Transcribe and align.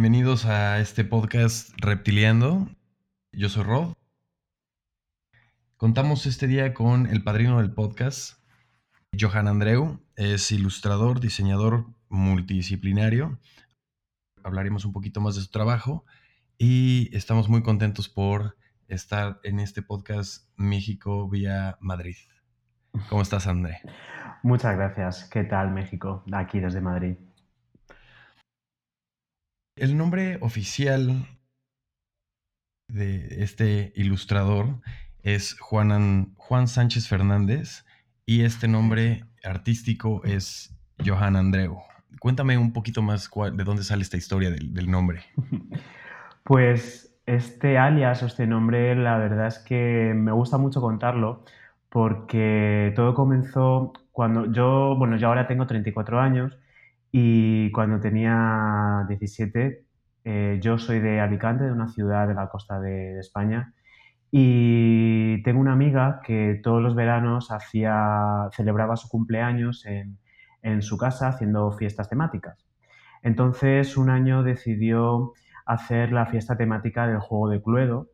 bienvenidos 0.00 0.46
a 0.46 0.78
este 0.78 1.02
podcast 1.02 1.70
Reptiliando. 1.76 2.68
Yo 3.32 3.48
soy 3.48 3.64
Rod. 3.64 3.94
Contamos 5.76 6.24
este 6.26 6.46
día 6.46 6.72
con 6.72 7.08
el 7.08 7.24
padrino 7.24 7.58
del 7.58 7.72
podcast, 7.72 8.38
Johan 9.18 9.48
Andreu. 9.48 9.98
Es 10.14 10.52
ilustrador, 10.52 11.18
diseñador 11.18 11.86
multidisciplinario. 12.10 13.40
Hablaremos 14.44 14.84
un 14.84 14.92
poquito 14.92 15.20
más 15.20 15.34
de 15.34 15.40
su 15.40 15.50
trabajo 15.50 16.04
y 16.58 17.10
estamos 17.12 17.48
muy 17.48 17.64
contentos 17.64 18.08
por 18.08 18.56
estar 18.86 19.40
en 19.42 19.58
este 19.58 19.82
podcast 19.82 20.48
México 20.54 21.28
vía 21.28 21.76
Madrid. 21.80 22.14
¿Cómo 23.08 23.22
estás, 23.22 23.48
André? 23.48 23.80
Muchas 24.44 24.76
gracias. 24.76 25.24
¿Qué 25.24 25.42
tal, 25.42 25.72
México? 25.72 26.22
Aquí 26.30 26.60
desde 26.60 26.80
Madrid. 26.80 27.16
El 29.80 29.96
nombre 29.96 30.38
oficial 30.40 31.24
de 32.88 33.42
este 33.44 33.92
ilustrador 33.94 34.80
es 35.22 35.56
Juan, 35.60 36.34
Juan 36.36 36.66
Sánchez 36.66 37.06
Fernández 37.06 37.84
y 38.26 38.42
este 38.42 38.66
nombre 38.66 39.24
artístico 39.44 40.24
es 40.24 40.76
Johan 41.06 41.36
Andreu. 41.36 41.78
Cuéntame 42.18 42.58
un 42.58 42.72
poquito 42.72 43.02
más 43.02 43.30
de 43.30 43.62
dónde 43.62 43.84
sale 43.84 44.02
esta 44.02 44.16
historia 44.16 44.50
del, 44.50 44.74
del 44.74 44.90
nombre. 44.90 45.22
Pues 46.44 47.14
este 47.26 47.76
alias 47.76 48.22
o 48.22 48.26
este 48.26 48.46
nombre, 48.46 48.96
la 48.96 49.18
verdad 49.18 49.48
es 49.48 49.58
que 49.58 50.14
me 50.16 50.32
gusta 50.32 50.56
mucho 50.56 50.80
contarlo 50.80 51.44
porque 51.90 52.94
todo 52.96 53.12
comenzó 53.12 53.92
cuando 54.12 54.50
yo, 54.50 54.96
bueno, 54.96 55.18
yo 55.18 55.28
ahora 55.28 55.46
tengo 55.46 55.66
34 55.66 56.18
años 56.20 56.56
y 57.12 57.70
cuando 57.72 58.00
tenía 58.00 59.04
17, 59.08 59.84
eh, 60.24 60.58
yo 60.62 60.78
soy 60.78 61.00
de 61.00 61.20
Alicante, 61.20 61.64
de 61.64 61.72
una 61.72 61.88
ciudad 61.88 62.28
de 62.28 62.34
la 62.34 62.48
costa 62.48 62.80
de, 62.80 63.18
España, 63.18 63.74
y 64.30 65.42
tengo 65.42 65.60
una 65.60 65.72
amiga 65.72 66.20
que 66.24 66.60
todos 66.62 66.82
los 66.82 66.94
veranos 66.94 67.50
hacía, 67.50 68.48
celebraba 68.52 68.96
su 68.96 69.08
cumpleaños 69.08 69.86
en, 69.86 70.18
en 70.62 70.82
su 70.82 70.98
casa 70.98 71.28
haciendo 71.28 71.72
fiestas 71.72 72.08
temáticas. 72.10 72.66
Entonces, 73.22 73.96
un 73.96 74.10
año 74.10 74.42
decidió 74.42 75.32
hacer 75.66 76.12
la 76.12 76.26
fiesta 76.26 76.56
temática 76.56 77.06
del 77.06 77.20
juego 77.20 77.48
de 77.48 77.62
Cluedo, 77.62 78.10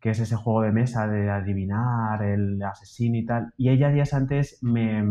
que 0.00 0.10
es 0.10 0.20
ese 0.20 0.36
juego 0.36 0.62
de 0.62 0.72
mesa 0.72 1.08
de 1.08 1.30
adivinar 1.30 2.22
el 2.22 2.62
asesino 2.62 3.16
y 3.16 3.24
tal. 3.24 3.52
Y 3.56 3.70
ella 3.70 3.90
días 3.90 4.14
antes 4.14 4.58
me, 4.62 5.02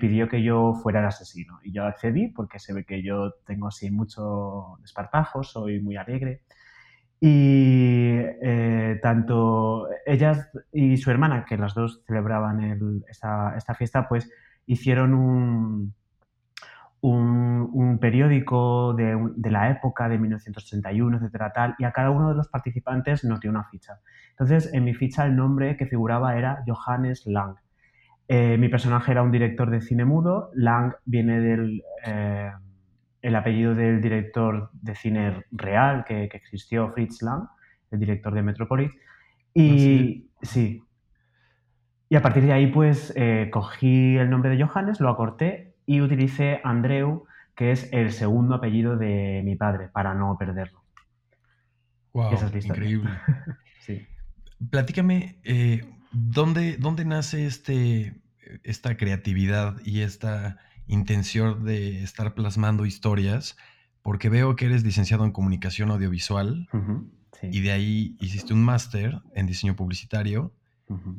pidió 0.00 0.28
que 0.28 0.42
yo 0.42 0.74
fuera 0.74 1.00
el 1.00 1.06
asesino. 1.06 1.58
Y 1.62 1.72
yo 1.72 1.84
accedí 1.84 2.28
porque 2.28 2.58
se 2.58 2.72
ve 2.72 2.84
que 2.84 3.02
yo 3.02 3.32
tengo 3.46 3.68
así 3.68 3.90
mucho 3.90 4.76
desparpajo, 4.80 5.42
soy 5.42 5.80
muy 5.80 5.96
alegre. 5.96 6.42
Y 7.20 8.16
eh, 8.42 8.98
tanto 9.02 9.88
ella 10.06 10.50
y 10.72 10.96
su 10.96 11.10
hermana, 11.10 11.44
que 11.44 11.56
las 11.56 11.74
dos 11.74 12.02
celebraban 12.06 13.04
esta 13.08 13.74
fiesta, 13.76 14.08
pues 14.08 14.30
hicieron 14.66 15.14
un, 15.14 15.94
un, 17.12 17.98
periódico 18.00 18.94
de, 18.94 19.50
la 19.50 19.70
época 19.70 20.08
de 20.08 20.18
1981, 20.18 21.18
etcétera, 21.18 21.52
tal, 21.52 21.74
y 21.78 21.84
a 21.84 21.92
cada 21.92 22.10
uno 22.10 22.30
de 22.30 22.34
los 22.34 22.48
participantes 22.48 23.24
nos 23.24 23.40
dio 23.40 23.50
una 23.50 23.64
ficha. 23.64 24.00
Entonces, 24.30 24.72
en 24.72 24.84
mi 24.84 24.94
ficha 24.94 25.24
el 25.26 25.36
nombre 25.36 25.76
que 25.76 25.86
figuraba 25.86 26.36
era 26.36 26.62
Johannes 26.66 27.26
Lang. 27.26 27.56
Eh, 28.26 28.56
mi 28.56 28.68
personaje 28.68 29.12
era 29.12 29.22
un 29.22 29.30
director 29.30 29.70
de 29.70 29.82
cine 29.82 30.06
mudo, 30.06 30.50
Lang 30.54 30.94
viene 31.04 31.40
del 31.40 31.82
eh, 32.06 32.50
el 33.20 33.36
apellido 33.36 33.74
del 33.74 34.00
director 34.00 34.70
de 34.72 34.94
cine 34.94 35.44
real 35.50 36.04
que, 36.04 36.24
existió, 36.24 36.90
Fritz 36.90 37.22
Lang, 37.22 37.48
el 37.90 37.98
director 37.98 38.34
de 38.34 38.42
Metropolis, 38.42 38.92
y 39.52 40.26
¿Ah, 40.26 40.38
sí. 40.42 40.82
Y 42.08 42.16
a 42.16 42.22
partir 42.22 42.44
de 42.44 42.52
ahí, 42.52 42.66
pues, 42.66 43.12
eh, 43.16 43.48
cogí 43.50 44.16
el 44.16 44.30
nombre 44.30 44.50
de 44.50 44.62
Johannes, 44.62 45.00
lo 45.00 45.08
acorté 45.08 45.73
y 45.86 46.00
utilicé 46.00 46.60
Andreu, 46.64 47.26
que 47.54 47.72
es 47.72 47.88
el 47.92 48.12
segundo 48.12 48.54
apellido 48.54 48.96
de 48.96 49.42
mi 49.44 49.56
padre, 49.56 49.88
para 49.88 50.14
no 50.14 50.36
perderlo. 50.38 50.82
Wow, 52.12 52.32
increíble. 52.62 53.10
sí. 53.80 54.06
Platícame, 54.70 55.40
eh, 55.44 55.84
¿dónde, 56.12 56.76
¿dónde, 56.76 57.04
nace 57.04 57.46
este, 57.46 58.20
esta 58.62 58.96
creatividad 58.96 59.76
y 59.84 60.00
esta 60.00 60.58
intención 60.86 61.64
de 61.64 62.02
estar 62.02 62.34
plasmando 62.34 62.86
historias? 62.86 63.56
Porque 64.02 64.28
veo 64.28 64.54
que 64.54 64.66
eres 64.66 64.84
licenciado 64.84 65.24
en 65.24 65.32
comunicación 65.32 65.90
audiovisual 65.90 66.68
y 67.42 67.60
de 67.60 67.72
ahí 67.72 68.16
hiciste 68.20 68.52
un 68.52 68.62
máster 68.62 69.20
en 69.34 69.46
diseño 69.46 69.76
publicitario, 69.76 70.52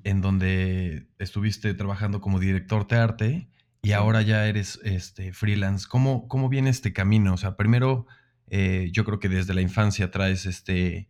en 0.04 0.22
donde 0.22 1.08
estuviste 1.18 1.74
trabajando 1.74 2.22
como 2.22 2.40
director 2.40 2.88
de 2.88 2.96
arte 2.96 3.48
y 3.85 3.94
ahora 3.94 4.23
ya 4.23 4.47
eres 4.47 4.79
este, 4.84 5.31
freelance. 5.31 5.85
¿Cómo, 5.88 6.28
¿Cómo 6.28 6.50
viene 6.50 6.72
este 6.72 6.91
camino? 6.91 7.35
O 7.35 7.38
sea, 7.38 7.56
primero, 7.56 8.07
eh, 8.47 8.90
yo 8.91 9.06
creo 9.06 9.19
que 9.19 9.29
desde 9.29 9.53
la 9.53 9.62
infancia 9.62 10.09
traes 10.09 10.47
este, 10.47 11.07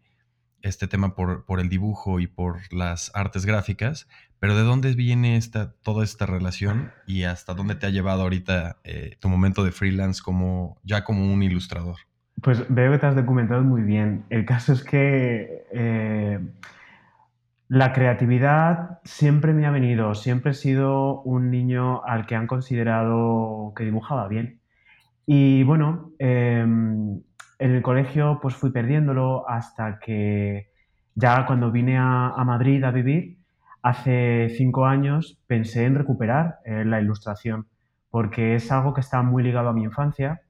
este 0.61 0.89
tema 0.89 1.15
por, 1.15 1.45
por, 1.45 1.61
el 1.61 1.69
dibujo 1.69 2.19
y 2.19 2.27
por 2.27 2.57
las 2.73 3.15
artes 3.15 3.45
gráficas, 3.45 4.09
pero 4.39 4.57
¿de 4.57 4.63
dónde 4.63 4.93
viene 4.93 5.37
esta, 5.37 5.71
toda 5.83 6.03
esta 6.03 6.25
relación 6.25 6.91
y 7.07 7.23
hasta 7.23 7.53
dónde 7.53 7.75
te 7.75 7.85
ha 7.85 7.91
llevado 7.91 8.23
ahorita 8.23 8.75
eh, 8.83 9.15
tu 9.21 9.29
momento 9.29 9.63
de 9.63 9.71
freelance 9.71 10.21
como, 10.21 10.77
ya 10.83 11.05
como 11.05 11.33
un 11.33 11.43
ilustrador? 11.43 11.95
Pues 12.41 12.65
veo 12.67 12.91
que 12.91 12.97
te 12.97 13.05
has 13.05 13.15
documentado 13.15 13.63
muy 13.63 13.83
bien. 13.83 14.25
El 14.29 14.43
caso 14.43 14.73
es 14.73 14.83
que 14.83 15.63
eh, 15.71 16.41
la 17.67 17.93
creatividad 17.93 18.99
siempre 19.03 19.53
me 19.53 19.65
ha 19.65 19.71
venido, 19.71 20.13
siempre 20.13 20.51
he 20.51 20.53
sido 20.53 21.21
un 21.23 21.49
niño 21.49 22.03
al 22.05 22.25
que 22.25 22.35
han 22.35 22.47
considerado 22.47 23.73
que 23.75 23.83
dibujaba 23.85 24.27
bien. 24.27 24.59
Y 25.25 25.63
bueno, 25.63 26.11
em, 26.19 27.21
en 27.59 27.71
el 27.71 27.81
colegio 27.81 28.39
pues 28.41 28.55
fui 28.55 28.71
perdiéndolo 28.71 29.49
hasta 29.49 29.99
que 29.99 30.69
ya 31.15 31.45
cuando 31.45 31.71
vine 31.71 31.97
a, 31.97 32.43
Madrid 32.45 32.83
a 32.83 32.91
vivir, 32.91 33.37
hace 33.81 34.49
cinco 34.57 34.85
años 34.85 35.39
pensé 35.47 35.85
en 35.85 35.95
recuperar 35.95 36.59
eh, 36.65 36.85
la 36.85 37.01
ilustración, 37.01 37.67
porque 38.09 38.55
es 38.55 38.71
algo 38.71 38.93
que 38.93 39.01
está 39.01 39.21
muy 39.23 39.43
ligado 39.43 39.69
a 39.69 39.73
mi 39.73 39.83
infancia 39.83 40.41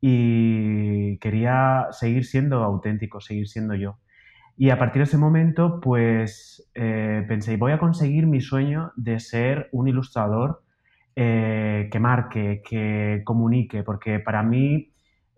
y 0.00 1.18
quería 1.18 1.88
seguir 1.92 2.24
siendo 2.24 2.62
auténtico, 2.64 3.20
seguir 3.20 3.48
siendo 3.48 3.74
yo. 3.74 3.98
Y 4.56 4.70
a 4.70 4.78
partir 4.78 5.00
de 5.00 5.04
ese 5.04 5.18
momento, 5.18 5.80
pues 5.80 6.70
eh, 6.74 7.24
pensé, 7.26 7.56
voy 7.56 7.72
a 7.72 7.78
conseguir 7.78 8.26
mi 8.26 8.40
sueño 8.40 8.92
de 8.96 9.18
ser 9.18 9.68
un 9.72 9.88
ilustrador 9.88 10.62
eh, 11.16 11.88
que 11.90 11.98
marque, 11.98 12.62
que 12.64 13.22
comunique, 13.24 13.82
porque 13.82 14.20
para 14.20 14.42
mí 14.42 14.92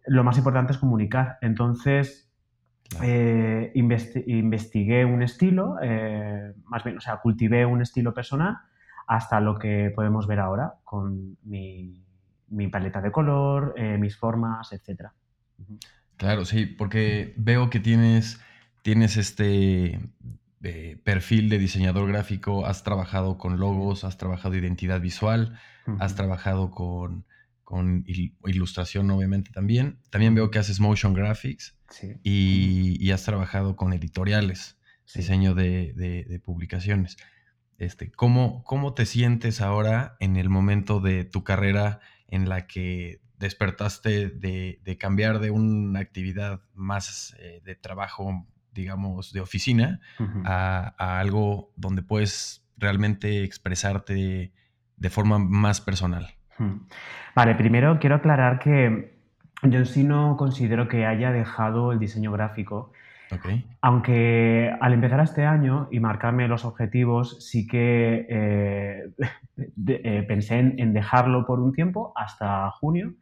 lo 0.06 0.24
más 0.24 0.36
importante 0.36 0.72
es 0.72 0.78
comunicar. 0.78 1.38
Entonces, 1.42 2.30
eh, 3.02 3.72
investigué 3.74 5.04
un 5.04 5.22
estilo, 5.22 5.76
más 6.66 6.84
bien, 6.84 6.98
o 6.98 7.00
sea, 7.00 7.16
cultivé 7.18 7.64
un 7.64 7.80
estilo 7.80 8.12
personal 8.12 8.58
hasta 9.06 9.40
lo 9.40 9.58
que 9.58 9.92
podemos 9.94 10.26
ver 10.26 10.40
ahora 10.40 10.74
con 10.82 11.38
mi, 11.44 12.04
mi 12.48 12.68
paleta 12.68 13.00
de 13.00 13.10
color, 13.10 13.74
mis 13.98 14.18
formas, 14.18 14.72
etc. 14.72 15.08
Claro, 16.16 16.44
sí, 16.44 16.66
porque 16.66 17.34
veo 17.36 17.70
que 17.70 17.80
tienes 17.80 18.40
tienes 18.84 19.16
este 19.16 19.98
eh, 20.62 20.98
perfil 21.02 21.48
de 21.48 21.58
diseñador 21.58 22.06
gráfico, 22.06 22.66
has 22.66 22.82
trabajado 22.82 23.38
con 23.38 23.58
logos, 23.58 24.04
has 24.04 24.18
trabajado 24.18 24.56
identidad 24.56 25.00
visual, 25.00 25.58
has 26.00 26.14
trabajado 26.14 26.70
con, 26.70 27.24
ilustración 28.44 29.10
obviamente 29.10 29.50
también. 29.52 29.98
También 30.10 30.34
veo 30.34 30.50
que 30.50 30.58
haces 30.58 30.80
motion 30.80 31.14
graphics 31.14 31.74
y, 32.22 33.10
has 33.10 33.24
trabajado 33.24 33.74
con 33.74 33.94
editoriales, 33.94 34.76
diseño 35.14 35.54
de, 35.54 36.42
publicaciones. 36.44 37.16
Este, 37.78 38.10
¿cómo, 38.12 38.62
¿Cómo 38.64 38.92
te 38.92 39.06
sientes 39.06 39.62
ahora 39.62 40.14
en 40.20 40.36
el 40.36 40.50
momento 40.50 41.00
de 41.00 41.24
tu 41.24 41.42
carrera 41.42 42.00
en 42.28 42.50
la 42.50 42.66
que 42.66 43.22
despertaste 43.38 44.28
de, 44.28 44.96
cambiar 45.00 45.38
de 45.38 45.50
una 45.50 46.00
actividad 46.00 46.60
más 46.74 47.34
eh, 47.38 47.62
de 47.64 47.74
trabajo 47.76 48.46
digamos, 48.74 49.32
de 49.32 49.40
oficina 49.40 50.00
a, 50.44 51.18
algo 51.20 51.70
donde 51.76 52.02
puedes 52.02 52.66
realmente 52.76 53.44
expresarte 53.44 54.52
de 54.96 55.10
forma 55.10 55.38
más 55.38 55.80
personal. 55.80 56.34
Vale, 57.34 57.54
primero 57.54 57.98
quiero 57.98 58.16
aclarar 58.16 58.58
que 58.58 59.14
yo 59.62 59.78
en 59.78 59.86
sí 59.86 60.04
no 60.04 60.36
considero 60.36 60.88
que 60.88 61.06
haya 61.06 61.32
dejado 61.32 61.92
el 61.92 61.98
diseño 61.98 62.32
gráfico. 62.32 62.92
Aunque 63.80 64.72
al 64.80 64.92
empezar 64.92 65.18
este 65.20 65.44
año 65.44 65.88
y 65.90 65.98
marcarme 65.98 66.46
los 66.46 66.64
objetivos, 66.64 67.44
sí 67.44 67.66
que 67.66 68.26
eh, 68.28 69.10
eh, 69.88 70.24
pensé 70.28 70.58
en, 70.58 70.92
dejarlo 70.92 71.44
por 71.44 71.58
un 71.58 71.72
tiempo 71.72 72.12
hasta 72.14 72.70
junio, 72.70 73.14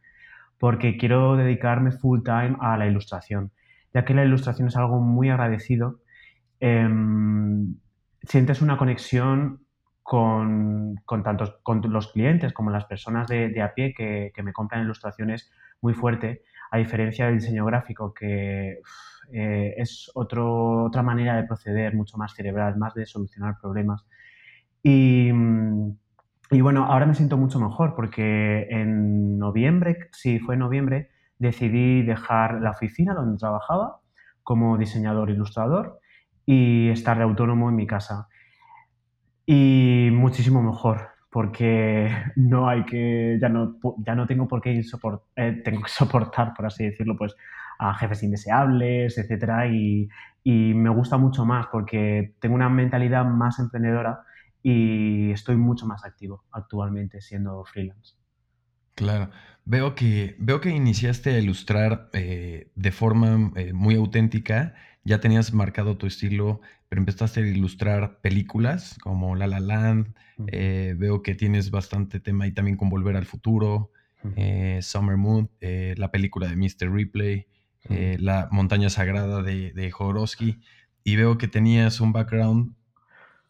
porque 0.58 0.98
quiero 0.98 1.36
dedicarme 1.36 1.92
full 1.92 2.20
time 2.22 2.56
a 2.60 2.76
la 2.76 2.86
ilustración. 2.86 3.52
Ya 3.94 4.04
que 4.04 4.14
la 4.14 4.24
ilustración 4.24 4.68
es 4.68 4.76
algo 4.76 5.00
muy 5.00 5.30
agradecido. 5.30 6.00
Em, 6.60 7.74
sientes 8.22 8.62
una 8.62 8.76
conexión 8.78 9.60
con, 10.02 10.96
con, 11.04 11.22
tantos, 11.22 11.58
con 11.62 11.80
los 11.92 12.12
clientes 12.12 12.52
como 12.52 12.70
las 12.70 12.84
personas 12.86 13.28
de, 13.28 13.60
a 13.62 13.74
pie 13.74 13.94
que, 13.94 14.32
me 14.42 14.52
compran 14.52 14.82
ilustraciones 14.82 15.50
muy 15.80 15.94
fuerte, 15.94 16.42
a 16.70 16.78
diferencia 16.78 17.26
del 17.26 17.38
diseño 17.38 17.64
gráfico, 17.64 18.14
que 18.14 18.80
eh, 19.32 19.74
es 19.76 20.10
otro, 20.14 20.84
otra 20.84 21.02
manera 21.02 21.36
de 21.36 21.44
proceder 21.44 21.94
mucho 21.94 22.16
más 22.16 22.34
cerebral, 22.34 22.76
más 22.76 22.94
de 22.94 23.06
solucionar 23.06 23.56
problemas. 23.60 24.06
Y, 24.82 25.30
y 26.50 26.60
bueno, 26.60 26.86
ahora 26.86 27.06
me 27.06 27.14
siento 27.14 27.36
mucho 27.36 27.60
mejor 27.60 27.94
porque 27.94 28.66
en 28.70 29.38
noviembre, 29.38 30.08
sí, 30.12 30.38
fue 30.40 30.54
en 30.54 30.60
noviembre, 30.60 31.11
decidí 31.42 32.02
dejar 32.02 32.60
la 32.60 32.70
oficina 32.70 33.14
donde 33.14 33.36
trabajaba 33.36 34.00
como 34.42 34.78
diseñador 34.78 35.30
ilustrador 35.30 36.00
y 36.46 36.88
estar 36.88 37.18
de 37.18 37.24
autónomo 37.24 37.68
en 37.68 37.76
mi 37.76 37.86
casa. 37.86 38.28
Y 39.44 40.08
muchísimo 40.12 40.62
mejor, 40.62 41.08
porque 41.30 42.10
no 42.36 42.68
hay 42.68 42.84
que, 42.84 43.38
ya 43.40 43.48
no, 43.48 43.76
ya 43.98 44.14
no 44.14 44.26
tengo 44.26 44.48
por 44.48 44.60
qué 44.60 44.80
eh, 45.36 45.62
tengo 45.64 45.82
que 45.82 45.88
soportar, 45.88 46.54
por 46.54 46.66
así 46.66 46.84
decirlo, 46.84 47.16
pues 47.16 47.34
a 47.78 47.94
jefes 47.94 48.22
indeseables, 48.22 49.18
etcétera, 49.18 49.66
y, 49.66 50.08
y 50.44 50.74
me 50.74 50.90
gusta 50.90 51.16
mucho 51.16 51.44
más 51.44 51.66
porque 51.66 52.34
tengo 52.40 52.54
una 52.54 52.68
mentalidad 52.68 53.24
más 53.24 53.58
emprendedora 53.58 54.20
y 54.62 55.32
estoy 55.32 55.56
mucho 55.56 55.86
más 55.86 56.04
activo 56.04 56.44
actualmente 56.52 57.20
siendo 57.20 57.64
freelance. 57.64 58.21
Claro. 58.94 59.30
Veo 59.64 59.94
que, 59.94 60.34
veo 60.38 60.60
que 60.60 60.70
iniciaste 60.70 61.30
a 61.30 61.38
ilustrar 61.38 62.10
eh, 62.12 62.70
de 62.74 62.92
forma 62.92 63.52
eh, 63.56 63.72
muy 63.72 63.94
auténtica. 63.94 64.74
Ya 65.04 65.20
tenías 65.20 65.52
marcado 65.52 65.96
tu 65.96 66.06
estilo, 66.06 66.60
pero 66.88 67.00
empezaste 67.00 67.40
a 67.40 67.46
ilustrar 67.46 68.20
películas 68.20 68.96
como 69.00 69.36
La 69.36 69.46
La 69.46 69.60
Land. 69.60 70.14
Eh, 70.48 70.94
veo 70.98 71.22
que 71.22 71.34
tienes 71.34 71.70
bastante 71.70 72.18
tema 72.18 72.44
ahí 72.44 72.52
también 72.52 72.76
con 72.76 72.88
Volver 72.88 73.16
al 73.16 73.26
Futuro, 73.26 73.92
Summer 74.80 75.16
Moon, 75.16 75.50
la 75.60 76.10
película 76.10 76.48
de 76.48 76.56
Mr. 76.56 76.92
Ripley, 76.92 77.46
La 77.88 78.48
Montaña 78.52 78.88
Sagrada 78.88 79.42
de, 79.42 79.72
de 79.72 79.90
Jodorowsky. 79.90 80.60
Y 81.04 81.16
veo 81.16 81.38
que 81.38 81.48
tenías 81.48 82.00
un 82.00 82.12
background, 82.12 82.74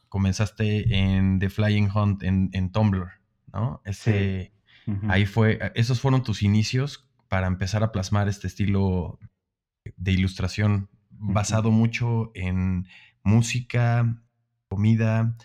comenzaste 0.09 0.95
en 0.95 1.39
The 1.39 1.51
Flying 1.51 1.91
Hunt 1.95 2.23
en, 2.23 2.51
en 2.53 2.73
Tumblr, 2.73 3.09
¿no? 3.53 3.83
Ese, 3.85 4.52
Ahí 5.09 5.27
fue, 5.27 5.59
eh, 5.61 5.73
esos 5.75 6.01
fueron 6.01 6.23
tus 6.23 6.43
inicios 6.43 7.09
para 7.29 7.47
empezar 7.47 7.83
a 7.83 7.93
plasmar 7.93 8.29
este 8.29 8.47
estilo 8.47 9.19
de 9.97 10.13
ilustración 10.13 10.89
basado 11.11 11.71
mucho 11.71 12.31
en 12.35 12.87
música, 13.23 14.23
comida. 14.69 15.37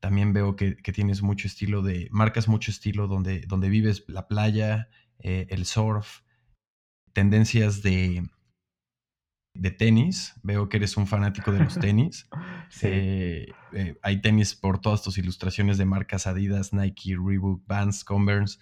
También 0.00 0.32
veo 0.32 0.56
que, 0.56 0.74
tienes 0.74 1.22
mucho 1.22 1.46
estilo 1.46 1.82
de, 1.82 2.08
marcas 2.10 2.48
mucho 2.48 2.70
estilo 2.70 3.06
donde, 3.06 3.40
donde 3.42 3.68
vives 3.68 4.04
la 4.08 4.28
playa, 4.28 4.88
eh, 5.20 5.46
el 5.50 5.64
surf, 5.64 6.20
tendencias 7.12 7.82
de, 7.82 8.28
de 9.58 9.70
tenis. 9.70 10.34
Veo 10.42 10.68
que 10.68 10.76
eres 10.76 10.96
un 10.96 11.06
fanático 11.06 11.52
de 11.52 11.60
los 11.60 11.74
tenis. 11.80 12.28
Eh, 12.82 13.46
eh, 13.72 13.98
hay 14.02 14.20
tenis 14.20 14.54
por 14.54 14.80
todas 14.80 15.02
tus 15.02 15.18
ilustraciones 15.18 15.78
de 15.78 15.84
marcas 15.84 16.26
Adidas, 16.26 16.72
Nike, 16.72 17.16
Reebok, 17.16 17.66
Vans, 17.66 18.04
Converse. 18.04 18.58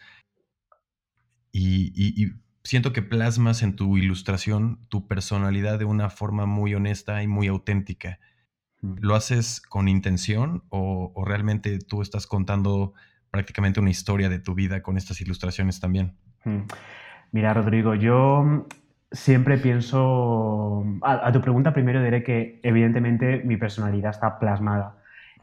Y, 1.53 2.33
siento 2.65 2.93
que 2.93 3.03
plasmas 3.03 3.63
en 3.63 3.77
tu 3.77 3.97
ilustración 3.99 4.81
tu 4.89 5.07
personalidad 5.07 5.79
de 5.79 5.85
una 5.85 6.11
forma 6.11 6.47
muy 6.47 6.75
honesta 6.75 7.23
y 7.23 7.29
muy 7.29 7.47
auténtica. 7.47 8.19
¿Lo 8.81 9.15
haces 9.15 9.61
con 9.61 9.87
intención 9.89 10.65
o, 10.71 11.13
realmente 11.27 11.79
tú 11.79 12.03
estás 12.03 12.27
contando 12.27 12.95
prácticamente 13.31 13.81
una 13.81 13.91
historia 13.91 14.29
de 14.29 14.39
tu 14.39 14.55
vida 14.55 14.83
con 14.83 14.97
estas 14.97 15.21
ilustraciones 15.21 15.79
también? 15.79 16.17
Mira, 17.33 17.55
Rodrigo, 17.55 17.95
yo 17.95 18.67
siempre 19.15 19.59
pienso, 19.59 20.85
a, 21.03 21.33
tu 21.33 21.41
pregunta 21.41 21.73
primero 21.73 22.03
diré 22.03 22.23
que 22.23 22.61
evidentemente 22.63 23.43
mi 23.45 23.57
personalidad 23.57 24.11
está 24.11 24.39
plasmada 24.39 24.97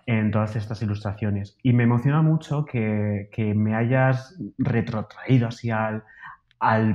en 0.05 0.31
todas 0.31 0.55
estas 0.55 0.81
ilustraciones 0.81 1.57
y 1.63 1.73
me 1.73 1.83
emociona 1.83 2.21
mucho 2.21 2.65
que, 2.65 3.29
me 3.55 3.75
hayas 3.75 4.37
retrotraído 4.57 5.47
así 5.47 5.71
al, 5.71 6.03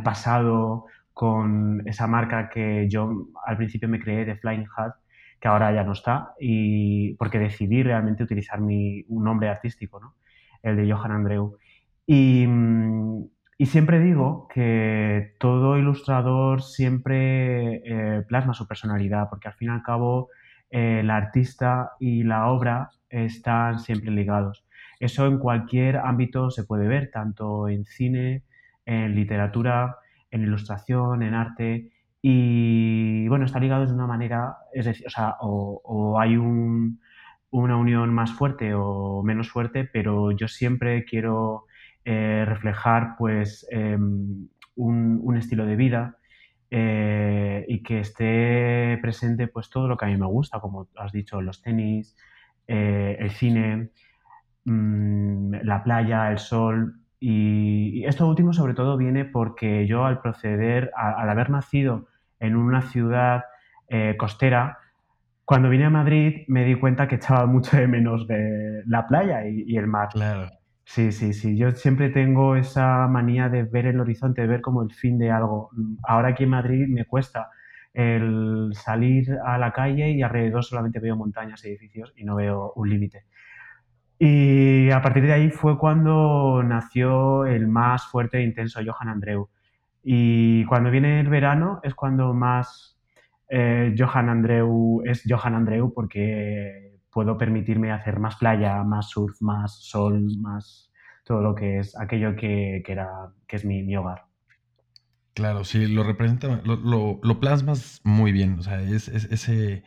pasado 0.05 0.87
con 1.13 1.83
esa 1.87 2.07
marca 2.07 2.49
que 2.51 2.89
yo 2.89 3.29
al 3.45 3.57
principio 3.57 3.89
me 3.89 3.99
creé 3.99 4.25
de 4.27 4.37
Flying 4.37 4.67
Hat, 4.77 4.93
que 5.41 5.49
ahora 5.49 5.73
ya 5.73 5.83
no 5.83 5.93
está, 5.93 6.35
y 6.39 7.15
porque 7.15 7.39
decidí 7.39 7.83
realmente 7.83 8.23
utilizar 8.23 8.61
mi, 8.61 9.05
un 9.09 9.25
nombre 9.25 9.49
artístico, 9.49 9.99
¿no? 9.99 10.15
el 10.63 10.77
de 10.77 10.93
Johan 10.93 11.13
Andreu. 11.13 11.57
Y, 12.07 12.47
mm, 12.47 13.25
y 13.59 13.67
siempre 13.67 14.01
digo 14.01 14.49
que 14.53 15.35
todo 15.39 15.79
ilustrador 15.79 16.63
siempre 16.63 17.83
eh, 17.85 18.23
plasma 18.29 18.53
su 18.53 18.67
personalidad, 18.67 19.29
porque 19.31 19.49
al 19.49 19.55
fin 19.55 19.69
y 19.69 19.73
al 19.73 19.83
cabo 19.83 20.29
eh, 20.71 21.01
el 21.01 21.11
artista 21.11 21.93
y 21.99 22.23
la 22.23 22.49
obra 22.49 22.91
están 23.09 23.79
siempre 23.79 24.11
ligados. 24.11 24.65
Eso 25.01 25.27
en 25.27 25.39
cualquier 25.39 25.97
ámbito 25.99 26.51
se 26.51 26.65
puede 26.65 26.87
ver, 26.87 27.11
tanto 27.11 27.69
en 27.69 27.85
cine, 27.85 28.43
en 28.85 29.15
literatura, 29.15 29.97
en 30.31 30.43
ilustración, 30.43 31.23
en 31.23 31.35
arte. 31.35 31.91
Y 32.23 33.29
bueno, 33.29 33.45
está 33.45 33.59
ligado 33.61 33.87
de 33.87 33.93
una 33.93 34.07
manera, 34.07 34.57
es 34.73 34.87
decir, 34.87 35.07
o, 35.07 35.11
sea, 35.11 35.37
o, 35.41 36.19
hay 36.21 36.37
una 36.37 37.77
unión 37.77 38.13
más 38.13 38.33
fuerte 38.33 38.75
o 38.75 39.23
menos 39.23 39.51
fuerte, 39.51 39.85
pero 39.85 40.33
yo 40.33 40.49
siempre 40.49 41.05
quiero 41.05 41.67
eh, 42.09 42.45
reflejar 42.47 43.17
pues 43.19 43.67
em, 43.69 44.47
un, 44.77 45.37
estilo 45.37 45.67
de 45.67 45.75
vida 45.75 46.19
eh, 46.71 47.65
y 47.67 47.83
que 47.83 47.99
esté 47.99 48.97
presente 49.03 49.49
pues 49.49 49.71
todo 49.71 49.89
lo 49.89 49.97
que 49.97 50.05
a 50.05 50.09
mí 50.09 50.17
me 50.17 50.27
gusta, 50.27 50.61
como 50.61 50.87
has 50.95 51.11
dicho, 51.11 51.43
los 51.43 51.63
tenis, 51.63 52.17
eh, 52.69 53.17
el 53.19 53.33
cine, 53.33 53.91
mm, 54.67 55.55
la 55.65 55.83
playa, 55.83 56.31
el 56.31 56.39
sol. 56.39 56.95
Y, 57.19 58.05
esto 58.05 58.29
último 58.29 58.53
sobre 58.53 58.75
todo 58.75 58.97
viene 58.97 59.25
porque 59.25 59.89
yo 59.89 60.05
al 60.05 60.21
proceder, 60.21 60.93
al 60.95 61.29
haber 61.29 61.51
nacido 61.51 62.07
en 62.39 62.55
una 62.55 62.83
ciudad 62.83 63.43
costera, 64.17 64.79
cuando 65.45 65.69
vine 65.69 65.87
a 65.87 65.91
Madrid 65.91 66.45
me 66.47 66.65
di 66.65 66.77
cuenta 66.77 67.09
que 67.09 67.17
echaba 67.17 67.47
mucho 67.47 67.77
de 67.77 67.89
menos 67.89 68.29
de 68.29 68.85
la 68.87 69.09
playa 69.09 69.45
y, 69.49 69.65
y 69.67 69.77
el 69.77 69.89
mar. 69.89 70.11
Claro. 70.13 70.56
Sí, 70.89 71.11
sí, 71.13 71.33
sí. 71.35 71.57
Yo 71.59 71.73
siempre 71.73 72.11
tengo 72.11 72.55
esa 72.57 73.09
manía 73.09 73.49
de 73.49 73.65
ver 73.65 73.87
el 73.87 74.01
horizonte, 74.01 74.43
de 74.43 74.47
ver 74.47 74.61
como 74.61 74.83
el 74.83 74.93
fin 74.95 75.19
de 75.19 75.31
algo. 75.31 75.71
Ahora 76.05 76.29
aquí 76.29 76.45
en 76.45 76.51
Madrid 76.51 76.87
me 76.89 77.05
cuesta 77.05 77.51
el 77.93 78.71
salir 78.75 79.37
a 79.45 79.59
la 79.59 79.73
calle 79.73 80.11
y 80.11 80.23
alrededor 80.23 80.65
solamente 80.65 81.01
veo 81.01 81.17
montañas, 81.17 81.65
edificios 81.65 82.13
y 82.17 82.25
no 82.25 82.37
veo 82.37 82.73
un 82.77 82.89
límite. 82.89 83.25
Y 84.19 84.91
a 84.91 85.03
partir 85.03 85.25
de 85.27 85.33
ahí 85.35 85.51
fue 85.51 85.79
cuando 85.79 86.63
nació 86.65 87.47
el 87.47 87.67
más 87.69 88.07
fuerte 88.07 88.39
e 88.39 88.43
intenso 88.45 88.81
Johan 88.85 89.09
Andreu. 89.09 89.51
Y 90.03 90.65
cuando 90.67 90.91
viene 90.91 91.21
el 91.21 91.29
verano 91.29 91.81
es 91.83 91.95
cuando 91.95 92.33
más 92.35 92.99
eh, 93.49 93.95
Johan 93.99 94.29
Andreu 94.29 95.03
es 95.05 95.23
Johan 95.29 95.55
Andreu 95.55 95.93
porque 95.95 96.86
puedo 97.17 97.39
permitirme 97.39 97.93
hacer 97.93 98.21
más 98.21 98.37
playa, 98.37 98.85
más 98.85 99.09
surf, 99.09 99.41
más 99.41 99.83
sol, 99.83 100.37
más 100.39 100.93
todo 101.25 101.41
lo 101.41 101.55
que 101.55 101.79
es 101.79 101.99
aquello 101.99 102.37
que, 102.37 102.83
era, 102.87 103.09
que 103.49 103.57
es 103.57 103.65
mi, 103.65 103.97
hogar. 103.97 104.27
Claro, 105.33 105.65
sí, 105.65 105.87
lo 105.87 106.03
representa, 106.03 106.61
lo, 106.63 107.41
plasmas 107.41 108.03
muy 108.05 108.33
bien, 108.33 108.59
o 108.59 108.63
sea, 108.63 108.83
es, 108.83 109.09
ese, 109.09 109.83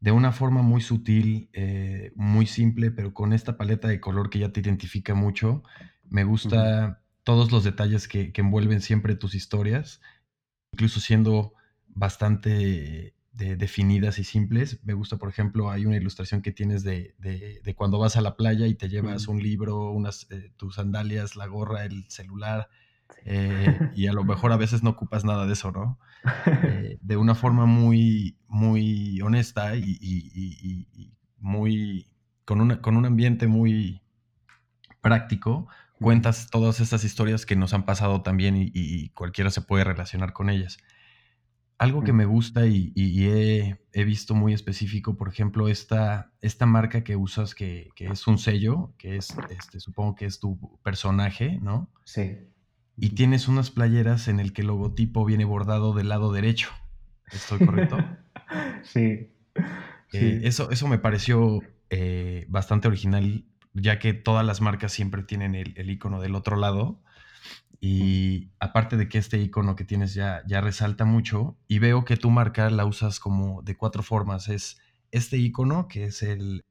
de 0.00 0.10
una 0.10 0.32
forma 0.32 0.62
muy 0.62 0.80
sutil, 0.80 1.50
eh, 1.52 2.10
muy 2.16 2.46
simple, 2.46 2.90
pero 2.90 3.14
con 3.14 3.32
esta 3.32 3.56
paleta 3.56 3.86
de 3.86 4.00
color 4.00 4.28
que 4.28 4.40
ya 4.40 4.48
te 4.48 4.58
identifica 4.58 5.14
mucho. 5.14 5.62
Me 6.02 6.24
gusta 6.24 7.00
todos 7.22 7.52
los 7.52 7.62
detalles 7.62 8.08
que, 8.08 8.32
que, 8.32 8.40
envuelven 8.40 8.80
siempre 8.80 9.14
tus 9.14 9.36
historias, 9.36 10.00
incluso 10.72 10.98
siendo 10.98 11.52
bastante 11.86 13.15
definidas 13.36 14.18
y 14.18 14.24
simples. 14.24 14.80
Me 14.82 14.94
gusta, 14.94 15.18
por 15.18 15.28
ejemplo, 15.28 15.70
hay 15.70 15.84
una 15.84 15.96
ilustración 15.96 16.42
que 16.42 16.52
tienes 16.52 16.82
de, 16.82 17.14
cuando 17.76 17.98
vas 17.98 18.16
a 18.16 18.20
la 18.20 18.36
playa 18.36 18.66
y 18.66 18.74
te 18.74 18.88
llevas 18.88 19.28
un 19.28 19.42
libro, 19.42 19.90
unas, 19.90 20.26
eh, 20.30 20.50
tus 20.56 20.76
sandalias, 20.76 21.36
la 21.36 21.46
gorra, 21.46 21.84
el 21.84 22.08
celular, 22.08 22.68
eh, 23.24 23.78
y 23.94 24.06
a 24.06 24.12
lo 24.12 24.24
mejor 24.24 24.52
a 24.52 24.56
veces 24.56 24.82
no 24.82 24.90
ocupas 24.90 25.24
nada 25.24 25.46
de 25.46 25.52
eso, 25.52 25.72
¿no? 25.72 25.98
Eh, 26.64 26.98
de 27.02 27.16
una 27.16 27.36
forma 27.36 27.66
muy, 27.66 28.36
muy 28.48 29.20
honesta 29.20 29.76
y, 29.76 31.14
muy, 31.38 32.08
con, 32.44 32.60
una, 32.60 32.80
con 32.80 32.96
un 32.96 33.06
ambiente 33.06 33.46
muy 33.46 34.02
práctico, 35.00 35.68
cuentas 36.00 36.48
todas 36.50 36.80
estas 36.80 37.04
historias 37.04 37.46
que 37.46 37.54
nos 37.54 37.74
han 37.74 37.84
pasado 37.84 38.22
también 38.22 38.54
y, 38.56 39.08
cualquiera 39.10 39.50
se 39.50 39.60
puede 39.60 39.84
relacionar 39.84 40.32
con 40.32 40.50
ellas. 40.50 40.78
Algo 41.78 42.02
que 42.02 42.12
me 42.12 42.24
gusta 42.24 42.66
y, 42.66 42.92
he, 42.96 44.04
visto 44.04 44.34
muy 44.34 44.54
específico, 44.54 45.16
por 45.16 45.28
ejemplo, 45.28 45.68
esta, 45.68 46.32
esta 46.40 46.66
marca 46.66 47.04
que 47.04 47.16
usas 47.16 47.54
que, 47.54 47.90
es 47.98 48.26
un 48.26 48.38
sello, 48.38 48.92
que 48.98 49.16
es, 49.16 49.36
este, 49.50 49.80
supongo 49.80 50.14
que 50.14 50.26
es 50.26 50.40
tu 50.40 50.78
personaje, 50.82 51.58
¿no? 51.60 51.90
Sí. 52.04 52.38
Y 52.96 53.10
tienes 53.10 53.46
unas 53.46 53.70
playeras 53.70 54.28
en 54.28 54.40
el 54.40 54.52
que 54.52 54.62
el 54.62 54.68
logotipo 54.68 55.24
viene 55.26 55.44
bordado 55.44 55.92
del 55.92 56.08
lado 56.08 56.32
derecho. 56.32 56.70
¿Estoy 57.30 57.58
correcto? 57.58 57.98
sí. 58.82 59.30
Eh, 60.12 60.40
eso, 60.44 60.70
eso 60.70 60.88
me 60.88 60.98
pareció 60.98 61.60
eh, 61.90 62.46
bastante 62.48 62.88
original, 62.88 63.44
ya 63.74 63.98
que 63.98 64.14
todas 64.14 64.46
las 64.46 64.62
marcas 64.62 64.92
siempre 64.92 65.22
tienen 65.24 65.54
el, 65.54 65.74
el 65.76 65.90
icono 65.90 66.20
del 66.20 66.34
otro 66.34 66.56
lado. 66.56 67.02
Y 67.80 68.50
aparte 68.58 68.96
de 68.96 69.08
que 69.08 69.18
este 69.18 69.38
icono 69.38 69.76
que 69.76 69.84
tienes 69.84 70.14
ya, 70.14 70.42
ya 70.46 70.60
resalta 70.60 71.04
mucho, 71.04 71.56
y 71.68 71.78
veo 71.78 72.04
que 72.04 72.16
tu 72.16 72.30
marca 72.30 72.70
la 72.70 72.84
usas 72.84 73.20
como 73.20 73.62
de 73.62 73.76
cuatro 73.76 74.02
formas. 74.02 74.48
Es 74.48 74.78
este 75.10 75.36
icono, 75.38 75.88
que 75.88 76.04
es 76.04 76.22
el, 76.22 76.64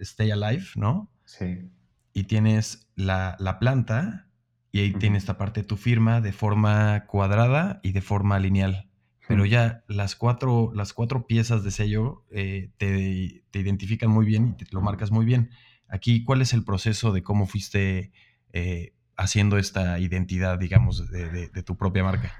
Stay 0.00 0.30
Alive, 0.30 0.66
¿no? 0.74 1.10
Sí. 1.24 1.70
Y 2.12 2.24
tienes 2.24 2.90
la, 2.96 3.36
planta, 3.60 4.28
y 4.72 4.80
ahí 4.80 4.92
tienes 4.92 5.22
esta 5.22 5.38
parte 5.38 5.60
de 5.62 5.66
tu 5.66 5.76
firma 5.76 6.20
de 6.20 6.32
forma 6.32 7.06
cuadrada 7.06 7.80
y 7.82 7.92
de 7.92 8.00
forma 8.00 8.38
lineal. 8.38 8.90
Pero 9.28 9.44
ya 9.44 9.84
las 9.88 10.16
cuatro, 10.16 10.72
las 10.74 10.94
cuatro 10.94 11.26
piezas 11.26 11.62
de 11.62 11.70
sello 11.70 12.24
eh, 12.30 12.70
te, 12.78 13.44
te, 13.50 13.58
identifican 13.58 14.10
muy 14.10 14.24
bien 14.24 14.56
y 14.58 14.64
te 14.64 14.72
lo 14.72 14.80
marcas 14.80 15.10
muy 15.10 15.26
bien. 15.26 15.50
Aquí, 15.86 16.24
¿cuál 16.24 16.40
es 16.40 16.54
el 16.54 16.64
proceso 16.64 17.12
de 17.12 17.22
cómo 17.22 17.46
fuiste 17.46 18.10
eh, 18.52 18.94
haciendo 19.18 19.58
esta 19.58 19.98
identidad, 19.98 20.58
digamos, 20.58 21.10
de, 21.10 21.62
tu 21.62 21.76
propia 21.76 22.04
marca? 22.04 22.30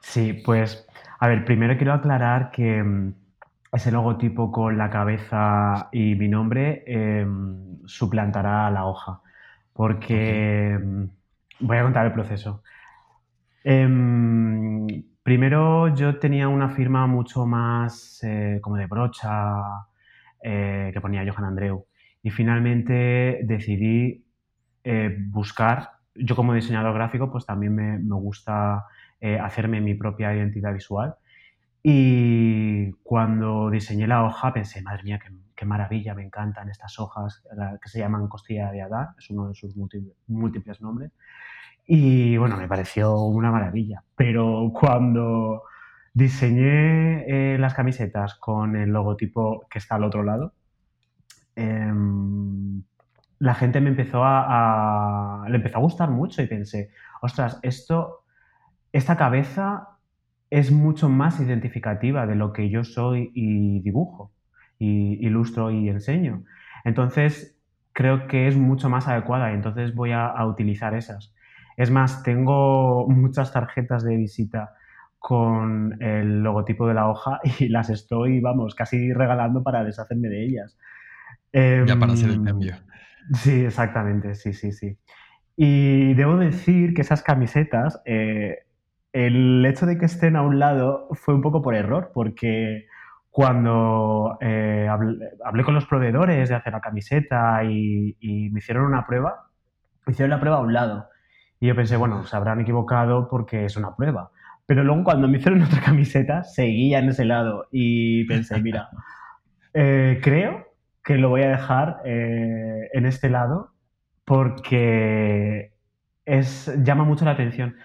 Sí, 0.00 0.34
pues, 0.44 0.86
a 1.18 1.26
ver, 1.26 1.44
primero 1.44 1.76
quiero 1.76 1.94
aclarar 1.94 2.50
que 2.50 2.82
mm, 2.82 3.14
ese 3.72 3.90
logotipo 3.90 4.52
con 4.52 4.76
la 4.78 4.90
cabeza 4.90 5.88
y 5.90 6.14
mi 6.14 6.28
nombre 6.28 6.84
em, 6.86 7.78
suplantará 7.86 8.70
la 8.70 8.84
hoja, 8.84 9.20
porque 9.72 10.78
mm, 10.78 11.04
voy 11.60 11.78
a 11.78 11.82
contar 11.82 12.06
el 12.06 12.12
proceso. 12.12 12.62
Em, 13.64 14.86
primero 15.22 15.94
yo 15.94 16.18
tenía 16.18 16.48
una 16.48 16.68
firma 16.68 17.06
mucho 17.06 17.46
más 17.46 18.20
eh, 18.22 18.60
como 18.62 18.76
de 18.76 18.86
brocha, 18.86 19.88
eh, 20.42 20.90
que 20.92 21.00
ponía 21.00 21.24
Johan 21.26 21.46
Andreu, 21.46 21.86
y 22.22 22.30
finalmente 22.30 23.40
decidí 23.42 24.24
eh, 24.84 25.16
buscar 25.30 25.95
yo 26.18 26.36
como 26.36 26.54
diseñador 26.54 26.94
gráfico, 26.94 27.30
pues 27.30 27.46
también 27.46 27.74
me, 27.74 27.98
gusta 28.16 28.84
eh, 29.20 29.38
hacerme 29.38 29.80
mi 29.80 29.94
propia 29.94 30.34
identidad 30.34 30.72
visual. 30.72 31.16
Y 31.82 32.92
cuando 33.04 33.70
diseñé 33.70 34.06
la 34.06 34.24
hoja 34.24 34.52
pensé, 34.52 34.82
madre 34.82 35.04
mía, 35.04 35.20
qué, 35.54 35.64
maravilla, 35.64 36.14
me 36.14 36.24
encantan 36.24 36.68
estas 36.68 36.98
hojas 36.98 37.44
que 37.80 37.88
se 37.88 38.00
llaman 38.00 38.28
costilla 38.28 38.70
de 38.72 38.82
Adán, 38.82 39.08
es 39.18 39.30
uno 39.30 39.48
de 39.48 39.54
sus 39.54 39.76
múltiples 39.76 40.80
nombres. 40.80 41.12
Y 41.86 42.36
bueno, 42.36 42.56
me 42.56 42.66
pareció 42.66 43.20
una 43.20 43.52
maravilla. 43.52 44.02
Pero 44.16 44.72
cuando 44.74 45.62
diseñé 46.12 47.24
eh, 47.54 47.58
las 47.58 47.74
camisetas 47.74 48.34
con 48.34 48.74
el 48.74 48.90
logotipo 48.90 49.66
que 49.70 49.78
está 49.78 49.94
al 49.94 50.04
otro 50.04 50.22
lado, 50.24 50.54
em, 51.54 52.82
la 53.38 53.54
gente 53.54 53.80
me 53.80 53.90
empezó 53.90 54.22
a, 54.24 55.44
le 55.48 55.56
empezó 55.56 55.78
a 55.78 55.82
gustar 55.82 56.10
mucho 56.10 56.42
y 56.42 56.46
pensé, 56.46 56.90
ostras, 57.20 57.58
esto, 57.62 58.24
esta 58.92 59.16
cabeza 59.16 59.88
es 60.50 60.70
mucho 60.70 61.08
más 61.08 61.40
identificativa 61.40 62.26
de 62.26 62.34
lo 62.34 62.52
que 62.52 62.70
yo 62.70 62.84
soy 62.84 63.30
y 63.34 63.80
dibujo, 63.80 64.32
y 64.78 65.26
ilustro 65.26 65.70
y 65.70 65.88
enseño. 65.88 66.44
Entonces, 66.84 67.58
creo 67.92 68.26
que 68.26 68.48
es 68.48 68.56
mucho 68.56 68.88
más 68.88 69.08
adecuada 69.08 69.50
y 69.50 69.54
entonces 69.54 69.94
voy 69.94 70.12
a, 70.12 70.26
a 70.26 70.46
utilizar 70.46 70.94
esas. 70.94 71.34
Es 71.76 71.90
más, 71.90 72.22
tengo 72.22 73.06
muchas 73.08 73.52
tarjetas 73.52 74.04
de 74.04 74.16
visita 74.16 74.74
con 75.18 76.00
el 76.00 76.42
logotipo 76.42 76.86
de 76.86 76.94
la 76.94 77.08
hoja 77.08 77.40
y 77.58 77.68
las 77.68 77.90
estoy, 77.90 78.40
vamos, 78.40 78.74
casi 78.74 79.12
regalando 79.12 79.62
para 79.62 79.84
deshacerme 79.84 80.28
de 80.28 80.44
ellas. 80.44 80.78
Ya 81.52 81.98
para 81.98 82.12
hacer 82.12 82.30
el 82.30 82.36
em, 82.36 82.44
cambio. 82.44 82.74
Sí, 83.34 83.64
exactamente, 83.64 84.34
sí, 84.34 84.52
sí, 84.52 84.72
sí. 84.72 84.98
Y 85.56 86.14
debo 86.14 86.36
decir 86.36 86.94
que 86.94 87.02
esas 87.02 87.22
camisetas, 87.22 88.00
eh, 88.04 88.58
el 89.12 89.64
hecho 89.64 89.86
de 89.86 89.98
que 89.98 90.04
estén 90.04 90.36
a 90.36 90.42
un 90.42 90.58
lado 90.58 91.08
fue 91.12 91.34
un 91.34 91.40
poco 91.40 91.62
por 91.62 91.74
error, 91.74 92.10
porque 92.12 92.86
cuando 93.30 94.38
eh, 94.40 94.86
hablé, 94.88 95.64
con 95.64 95.74
los 95.74 95.86
proveedores 95.86 96.48
de 96.48 96.54
hacer 96.54 96.72
la 96.72 96.80
camiseta 96.80 97.64
y, 97.64 98.16
me 98.52 98.58
hicieron 98.58 98.84
una 98.84 99.06
prueba, 99.06 99.48
me 100.06 100.12
hicieron 100.12 100.30
la 100.30 100.40
prueba 100.40 100.58
a 100.58 100.60
un 100.60 100.72
lado. 100.72 101.08
Y 101.58 101.68
yo 101.68 101.74
pensé, 101.74 101.96
bueno, 101.96 102.24
se 102.26 102.36
habrán 102.36 102.60
equivocado 102.60 103.28
porque 103.28 103.64
es 103.64 103.76
una 103.76 103.96
prueba. 103.96 104.30
Pero 104.66 104.84
luego 104.84 105.04
cuando 105.04 105.28
me 105.28 105.38
hicieron 105.38 105.62
otra 105.64 105.80
camiseta, 105.80 106.44
seguía 106.44 106.98
en 106.98 107.08
ese 107.08 107.24
lado 107.24 107.66
y 107.70 108.24
pensé, 108.26 108.60
mira, 108.60 108.88
eh, 109.72 110.20
creo 110.22 110.65
que 111.06 111.16
lo 111.16 111.28
voy 111.28 111.42
a 111.42 111.50
dejar 111.50 112.02
eh, 112.04 112.90
en 112.92 113.06
este 113.06 113.30
lado 113.30 113.70
porque 114.24 115.72
es, 116.24 116.68
llama 116.82 117.04
mucho 117.04 117.24
la 117.24 117.30
atención 117.30 117.76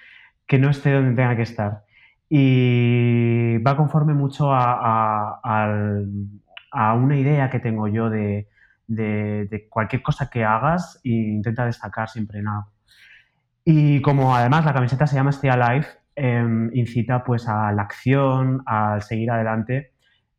que 0.47 0.57
no 0.57 0.71
esté 0.71 0.91
donde 0.91 1.13
tenga 1.15 1.35
que 1.35 1.43
estar. 1.43 1.83
Y 2.29 3.59
va 3.59 3.77
conforme 3.77 4.15
mucho 4.15 4.47
a, 4.51 5.39
una 6.95 7.15
idea 7.15 7.51
que 7.51 7.59
tengo 7.59 7.87
yo 7.87 8.09
de, 8.09 8.47
cualquier 9.69 10.01
cosa 10.01 10.27
que 10.31 10.43
hagas 10.43 10.99
e 11.03 11.09
intenta 11.09 11.65
destacar 11.65 12.09
siempre 12.09 12.39
en 12.39 12.47
algo. 12.47 12.71
Y 13.63 14.01
como 14.01 14.35
además 14.35 14.65
la 14.65 14.73
camiseta 14.73 15.05
se 15.05 15.15
llama 15.15 15.29
Stay 15.29 15.51
Alive, 15.51 15.85
em, 16.15 16.71
incita 16.73 17.23
pues 17.23 17.47
a 17.47 17.71
la 17.71 17.83
acción, 17.83 18.63
al 18.65 19.03
seguir 19.03 19.29
adelante 19.29 19.91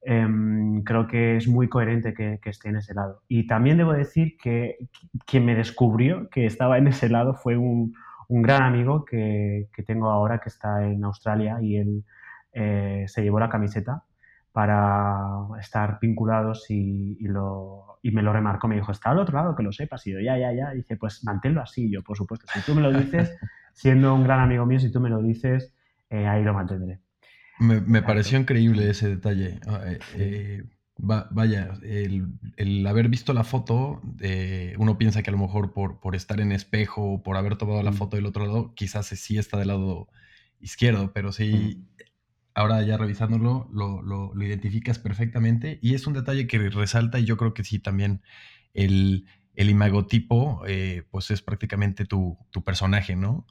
Em, 0.04 0.82
creo 0.82 1.06
que 1.06 1.36
es 1.36 1.46
muy 1.46 1.68
coherente 1.68 2.12
que, 2.12 2.40
esté 2.44 2.68
en 2.68 2.76
ese 2.76 2.94
lado. 2.94 3.22
Y 3.28 3.46
también 3.46 3.76
debo 3.78 3.92
decir 3.92 4.36
que 4.36 4.76
quien 5.26 5.44
me 5.46 5.54
descubrió 5.54 6.28
que 6.28 6.44
estaba 6.46 6.78
en 6.78 6.88
ese 6.88 7.08
lado 7.08 7.34
fue 7.34 7.56
un, 7.56 7.94
gran 8.28 8.62
amigo 8.62 9.04
que, 9.04 9.68
tengo 9.86 10.10
ahora 10.10 10.38
que 10.38 10.48
está 10.48 10.84
en 10.86 11.04
Australia 11.04 11.58
y 11.60 11.76
él 11.76 12.04
eh, 12.52 13.04
se 13.06 13.22
llevó 13.22 13.38
la 13.38 13.50
camiseta 13.50 14.04
para 14.52 15.46
estar 15.60 15.98
vinculados 16.00 16.66
y, 16.70 17.18
me 17.20 18.22
lo 18.22 18.32
remarcó. 18.32 18.68
Me 18.68 18.76
dijo, 18.76 18.92
está 18.92 19.10
al 19.10 19.18
otro 19.18 19.36
lado, 19.38 19.54
que 19.54 19.62
lo 19.62 19.72
sepas. 19.72 20.06
Y 20.06 20.12
yo, 20.12 20.20
ya, 20.20 20.36
ya, 20.38 20.52
ya. 20.52 20.74
Y 20.74 20.78
dice, 20.78 20.96
pues 20.96 21.24
manténlo 21.24 21.62
así. 21.62 21.90
yo, 21.90 22.02
por 22.02 22.16
supuesto, 22.16 22.46
si 22.52 22.60
tú 22.62 22.74
me 22.74 22.82
lo 22.82 22.92
dices, 22.92 23.38
siendo 23.72 24.14
un 24.14 24.24
gran 24.24 24.40
amigo 24.40 24.66
mío, 24.66 24.80
si 24.80 24.90
tú 24.90 25.00
me 25.00 25.10
lo 25.10 25.22
dices, 25.22 25.74
eh, 26.10 26.26
ahí 26.26 26.42
lo 26.42 26.54
mantendré. 26.54 27.01
Me, 27.62 28.02
pareció 28.02 28.38
increíble 28.38 28.90
ese 28.90 29.08
detalle. 29.08 29.60
Ah, 29.66 29.82
eh, 29.86 29.98
eh, 30.16 30.62
vaya, 30.98 31.72
el, 31.82 32.86
haber 32.86 33.08
visto 33.08 33.32
la 33.32 33.44
foto, 33.44 34.02
eh, 34.20 34.74
uno 34.78 34.98
piensa 34.98 35.22
que 35.22 35.30
a 35.30 35.32
lo 35.32 35.38
mejor 35.38 35.72
por, 35.72 36.00
por 36.00 36.16
estar 36.16 36.40
en 36.40 36.52
espejo 36.52 37.14
o 37.14 37.22
por 37.22 37.36
haber 37.36 37.56
tomado 37.56 37.82
la 37.82 37.92
foto 37.92 38.16
del 38.16 38.26
otro 38.26 38.46
lado, 38.46 38.74
quizás 38.74 39.06
sí 39.06 39.38
está 39.38 39.58
del 39.58 39.68
lado 39.68 40.08
izquierdo, 40.60 41.12
pero 41.12 41.32
sí, 41.32 41.84
ahora 42.54 42.82
ya 42.82 42.96
revisándolo, 42.96 43.68
lo, 43.72 44.02
lo, 44.02 44.34
lo, 44.34 44.44
identificas 44.44 44.98
perfectamente. 44.98 45.78
Y 45.82 45.94
es 45.94 46.06
un 46.06 46.14
detalle 46.14 46.46
que 46.46 46.58
resalta 46.70 47.18
y 47.18 47.24
yo 47.24 47.36
creo 47.36 47.54
que 47.54 47.64
sí 47.64 47.78
también 47.78 48.22
el, 48.74 49.26
el 49.54 49.70
imagotipo, 49.70 50.62
eh, 50.66 51.04
pues 51.10 51.30
es 51.30 51.42
prácticamente 51.42 52.04
tu, 52.04 52.38
personaje, 52.64 53.16
¿no? 53.16 53.46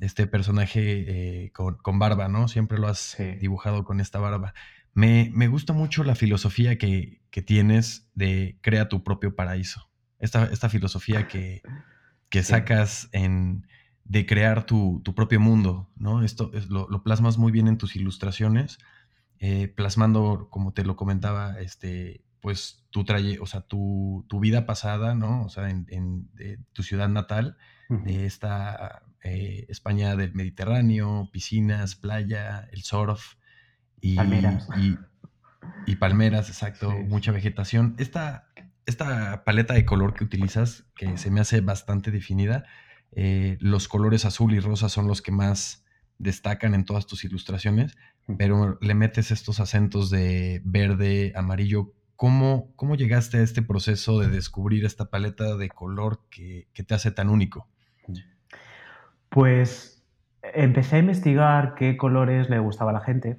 Este 0.00 0.26
personaje 0.26 1.44
eh, 1.44 1.52
con, 1.52 1.98
barba, 1.98 2.28
¿no? 2.28 2.48
Siempre 2.48 2.78
lo 2.78 2.88
has 2.88 3.16
dibujado 3.40 3.84
con 3.84 4.00
esta 4.00 4.18
barba. 4.18 4.54
Me, 4.92 5.48
gusta 5.48 5.72
mucho 5.72 6.04
la 6.04 6.14
filosofía 6.14 6.76
que, 6.78 7.20
tienes 7.46 8.10
de 8.14 8.58
crea 8.60 8.88
tu 8.88 9.02
propio 9.02 9.34
paraíso. 9.34 9.88
Esta, 10.18 10.44
esta 10.44 10.68
filosofía 10.68 11.26
que, 11.26 11.62
que 12.28 12.42
sacas 12.42 13.08
en, 13.12 13.66
de 14.10 14.26
crear 14.26 14.64
tu, 14.64 15.02
propio 15.14 15.38
mundo, 15.38 15.88
¿no? 15.96 16.24
Esto 16.24 16.50
lo, 16.68 16.88
lo, 16.88 17.02
plasmas 17.02 17.38
muy 17.38 17.52
bien 17.52 17.68
en 17.68 17.78
tus 17.78 17.94
ilustraciones, 17.94 18.78
eh, 19.38 19.68
plasmando, 19.68 20.48
como 20.50 20.72
te 20.72 20.84
lo 20.84 20.96
comentaba, 20.96 21.60
este, 21.60 22.24
pues 22.40 22.86
tu 22.90 23.04
traye, 23.04 23.38
o 23.40 23.46
sea, 23.46 23.62
tu, 23.62 24.26
vida 24.40 24.66
pasada, 24.66 25.14
¿no? 25.14 25.44
O 25.44 25.48
sea, 25.48 25.70
en, 25.70 26.28
tu 26.72 26.82
ciudad 26.82 27.08
natal, 27.08 27.56
de 27.88 28.24
esta 28.24 29.02
eh, 29.24 29.66
España 29.68 30.14
del 30.16 30.32
Mediterráneo, 30.34 31.28
piscinas, 31.32 31.96
playa, 31.96 32.68
el 32.72 32.82
surf 32.82 33.34
y 34.00 34.16
palmeras. 34.16 34.68
Y, 35.86 35.96
palmeras, 35.96 36.48
exacto, 36.48 36.90
mucha 36.90 37.32
vegetación. 37.32 37.94
Esta, 37.98 38.48
esta 38.86 39.44
paleta 39.44 39.74
de 39.74 39.84
color 39.84 40.14
que 40.14 40.24
utilizas, 40.24 40.84
que 40.96 41.18
se 41.18 41.30
me 41.30 41.40
hace 41.40 41.60
bastante 41.60 42.10
definida, 42.10 42.64
eh, 43.12 43.58
los 43.60 43.88
colores 43.88 44.24
azul 44.24 44.54
y 44.54 44.60
rosa 44.60 44.88
son 44.88 45.06
los 45.06 45.20
que 45.20 45.32
más 45.32 45.84
destacan 46.18 46.74
en 46.74 46.84
todas 46.84 47.06
tus 47.06 47.24
ilustraciones, 47.24 47.96
pero 48.38 48.78
le 48.80 48.94
metes 48.94 49.30
estos 49.30 49.58
acentos 49.58 50.10
de 50.10 50.60
verde, 50.64 51.32
amarillo. 51.34 51.92
¿Cómo, 52.20 52.68
cómo 52.76 52.96
llegaste 52.96 53.38
a 53.38 53.42
este 53.42 53.62
proceso 53.62 54.18
de 54.20 54.28
descubrir 54.28 54.84
esta 54.84 55.06
paleta 55.06 55.56
de 55.56 55.70
color 55.70 56.20
que, 56.28 56.68
que 56.74 56.82
te 56.82 56.92
hace 56.92 57.10
tan 57.12 57.30
único? 57.30 57.66
Pues 59.30 60.04
empecé 60.42 60.96
a 60.96 60.98
investigar 60.98 61.74
qué 61.76 61.96
colores 61.96 62.50
le 62.50 62.58
gustaba 62.58 62.90
a 62.90 62.92
la 62.92 63.00
gente. 63.00 63.38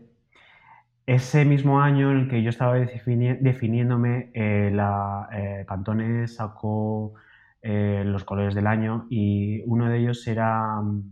Ese 1.05 1.45
mismo 1.45 1.79
año 1.79 2.09
en 2.09 2.21
el 2.21 2.27
que 2.27 2.41
yo 2.41 2.50
estaba 2.50 2.73
definiéndome, 2.73 4.31
eh, 4.33 4.71
la 4.73 5.29
eh, 5.31 5.63
Pantone 5.67 6.27
sacó 6.27 7.13
eh, 7.61 8.01
los 8.03 8.23
colores 8.23 8.55
del 8.55 8.65
año 8.65 9.05
y 9.11 9.61
uno 9.67 9.89
de 9.89 10.00
ellos 10.00 10.25
era 10.25 10.81
mm, 10.81 11.03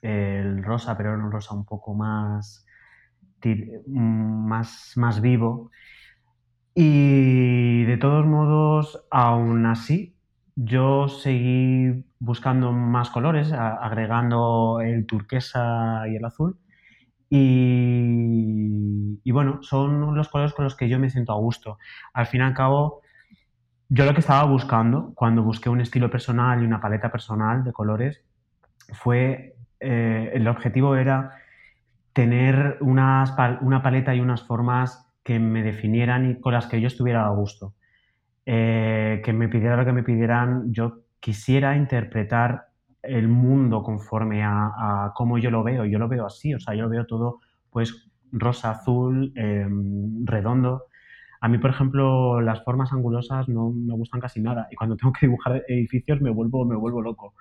el 0.00 0.64
rosa, 0.64 0.96
pero 0.96 1.12
era 1.12 1.22
un 1.22 1.32
rosa 1.32 1.54
un 1.54 1.66
poco 1.66 1.92
más, 1.92 2.64
mm, 3.44 4.48
más, 4.48 4.94
más 4.96 5.20
vivo. 5.20 5.70
Y 6.74 7.84
de 7.84 7.96
todos 7.98 8.24
modos, 8.24 9.04
aún 9.10 9.66
así, 9.66 10.16
yo 10.56 11.08
seguí 11.08 12.04
buscando 12.18 12.72
más 12.72 13.10
colores, 13.10 13.52
agregando 13.52 14.80
el 14.80 15.06
turquesa 15.06 16.08
y 16.08 16.16
el 16.16 16.24
azul. 16.24 16.58
Y, 17.28 19.20
y, 19.24 19.30
bueno, 19.30 19.62
son 19.62 20.14
los 20.14 20.28
colores 20.28 20.54
con 20.54 20.64
los 20.64 20.76
que 20.76 20.88
yo 20.88 20.98
me 20.98 21.10
siento 21.10 21.32
a 21.32 21.36
gusto. 21.36 21.78
Al 22.14 22.26
fin 22.26 22.40
y 22.40 22.44
al 22.44 22.54
cabo, 22.54 23.02
yo 23.88 24.04
lo 24.06 24.14
que 24.14 24.20
estaba 24.20 24.44
buscando 24.44 25.12
cuando 25.14 25.42
busqué 25.42 25.68
un 25.68 25.80
estilo 25.80 26.10
personal 26.10 26.62
y 26.62 26.66
una 26.66 26.80
paleta 26.80 27.10
personal 27.10 27.64
de 27.64 27.72
colores 27.72 28.22
fue, 28.94 29.56
eh, 29.80 30.30
el 30.34 30.48
objetivo 30.48 30.96
era 30.96 31.36
tener 32.12 32.78
unas, 32.80 33.34
una 33.60 33.82
paleta 33.82 34.14
y 34.14 34.20
unas 34.20 34.42
formas 34.42 35.11
que 35.22 35.38
me 35.38 35.62
definieran 35.62 36.30
y 36.30 36.40
con 36.40 36.52
las 36.52 36.66
que 36.66 36.80
yo 36.80 36.86
estuviera 36.86 37.26
a 37.26 37.30
gusto. 37.30 37.74
Eh, 38.44 39.22
que 39.24 39.32
me 39.32 39.48
pidiera 39.48 39.76
lo 39.76 39.84
que 39.84 39.92
me 39.92 40.02
pidieran, 40.02 40.72
yo 40.72 41.02
quisiera 41.20 41.76
interpretar 41.76 42.66
el 43.02 43.28
mundo 43.28 43.82
conforme 43.82 44.42
a, 44.44 45.12
cómo 45.14 45.38
yo 45.38 45.50
lo 45.50 45.62
veo. 45.62 45.84
Yo 45.84 45.98
lo 45.98 46.08
veo 46.08 46.26
así, 46.26 46.54
o 46.54 46.60
sea, 46.60 46.74
yo 46.74 46.82
lo 46.82 46.88
veo 46.88 47.06
todo 47.06 47.40
pues 47.70 48.10
rosa, 48.32 48.70
azul, 48.70 49.32
em, 49.36 50.24
redondo. 50.26 50.84
A 51.40 51.48
mí, 51.48 51.58
por 51.58 51.70
ejemplo, 51.70 52.40
las 52.40 52.62
formas 52.64 52.92
angulosas 52.92 53.48
no 53.48 53.70
me 53.70 53.94
gustan 53.94 54.20
casi 54.20 54.40
nada 54.40 54.68
y 54.70 54.76
cuando 54.76 54.96
tengo 54.96 55.12
que 55.12 55.26
dibujar 55.26 55.62
edificios 55.68 56.20
me 56.20 56.30
vuelvo, 56.30 56.64
me 56.64 56.76
vuelvo 56.76 57.02
loco. 57.02 57.34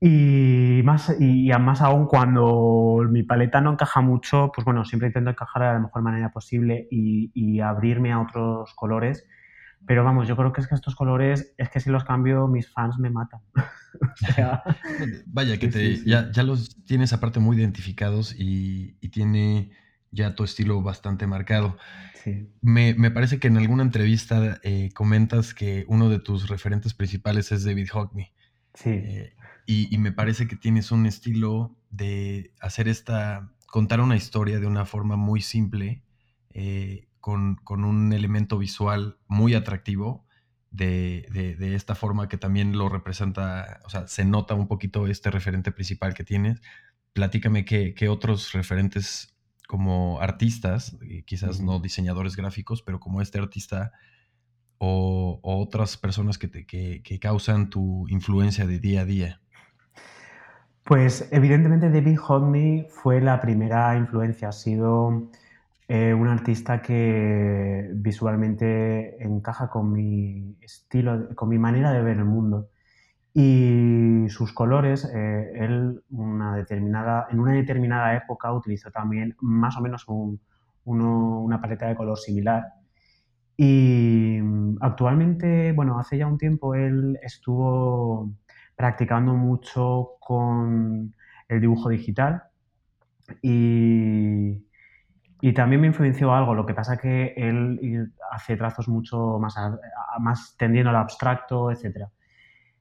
Y 0.00 0.82
más, 0.84 1.16
y 1.18 1.50
más 1.58 1.80
aún 1.80 2.06
cuando 2.06 3.02
mi 3.08 3.22
paleta 3.22 3.60
no 3.60 3.72
encaja 3.72 4.00
mucho, 4.02 4.52
pues 4.54 4.64
bueno, 4.64 4.84
siempre 4.84 5.08
intento 5.08 5.30
encajar 5.30 5.62
de 5.62 5.68
la 5.72 5.78
mejor 5.80 6.02
manera 6.02 6.30
posible 6.30 6.86
y, 6.90 7.30
y 7.34 7.60
abrirme 7.60 8.12
a 8.12 8.20
otros 8.20 8.74
colores 8.74 9.24
pero 9.86 10.02
vamos, 10.02 10.26
yo 10.26 10.36
creo 10.36 10.52
que 10.52 10.60
es 10.60 10.66
que 10.66 10.74
estos 10.74 10.96
colores, 10.96 11.54
es 11.56 11.68
que 11.70 11.78
si 11.78 11.90
los 11.90 12.04
cambio, 12.04 12.48
mis 12.48 12.68
fans 12.68 12.98
me 12.98 13.08
matan. 13.08 13.40
Vaya, 15.26 15.58
que 15.58 16.02
Ya, 16.04 16.30
ya, 16.32 16.42
los 16.42 16.84
tienes 16.84 17.12
aparte 17.12 17.38
muy 17.38 17.56
identificados 17.56 18.34
y, 18.36 18.96
tiene 19.10 19.70
ya 20.10 20.34
tu 20.34 20.44
estilo 20.44 20.82
bastante 20.82 21.26
marcado. 21.26 21.78
Me, 22.60 22.94
me, 22.94 23.12
parece 23.12 23.38
que 23.38 23.46
en 23.46 23.56
alguna 23.56 23.84
entrevista 23.84 24.58
eh, 24.64 24.90
comentas 24.92 25.54
que 25.54 25.84
uno 25.86 26.08
de 26.08 26.18
tus 26.18 26.48
referentes 26.48 26.92
principales 26.92 27.52
es 27.52 27.64
David 27.64 27.88
Hockney. 27.92 28.32
Sí. 28.74 28.90
Eh, 28.90 29.35
y, 29.66 29.92
y, 29.94 29.98
me 29.98 30.12
parece 30.12 30.46
que 30.46 30.56
tienes 30.56 30.92
un 30.92 31.06
estilo 31.06 31.76
de 31.90 32.52
hacer 32.60 32.88
esta, 32.88 33.52
contar 33.66 34.00
una 34.00 34.16
historia 34.16 34.60
de 34.60 34.66
una 34.66 34.86
forma 34.86 35.16
muy 35.16 35.42
simple, 35.42 36.02
eh, 36.58 37.06
con, 37.20 37.58
un 37.68 38.12
elemento 38.12 38.56
visual 38.56 39.18
muy 39.26 39.52
atractivo 39.54 40.24
de, 40.70 41.56
esta 41.74 41.94
forma 41.94 42.28
que 42.28 42.38
también 42.38 42.78
lo 42.78 42.88
representa, 42.88 43.80
o 43.84 43.90
sea, 43.90 44.06
se 44.06 44.24
nota 44.24 44.54
un 44.54 44.68
poquito 44.68 45.08
este 45.08 45.30
referente 45.30 45.72
principal 45.72 46.14
que 46.14 46.24
tienes. 46.24 46.62
Platícame 47.12 47.64
qué, 47.64 48.08
otros 48.08 48.52
referentes 48.52 49.36
como 49.66 50.20
artistas, 50.20 50.96
eh, 51.02 51.24
quizás 51.24 51.60
no 51.60 51.80
diseñadores 51.80 52.36
gráficos, 52.36 52.80
pero 52.82 53.00
como 53.00 53.20
este 53.20 53.38
artista 53.38 53.92
o, 54.78 55.40
otras 55.42 55.96
personas 55.96 56.38
que, 56.38 56.48
te, 56.48 56.64
que, 56.64 57.02
que 57.02 57.18
causan 57.18 57.68
tu 57.68 58.06
influencia 58.08 58.66
de 58.66 58.78
día 58.78 59.00
a 59.00 59.04
día. 59.04 59.40
Pues 60.86 61.28
evidentemente 61.32 61.90
David 61.90 62.16
Hockney 62.16 62.86
fue 62.88 63.20
la 63.20 63.40
primera 63.40 63.96
influencia, 63.96 64.50
ha 64.50 64.52
sido 64.52 65.30
eh, 65.88 66.14
un 66.14 66.28
artista 66.28 66.80
que 66.80 67.90
visualmente 67.92 69.20
encaja 69.20 69.68
con 69.68 69.90
mi 69.92 70.56
estilo, 70.60 71.34
con 71.34 71.48
mi 71.48 71.58
manera 71.58 71.90
de 71.92 72.02
ver 72.02 72.18
el 72.18 72.24
mundo. 72.24 72.68
Y 73.34 74.26
sus 74.28 74.52
colores, 74.52 75.04
eh, 75.12 75.50
él 75.56 76.04
una 76.10 76.54
determinada, 76.56 77.26
en 77.30 77.40
una 77.40 77.52
determinada 77.54 78.14
época 78.16 78.52
utilizó 78.52 78.92
también 78.92 79.36
más 79.40 79.76
o 79.76 79.80
menos 79.80 80.06
una 80.84 81.60
paleta 81.60 81.88
de 81.88 81.96
color 81.96 82.18
similar. 82.18 82.64
Y 83.56 84.38
mm, 84.40 84.78
actualmente, 84.80 85.72
bueno, 85.72 85.98
hace 85.98 86.18
ya 86.18 86.28
un 86.28 86.38
tiempo 86.38 86.74
él 86.76 87.18
estuvo 87.22 88.30
practicando 88.76 89.34
mucho 89.34 90.10
con 90.20 91.14
el 91.48 91.60
dibujo 91.60 91.88
digital 91.88 92.44
y 93.42 94.66
y 95.40 95.52
también 95.52 95.80
me 95.80 95.86
influenció 95.88 96.34
algo, 96.34 96.54
lo 96.54 96.64
que 96.64 96.74
pasa 96.74 96.96
que 96.96 97.34
él 97.36 98.12
hace 98.32 98.56
trazos 98.56 98.88
mucho 98.88 99.38
más, 99.38 99.54
más 100.18 100.56
tendiendo 100.56 100.90
al 100.90 100.96
abstracto, 100.96 101.70
etc. 101.70 102.08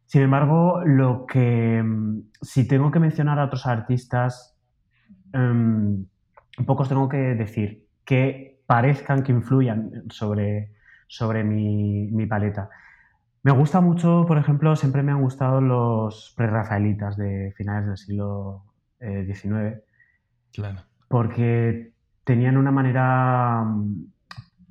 Sin 0.05 0.21
embargo, 0.21 0.81
lo 0.85 1.25
que 1.25 1.83
si 2.41 2.67
tengo 2.67 2.91
que 2.91 2.99
mencionar 2.99 3.39
a 3.39 3.45
otros 3.45 3.65
artistas, 3.65 4.57
um, 5.33 6.05
pocos 6.65 6.87
tengo 6.87 7.09
que 7.09 7.17
decir 7.17 7.87
que 8.05 8.61
parezcan 8.65 9.23
que 9.23 9.33
influyan 9.33 10.03
sobre, 10.09 10.71
sobre 11.07 11.43
mi, 11.43 12.07
mi, 12.07 12.25
paleta. 12.25 12.69
Me 13.45 13.51
gusta 13.51 13.79
mucho, 13.79 14.25
por 14.27 14.39
ejemplo, 14.39 14.75
siempre 14.75 15.03
me 15.03 15.11
han 15.11 15.21
gustado 15.21 15.61
los 15.61 16.33
prerrafaelitas 16.35 17.15
de 17.15 17.53
finales 17.55 17.85
del 17.85 17.97
siglo 17.97 18.63
XIX. 18.99 19.67
Eh, 19.67 19.83
claro. 20.51 20.79
Porque 21.07 21.91
tenían 22.23 22.57
una 22.57 22.71
manera 22.71 23.63
mm, 23.63 24.07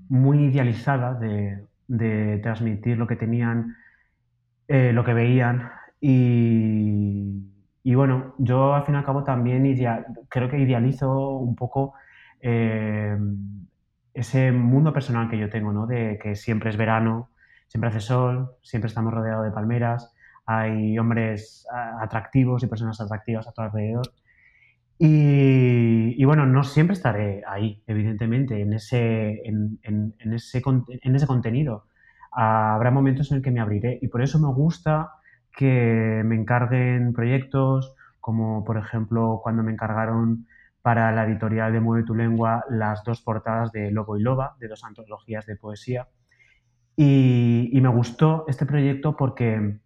muy 0.09 0.47
idealizada 0.47 1.15
de, 1.15 2.41
transmitir 2.43 2.99
lo 2.99 3.07
que 3.07 3.15
tenían, 3.15 3.77
eh, 4.67 4.93
lo 4.93 5.05
que 5.05 5.15
veían. 5.15 5.71
Y, 6.01 7.45
bueno, 7.95 8.35
yo 8.39 8.75
al 8.75 8.83
fin 8.83 8.97
y 8.97 8.99
al 8.99 9.05
cabo 9.05 9.23
también 9.23 9.73
creo 10.29 10.49
que 10.49 10.59
idealizo 10.59 11.37
un 11.37 11.55
poco 11.55 11.95
eh, 12.41 13.17
ese 14.15 14.51
mundo 14.51 14.93
personal 14.93 15.31
que 15.31 15.39
yo 15.39 15.49
tengo, 15.49 15.73
¿no? 15.73 15.87
De 15.87 16.19
que 16.21 16.35
siempre 16.35 16.71
es 16.71 16.77
verano, 16.77 17.31
siempre 17.75 17.89
hace 17.89 18.01
sol, 18.01 18.57
siempre 18.63 18.87
estamos 18.87 19.13
rodeados 19.13 19.45
de 19.45 19.51
palmeras, 19.51 20.15
hay 20.47 20.97
hombres 20.97 21.67
atractivos 22.01 22.63
y 22.63 22.69
personas 22.69 23.01
atractivas 23.01 23.49
a 23.49 23.53
tu 23.53 23.63
alrededor. 23.63 24.13
Y, 24.97 26.25
bueno, 26.25 26.47
no 26.47 26.63
siempre 26.63 26.95
estaré 26.95 27.43
ahí, 27.49 27.83
evidentemente, 27.89 28.61
en 28.61 28.75
ese, 28.75 29.43
en, 29.45 29.81
ese, 30.21 30.63
en 30.65 31.17
ese 31.17 31.27
contenido. 31.27 31.87
habrá 32.31 32.93
momentos 32.93 33.33
en 33.33 33.39
el 33.39 33.43
que 33.43 33.51
me 33.51 33.61
abriré 33.61 33.99
y 34.01 34.07
por 34.07 34.23
eso 34.23 34.39
me 34.39 34.55
gusta 34.55 35.11
que 35.57 36.23
me 36.25 36.37
encarguen 36.37 37.13
proyectos, 37.13 37.93
como 38.21 38.65
por 38.65 38.79
ejemplo 38.79 39.41
cuando 39.43 39.65
me 39.65 39.73
encargaron 39.73 40.47
para 40.81 41.11
la 41.11 41.25
editorial 41.25 41.73
de 41.73 41.81
Mueve 41.81 42.07
tu 42.07 42.15
Lengua 42.15 42.65
las 42.71 43.03
dos 43.03 43.21
portadas 43.21 43.73
de 43.73 43.91
Lobo 43.91 44.17
y 44.17 44.23
Loba, 44.23 44.55
de 44.61 44.69
dos 44.69 44.85
antologías 44.85 45.45
de 45.47 45.57
poesía. 45.57 46.07
Y, 46.97 47.79
me 47.81 47.89
gustó 47.89 48.45
este 48.49 48.67
proyecto 48.67 49.17
porque 49.17 49.79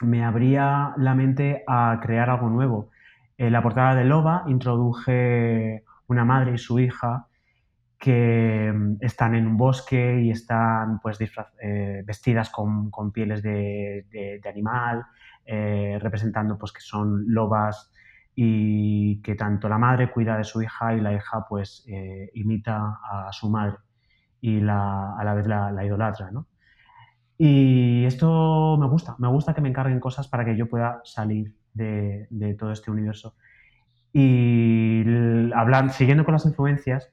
me 0.00 0.24
abría 0.24 0.92
la 0.96 1.14
mente 1.14 1.64
a 1.66 1.98
crear 2.02 2.30
algo 2.30 2.48
nuevo. 2.48 2.90
En 3.38 3.52
la 3.52 3.62
portada 3.62 3.94
de 3.94 4.04
Loba 4.04 4.44
introduje 4.46 5.84
una 6.06 6.24
madre 6.24 6.54
y 6.54 6.58
su 6.58 6.78
hija 6.78 7.26
que 7.98 8.72
mm, 8.74 8.96
están 9.00 9.34
en 9.34 9.46
un 9.46 9.56
bosque 9.56 10.20
y 10.22 10.30
están 10.30 11.00
pues 11.00 11.18
eh, 11.62 12.02
vestidas 12.04 12.50
con, 12.50 12.90
pieles 13.12 13.42
de, 13.42 14.40
animal, 14.44 15.04
eh, 15.46 15.98
representando 16.00 16.58
pues 16.58 16.72
que 16.72 16.80
son 16.80 17.24
lobas 17.28 17.90
y 18.34 19.20
que 19.22 19.34
tanto 19.34 19.68
la 19.68 19.78
madre 19.78 20.10
cuida 20.10 20.36
de 20.36 20.44
su 20.44 20.62
hija 20.62 20.94
y 20.94 21.00
la 21.00 21.12
hija 21.12 21.44
pues 21.48 21.84
eh, 21.88 22.30
imita 22.34 22.98
a 23.02 23.32
su 23.32 23.50
madre 23.50 23.76
y 24.42 24.60
la, 24.60 25.16
a 25.16 25.24
la 25.24 25.34
vez 25.34 25.46
la, 25.46 25.70
la 25.72 25.86
idolatra, 25.86 26.30
¿no? 26.30 26.48
Y 27.38 28.04
esto 28.04 28.76
me 28.78 28.86
gusta, 28.88 29.16
me 29.18 29.28
gusta 29.28 29.54
que 29.54 29.60
me 29.60 29.68
encarguen 29.68 30.00
cosas 30.00 30.28
para 30.28 30.44
que 30.44 30.56
yo 30.56 30.68
pueda 30.68 31.00
salir 31.04 31.54
de, 31.74 32.28
todo 32.58 32.72
este 32.72 32.90
universo. 32.90 33.34
Y 34.12 35.02
hablando, 35.54 35.92
siguiendo 35.92 36.24
con 36.24 36.32
las 36.34 36.44
influencias, 36.44 37.10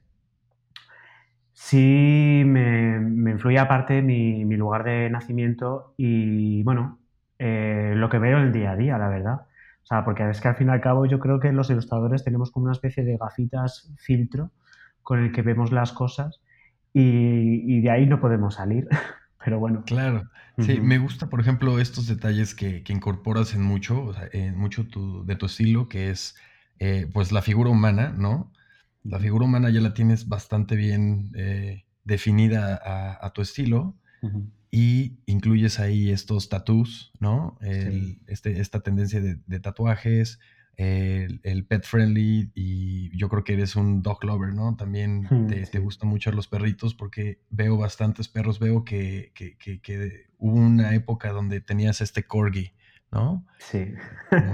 sí 1.53 2.43
me, 2.45 2.99
me 2.99 3.31
influye 3.31 3.59
aparte 3.59 4.01
mi, 4.01 4.45
mi, 4.45 4.55
lugar 4.57 4.83
de 4.83 5.09
nacimiento 5.09 5.93
y, 5.97 6.63
bueno, 6.63 6.99
eh, 7.39 7.93
lo 7.95 8.09
que 8.09 8.19
veo 8.19 8.37
el 8.39 8.51
día 8.51 8.71
a 8.71 8.75
día, 8.75 8.97
la 8.97 9.09
verdad. 9.09 9.47
O 9.83 9.85
sea, 9.85 10.03
porque 10.05 10.29
es 10.29 10.41
que 10.41 10.47
al 10.47 10.55
fin 10.55 10.67
y 10.67 10.71
al 10.71 10.81
cabo 10.81 11.05
yo 11.05 11.19
creo 11.19 11.39
que 11.39 11.51
los 11.53 11.69
ilustradores 11.69 12.23
tenemos 12.23 12.51
como 12.51 12.65
una 12.65 12.73
especie 12.73 13.03
de 13.03 13.17
gafitas 13.17 13.91
filtro 13.97 14.51
con 15.01 15.19
el 15.19 15.31
que 15.31 15.41
vemos 15.41 15.71
las 15.71 15.91
cosas 15.91 16.41
y, 16.93 17.81
de 17.81 17.91
ahí 17.91 18.05
no 18.05 18.19
podemos 18.19 18.55
salir. 18.55 18.87
Pero 19.43 19.59
bueno. 19.59 19.83
Claro. 19.85 20.29
Sí, 20.57 20.81
me 20.81 20.97
gusta, 20.97 21.29
por 21.29 21.39
ejemplo, 21.39 21.79
estos 21.79 22.07
detalles 22.07 22.53
que, 22.53 22.83
incorporas 22.89 23.53
en 23.53 23.61
mucho, 23.61 24.03
o 24.03 24.13
sea, 24.13 24.27
en 24.33 24.57
mucho 24.57 24.83
de 25.23 25.35
tu 25.37 25.45
estilo, 25.45 25.87
que 25.87 26.09
es 26.09 26.35
eh, 26.79 27.07
pues 27.11 27.31
la 27.31 27.41
figura 27.41 27.69
humana, 27.69 28.13
¿no? 28.17 28.51
La 29.03 29.19
figura 29.19 29.45
humana 29.45 29.69
ya 29.69 29.81
la 29.81 29.93
tienes 29.93 30.27
bastante 30.27 30.75
bien 30.75 31.31
eh, 31.35 31.85
definida 32.03 32.79
a, 33.21 33.31
tu 33.31 33.41
estilo 33.41 33.95
y 34.71 35.19
incluyes 35.25 35.79
ahí 35.79 36.09
estos 36.09 36.49
tattoos, 36.49 37.11
¿no? 37.19 37.57
este, 38.27 38.59
esta 38.59 38.81
tendencia 38.81 39.21
de, 39.21 39.59
tatuajes, 39.59 40.39
el, 40.79 41.65
pet 41.65 41.83
friendly 41.83 42.51
y 42.55 43.15
yo 43.17 43.27
creo 43.27 43.43
que 43.43 43.53
eres 43.53 43.75
un 43.75 44.01
dog 44.01 44.23
lover, 44.23 44.53
¿no? 44.53 44.77
También 44.77 45.27
te, 45.49 45.79
gustan 45.79 46.07
mucho 46.07 46.31
los 46.31 46.47
perritos 46.47 46.95
porque 46.95 47.41
veo 47.49 47.77
bastantes 47.77 48.29
perros, 48.29 48.59
veo 48.59 48.85
que, 48.85 49.33
hubo 50.37 50.55
una 50.55 50.95
época 50.95 51.31
donde 51.31 51.59
tenías 51.59 51.99
este 51.99 52.23
corgi, 52.23 52.71
¿no? 53.11 53.45
Sí. 53.57 53.87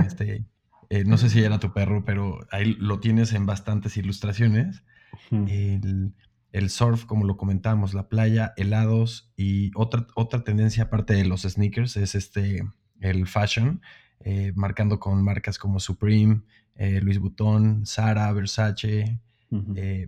Este, 0.03 0.45
eh, 0.89 1.03
no 1.05 1.17
sé 1.17 1.29
si 1.29 1.41
era 1.43 1.59
tu 1.59 1.73
perro, 1.73 2.03
pero 2.05 2.39
ahí 2.51 2.75
lo 2.79 2.99
tienes 2.99 3.33
en 3.33 3.45
bastantes 3.45 3.95
ilustraciones. 3.95 4.83
el, 5.29 6.69
surf, 6.69 7.05
como 7.05 7.25
lo 7.25 7.37
comentamos, 7.37 7.93
la 7.93 8.09
playa, 8.09 8.53
helados 8.57 9.31
y 9.37 9.71
otra, 9.75 10.07
otra 10.15 10.43
tendencia 10.43 10.85
aparte 10.85 11.13
de 11.13 11.25
los 11.25 11.43
sneakers 11.43 11.97
es 11.97 12.15
este, 12.15 12.63
el 12.99 13.27
fashion, 13.27 13.81
eh, 14.19 14.51
marcando 14.55 14.99
con 14.99 15.23
marcas 15.23 15.57
como 15.57 15.79
Supreme, 15.79 16.41
eh, 16.75 16.99
Louis 17.01 17.19
Vuitton, 17.19 17.85
Zara, 17.85 18.31
Versace, 18.31 19.19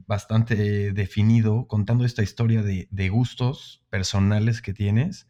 bastante 0.07 0.91
definido, 0.91 1.67
contando 1.67 2.03
esta 2.03 2.21
historia 2.21 2.63
de, 2.63 2.89
de 2.91 3.07
gustos 3.07 3.81
personales 3.89 4.61
que 4.61 4.73
tienes, 4.73 5.29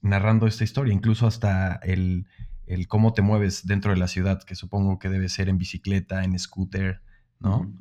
narrando 0.00 0.46
esta 0.46 0.64
historia, 0.64 0.94
incluso 0.94 1.26
hasta 1.26 1.74
el 1.82 2.24
el 2.70 2.86
cómo 2.86 3.12
te 3.12 3.22
mueves 3.22 3.66
dentro 3.66 3.92
de 3.92 3.98
la 3.98 4.06
ciudad, 4.06 4.42
que 4.42 4.54
supongo 4.54 4.98
que 4.98 5.08
debe 5.08 5.28
ser 5.28 5.48
en 5.48 5.58
bicicleta, 5.58 6.22
en 6.22 6.38
scooter, 6.38 7.00
¿no? 7.40 7.72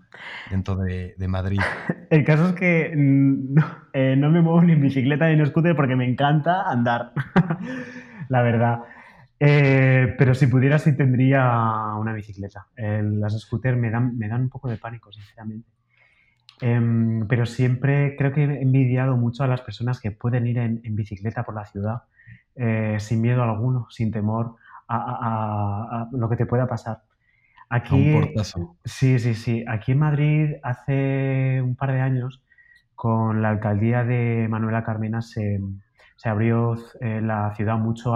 Dentro 0.49 0.75
de, 0.77 1.15
Madrid. 1.27 1.59
El 2.09 2.23
caso 2.23 2.49
es 2.49 2.55
que 2.55 2.87
eh, 2.87 4.15
no, 4.17 4.31
me 4.31 4.41
muevo 4.41 4.61
ni 4.63 4.73
en 4.73 4.81
bicicleta 4.81 5.27
ni 5.27 5.33
en 5.33 5.45
scooter 5.45 5.75
porque 5.75 5.95
me 5.95 6.09
encanta 6.09 6.67
andar, 6.67 7.13
la 8.29 8.41
verdad. 8.41 8.79
Eh, 9.39 10.15
pero 10.17 10.35
si 10.35 10.47
pudiera, 10.47 10.79
sí 10.79 10.95
tendría 10.95 11.93
una 11.97 12.13
bicicleta. 12.13 12.67
las 12.75 13.39
scooters 13.39 13.77
me 13.77 13.89
dan, 13.89 14.17
me 14.17 14.27
dan 14.27 14.41
un 14.43 14.49
poco 14.49 14.69
de 14.69 14.77
pánico, 14.77 15.11
sinceramente. 15.11 15.69
Em, 16.61 17.25
pero 17.27 17.45
siempre 17.45 18.15
creo 18.17 18.33
que 18.33 18.43
he 18.43 18.61
envidiado 18.61 19.15
mucho 19.15 19.43
a 19.43 19.47
las 19.47 19.61
personas 19.61 20.01
que 20.01 20.11
pueden 20.11 20.45
ir 20.45 20.57
en, 20.57 20.95
bicicleta 20.95 21.43
por 21.43 21.55
la 21.55 21.65
ciudad 21.65 22.03
eh, 22.55 22.97
sin 22.99 23.21
miedo 23.21 23.43
alguno, 23.43 23.87
sin 23.89 24.11
temor 24.11 24.55
a, 24.89 26.09
lo 26.11 26.29
que 26.29 26.35
te 26.35 26.45
pueda 26.45 26.67
pasar. 26.67 27.03
Aquí, 27.69 28.19
Sí, 28.83 29.19
sí, 29.19 29.35
sí. 29.35 29.63
Aquí 29.67 29.91
en 29.91 29.99
Madrid 29.99 30.55
hace 30.63 31.61
un 31.61 31.75
par 31.75 31.93
de 31.93 32.01
años, 32.01 32.43
con 32.95 33.41
la 33.41 33.49
alcaldía 33.49 34.03
de 34.03 34.47
Manuela 34.49 34.83
Carmena, 34.83 35.21
se, 35.21 35.61
abrió 36.25 36.75
eh, 36.99 37.21
la 37.21 37.53
ciudad 37.55 37.77
mucho 37.77 38.15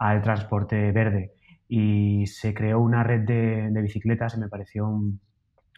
al 0.00 0.22
transporte 0.22 0.90
verde 0.92 1.34
y 1.68 2.26
se 2.26 2.54
creó 2.54 2.80
una 2.80 3.04
red 3.04 3.20
de, 3.20 3.82
bicicletas 3.82 4.34
y 4.34 4.40
me 4.40 4.48
pareció 4.48 4.90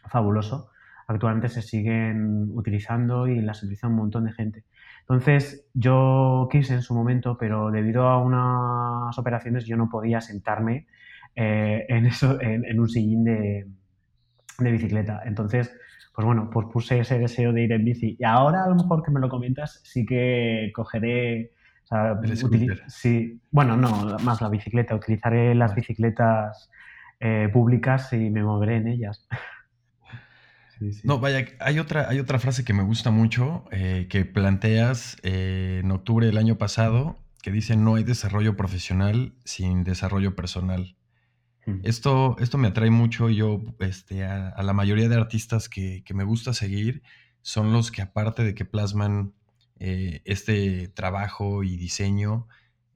fabuloso. 0.07 0.69
Actualmente 1.07 1.49
se 1.49 1.61
siguen 1.61 2.49
utilizando 2.53 3.27
y 3.27 3.41
las 3.41 3.61
utiliza 3.61 3.87
un 3.87 3.95
montón 3.95 4.23
de 4.23 4.31
gente. 4.31 4.63
Entonces, 5.01 5.67
yo 5.73 6.47
quise 6.49 6.73
en 6.73 6.81
su 6.81 6.95
momento, 6.95 7.37
pero 7.37 7.69
debido 7.69 8.07
a 8.07 8.17
unas 8.17 9.17
operaciones 9.19 9.65
yo 9.65 9.75
no 9.75 9.89
podía 9.89 10.21
sentarme 10.21 10.87
eh, 11.35 11.85
en, 11.89 12.05
eso, 12.05 12.39
en, 12.39 12.79
un 12.79 12.87
sillín 12.87 13.25
de, 13.25 13.67
bicicleta. 14.59 15.21
Entonces, 15.25 15.75
pues 16.15 16.25
bueno, 16.25 16.49
pues 16.49 16.67
puse 16.71 16.99
ese 16.99 17.19
deseo 17.19 17.51
de 17.51 17.63
ir 17.63 17.73
en 17.73 17.83
bici. 17.83 18.15
Y 18.17 18.23
ahora, 18.23 18.63
a 18.63 18.69
lo 18.69 18.75
mejor 18.75 19.03
que 19.03 19.11
me 19.11 19.19
lo 19.19 19.27
comentas, 19.27 19.81
sí 19.83 20.05
que 20.05 20.71
cogeré... 20.73 21.51
sí, 22.87 23.39
bueno, 23.51 23.77
no, 23.77 24.17
más 24.19 24.41
la 24.41 24.49
bicicleta. 24.49 24.95
Utilizaré 24.95 25.55
las 25.55 25.75
bicicletas 25.75 26.69
eh, 27.19 27.49
públicas 27.51 28.11
y 28.13 28.29
me 28.29 28.43
moveré 28.43 28.77
en 28.77 28.87
ellas. 28.87 29.27
No, 31.05 31.19
vaya, 31.19 31.45
hay 31.61 31.79
otra, 31.79 32.09
hay 32.09 32.19
otra 32.19 32.39
frase 32.39 32.65
que 32.65 32.73
me 32.73 32.83
gusta 32.83 33.09
mucho 33.09 33.63
eh, 33.71 34.07
que 34.09 34.25
planteas 34.25 35.15
eh, 35.23 35.79
en 35.81 35.91
octubre 35.91 36.25
del 36.25 36.37
año 36.37 36.57
pasado 36.57 37.23
que 37.43 37.51
dice 37.51 37.75
no 37.75 37.95
hay 37.95 38.03
desarrollo 38.03 38.55
profesional 38.55 39.33
sin 39.43 39.83
desarrollo 39.83 40.33
personal. 40.33 40.95
Mm. 41.65 41.81
Esto, 41.83 42.37
esto 42.39 42.57
me 42.57 42.69
atrae 42.69 42.89
mucho. 42.89 43.29
Yo, 43.29 43.61
este, 43.79 44.23
a, 44.23 44.61
la 44.63 44.73
mayoría 44.73 45.09
de 45.09 45.17
artistas 45.17 45.67
que, 45.67 46.03
me 46.13 46.23
gusta 46.23 46.53
seguir 46.53 47.03
son 47.41 47.73
los 47.73 47.91
que 47.91 48.01
aparte 48.01 48.43
de 48.45 48.55
que 48.55 48.63
plasman 48.63 49.33
eh, 49.85 50.21
este 50.23 50.87
trabajo 50.87 51.63
y 51.63 51.75
diseño, 51.75 52.47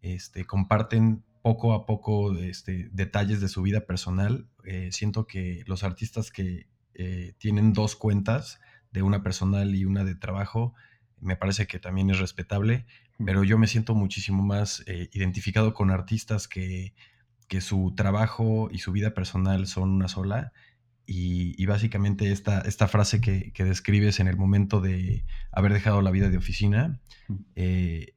este, 0.02 0.46
comparten 0.46 1.26
poco 1.42 1.74
a 1.74 1.86
poco 1.86 2.34
este, 2.38 2.88
detalles 2.94 3.42
de 3.42 3.50
su 3.50 3.62
vida 3.62 3.82
personal. 3.82 4.48
siento 4.92 5.28
que 5.28 5.64
los 5.66 5.84
artistas 5.84 6.32
que, 6.32 6.68
eh, 6.94 7.34
tienen 7.40 7.74
dos 7.74 7.96
cuentas, 7.96 8.60
de 8.92 9.02
una 9.04 9.22
personal 9.22 9.76
y 9.76 9.84
una 9.84 10.06
de 10.06 10.16
trabajo, 10.16 10.74
me 11.20 11.36
parece 11.36 11.68
que 11.68 11.78
también 11.78 12.10
es 12.10 12.20
respetable, 12.20 12.86
pero 13.24 13.44
yo 13.44 13.58
me 13.58 13.68
siento 13.68 13.94
muchísimo 13.94 14.42
más 14.42 14.84
eh, 14.88 15.10
identificado 15.12 15.74
con 15.74 15.92
artistas 15.92 16.48
que, 16.48 16.96
que, 17.48 17.60
su 17.60 17.94
trabajo 17.96 18.70
y 18.72 18.80
su 18.80 18.94
vida 18.94 19.14
personal 19.14 19.68
son 19.68 19.92
una 19.92 20.08
sola. 20.08 20.54
Y, 21.10 21.66
básicamente 21.66 22.32
esta, 22.32 22.60
esta 22.62 22.88
frase 22.88 23.22
que, 23.22 23.54
describes 23.64 24.20
en 24.20 24.28
el 24.28 24.36
momento 24.36 24.82
de 24.82 25.26
haber 25.52 25.74
dejado 25.74 26.02
la 26.02 26.12
vida 26.12 26.30
de 26.30 26.38
oficina, 26.38 27.00
eh, 27.56 28.14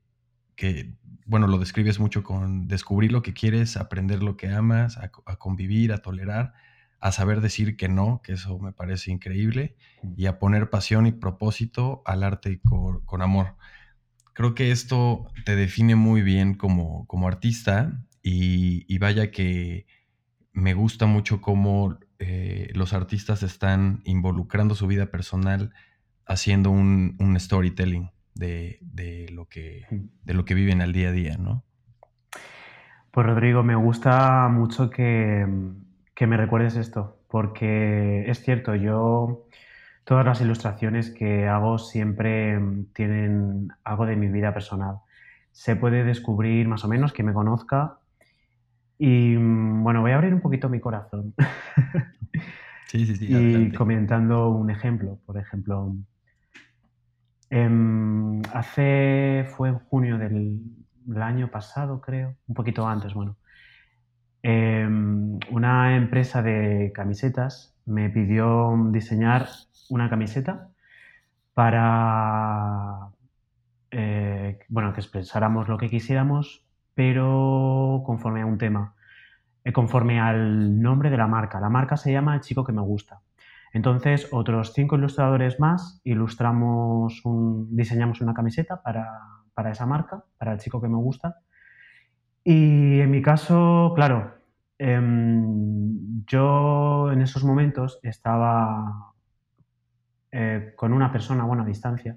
que, 0.56 0.92
bueno, 1.24 1.46
lo 1.46 1.58
describes 1.58 2.00
mucho 2.00 2.24
con 2.24 2.66
descubrir 2.66 3.12
lo 3.12 3.22
que 3.22 3.32
quieres, 3.32 3.76
aprender 3.76 4.22
lo 4.22 4.36
que 4.36 4.48
amas, 4.48 4.98
a 4.98 5.36
convivir, 5.36 5.92
a 5.92 5.98
tolerar, 5.98 6.52
a 7.00 7.12
saber 7.12 7.40
decir 7.40 7.76
que 7.76 7.88
no, 7.88 8.20
que 8.22 8.34
eso 8.34 8.58
me 8.58 8.72
parece 8.72 9.10
increíble, 9.10 9.74
y 10.16 10.26
a 10.26 10.38
poner 10.38 10.68
pasión 10.70 11.06
y 11.06 11.12
propósito 11.12 12.02
al 12.04 12.22
arte 12.22 12.60
con, 12.60 13.22
amor. 13.22 13.56
Creo 14.34 14.54
que 14.54 14.70
esto 14.70 15.26
te 15.44 15.56
define 15.56 15.96
muy 15.96 16.22
bien 16.22 16.54
como, 16.54 17.06
como 17.06 17.26
artista 17.26 17.98
y, 18.22 18.98
vaya 18.98 19.30
que 19.30 19.86
me 20.52 20.74
gusta 20.74 21.06
mucho 21.06 21.40
cómo 21.40 21.98
eh, 22.20 22.70
los 22.74 22.92
artistas 22.92 23.42
están 23.42 24.02
involucrando 24.04 24.74
su 24.74 24.86
vida 24.86 25.06
personal 25.06 25.72
haciendo 26.26 26.70
un, 26.70 27.16
storytelling 27.40 28.10
de, 28.34 28.78
lo 29.32 29.46
que, 29.46 29.86
de 29.90 30.34
lo 30.34 30.44
que 30.44 30.52
viven 30.54 30.82
al 30.82 30.92
día 30.92 31.08
a 31.08 31.12
día, 31.12 31.38
¿no? 31.38 31.64
Pues 33.10 33.26
Rodrigo, 33.26 33.62
me 33.62 33.74
gusta 33.74 34.48
mucho 34.48 34.90
que, 34.90 35.46
que 36.14 36.26
me 36.26 36.36
recuerdes 36.36 36.76
esto, 36.76 37.18
porque 37.26 38.30
es 38.30 38.42
cierto, 38.42 38.74
yo 38.74 39.46
todas 40.04 40.26
las 40.26 40.42
ilustraciones 40.42 41.10
que 41.10 41.48
hago 41.48 41.78
siempre 41.78 42.60
tienen 42.92 43.68
algo 43.82 44.04
de 44.04 44.16
mi 44.16 44.28
vida 44.28 44.52
personal. 44.52 44.96
Se 45.52 45.74
puede 45.74 46.04
descubrir 46.04 46.68
más 46.68 46.84
o 46.84 46.88
menos 46.88 47.14
que 47.14 47.22
me 47.22 47.32
conozca 47.32 47.99
y 49.00 49.34
bueno, 49.36 50.02
voy 50.02 50.12
a 50.12 50.16
abrir 50.16 50.32
un 50.32 50.40
poquito 50.40 50.68
mi 50.68 50.80
corazón. 50.80 51.34
Sí, 52.86 53.06
sí, 53.06 53.14
sí. 53.14 53.26
y 53.30 53.70
comentando 53.70 54.50
un 54.50 54.68
ejemplo, 54.68 55.20
por 55.24 55.38
ejemplo, 55.38 55.94
em, 57.48 58.42
hace, 58.52 59.46
fue 59.56 59.68
en 59.68 59.78
junio 59.78 60.18
del, 60.18 60.58
del, 61.04 61.22
año 61.22 61.52
pasado, 61.52 62.00
creo, 62.00 62.34
un 62.48 62.54
poquito 62.56 62.88
antes, 62.88 63.14
bueno, 63.14 63.36
Em, 64.42 65.38
una 65.50 65.96
empresa 65.96 66.42
de 66.42 66.92
camisetas 66.94 67.74
me 67.84 68.08
pidió 68.08 68.74
diseñar 68.90 69.48
una 69.90 70.08
camiseta 70.08 70.70
para 71.52 73.10
eh, 73.90 74.58
bueno, 74.68 74.94
que 74.94 75.00
expresáramos 75.00 75.68
lo 75.68 75.76
que 75.76 75.90
quisiéramos, 75.90 76.64
pero 76.94 78.02
conforme 78.04 78.42
a 78.42 78.46
un 78.46 78.58
tema. 78.58 78.94
eh, 79.64 79.72
conforme 79.72 80.20
al 80.20 80.80
nombre 80.80 81.10
de 81.10 81.16
la 81.18 81.26
marca. 81.26 81.60
La 81.60 81.68
marca 81.70 81.96
se 81.96 82.12
llama 82.12 82.34
El 82.34 82.40
chico 82.40 82.64
que 82.64 82.72
me 82.72 82.82
gusta. 82.82 83.20
Entonces, 83.72 84.28
otros 84.32 84.72
cinco 84.74 84.96
ilustradores 84.96 85.60
más 85.60 86.00
ilustramos, 86.04 87.24
un, 87.24 87.74
diseñamos 87.76 88.20
una 88.20 88.34
camiseta 88.34 88.82
para, 88.82 89.06
para 89.54 89.70
esa 89.72 89.86
marca, 89.86 90.24
para 90.38 90.52
el 90.52 90.58
chico 90.60 90.80
que 90.80 90.88
me 90.88 90.96
gusta. 90.96 91.36
Y 92.44 93.00
en 93.00 93.10
mi 93.10 93.22
caso, 93.22 93.92
claro, 93.94 94.34
em, 94.78 96.24
yo 96.26 97.10
en 97.12 97.20
esos 97.22 97.44
momentos 97.44 97.98
estaba 98.02 99.12
eh, 100.32 100.72
con 100.76 100.92
una 100.92 101.10
persona, 101.12 101.44
bueno, 101.44 101.62
a 101.64 101.66
distancia, 101.66 102.16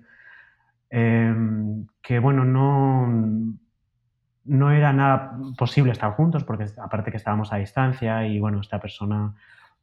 em, 0.90 1.88
que 2.02 2.20
bueno, 2.20 2.46
no, 2.46 3.08
no 4.46 4.72
era 4.72 4.92
nada 4.94 5.38
posible 5.58 5.92
estar 5.92 6.12
juntos 6.14 6.44
porque 6.44 6.66
aparte 6.78 7.12
que 7.12 7.18
estábamos 7.18 7.54
a 7.54 7.58
distancia 7.58 8.26
y 8.28 8.40
bueno, 8.40 8.60
esta 8.60 8.80
persona 8.80 9.36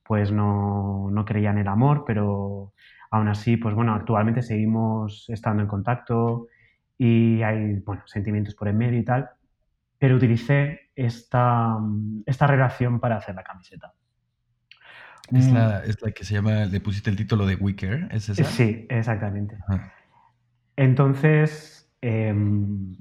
pues 0.05 0.33
no, 0.33 1.09
no 1.11 1.25
creía 1.25 1.51
en 1.51 1.59
el 1.59 1.69
amor, 1.69 2.05
pero 2.07 2.73
aún 3.11 3.29
así, 3.29 3.57
pues 3.57 3.75
bueno, 3.75 3.95
actualmente 3.95 4.43
seguimos 4.43 5.29
estando 5.29 5.63
en 5.63 5.69
contacto 5.69 6.49
y 6.99 7.43
hay, 7.43 7.75
bueno, 7.81 8.03
sentimientos 8.07 8.55
por 8.55 8.69
en 8.69 8.79
medio 8.79 8.99
y 8.99 9.05
tal, 9.05 9.31
pero 9.99 10.17
utilicé 10.17 10.91
esta, 10.95 11.77
esta 12.27 12.47
relación 12.47 13.01
para 13.01 13.17
hacer 13.17 13.35
la 13.35 13.43
camiseta. 13.43 13.95
Es 15.33 15.49
mm. 15.49 15.55
la, 15.55 15.85
es 15.85 16.03
la, 16.03 16.11
que 16.11 16.25
se 16.25 16.35
llama, 16.35 16.65
le 16.65 16.81
pusiste 16.81 17.09
el 17.09 17.17
título 17.17 17.47
de 17.47 17.55
Wicker, 17.55 18.09
¿es 18.11 18.29
esa? 18.29 18.45
Sí, 18.45 18.87
exactamente. 18.89 19.57
Entonces, 20.77 21.89
em, 22.01 22.97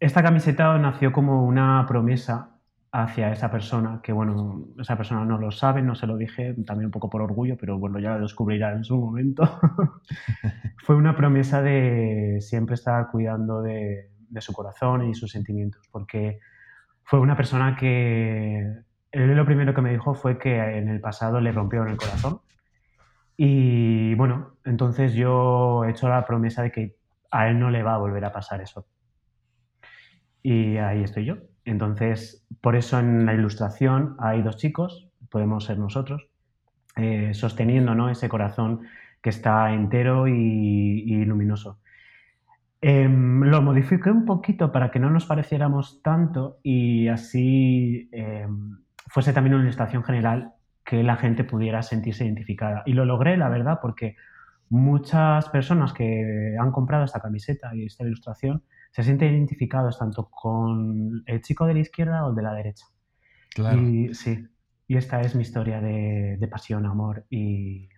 esta 0.00 0.22
camiseta 0.22 0.76
nació 0.78 1.12
como 1.12 1.44
una 1.44 1.84
promesa 1.86 2.56
hacia 2.92 3.30
esa 3.32 3.50
persona, 3.50 4.00
que 4.02 4.12
bueno, 4.12 4.68
esa 4.78 4.96
persona 4.96 5.24
no 5.24 5.38
lo 5.38 5.50
sabe, 5.50 5.82
no 5.82 5.94
se 5.94 6.06
lo 6.06 6.16
dije, 6.16 6.54
también 6.66 6.86
un 6.86 6.90
poco 6.90 7.10
por 7.10 7.20
orgullo, 7.20 7.56
pero 7.58 7.78
bueno, 7.78 7.98
ya 7.98 8.14
lo 8.14 8.22
descubrirá 8.22 8.72
en 8.72 8.84
su 8.84 8.96
momento. 8.96 9.60
Fue 10.78 10.96
una 10.96 11.14
promesa 11.16 11.62
de 11.62 12.38
siempre 12.40 12.74
estar 12.74 13.10
cuidando 13.10 13.60
de, 13.62 14.10
su 14.40 14.52
corazón 14.52 15.08
y 15.08 15.14
sus 15.14 15.30
sentimientos, 15.30 15.88
porque 15.90 16.40
fue 17.04 17.20
una 17.20 17.36
persona 17.36 17.76
que 17.76 18.82
él 19.12 19.36
lo 19.36 19.46
primero 19.46 19.72
que 19.72 19.80
me 19.80 19.92
dijo 19.92 20.14
fue 20.14 20.36
que 20.36 20.56
en 20.56 20.88
el 20.88 21.00
pasado 21.00 21.40
le 21.40 21.52
rompieron 21.52 21.88
el 21.88 21.96
corazón. 21.96 22.40
Y 23.36 24.14
bueno, 24.14 24.56
entonces 24.64 25.14
yo 25.14 25.84
he 25.84 25.90
hecho 25.90 26.08
la 26.08 26.26
promesa 26.26 26.62
de 26.62 26.72
que 26.72 26.96
a 27.30 27.48
él 27.48 27.58
no 27.58 27.70
le 27.70 27.82
va 27.82 27.94
a 27.94 27.98
volver 27.98 28.24
a 28.24 28.32
pasar 28.32 28.60
eso. 28.60 28.86
Y 30.48 30.76
ahí 30.76 31.02
estoy 31.02 31.24
yo. 31.24 31.38
Entonces, 31.64 32.46
por 32.60 32.76
eso 32.76 33.00
en 33.00 33.26
la 33.26 33.34
ilustración 33.34 34.14
hay 34.20 34.42
dos 34.42 34.56
chicos, 34.58 35.08
podemos 35.28 35.64
ser 35.64 35.76
nosotros, 35.76 36.28
eh, 36.94 37.34
sosteniendo 37.34 37.96
¿no? 37.96 38.10
ese 38.10 38.28
corazón 38.28 38.82
que 39.20 39.30
está 39.30 39.72
entero 39.72 40.28
y, 40.28 41.24
luminoso. 41.24 41.80
Em, 42.80 43.42
lo 43.42 43.60
modifiqué 43.60 44.08
un 44.12 44.24
poquito 44.24 44.70
para 44.70 44.92
que 44.92 45.00
no 45.00 45.10
nos 45.10 45.26
pareciéramos 45.26 46.00
tanto 46.00 46.60
y 46.62 47.08
así 47.08 48.08
em, 48.12 48.78
fuese 49.08 49.32
también 49.32 49.54
una 49.54 49.64
ilustración 49.64 50.04
general 50.04 50.52
que 50.84 51.02
la 51.02 51.16
gente 51.16 51.42
pudiera 51.42 51.82
sentirse 51.82 52.24
identificada. 52.24 52.84
Y 52.86 52.92
lo 52.92 53.04
logré, 53.04 53.36
la 53.36 53.48
verdad, 53.48 53.80
porque 53.82 54.14
muchas 54.68 55.48
personas 55.48 55.92
que 55.92 56.54
han 56.56 56.70
comprado 56.70 57.04
esta 57.04 57.18
camiseta 57.18 57.74
y 57.74 57.86
esta 57.86 58.04
ilustración 58.04 58.62
se 58.96 59.02
sienten 59.02 59.34
identificados 59.34 59.98
tanto 59.98 60.30
con 60.30 61.22
el 61.26 61.42
chico 61.42 61.66
de 61.66 61.74
la 61.74 61.80
izquierda 61.80 62.24
o 62.24 62.30
el 62.30 62.34
de 62.34 62.42
la 62.42 62.54
derecha. 62.54 62.86
Claro. 63.50 63.78
Y 63.78 64.14
sí, 64.14 64.48
y 64.88 64.96
esta 64.96 65.20
es 65.20 65.34
mi 65.34 65.42
historia 65.42 65.82
de, 65.82 66.48
pasión, 66.50 66.86
amor 66.86 67.26
y 67.28 67.90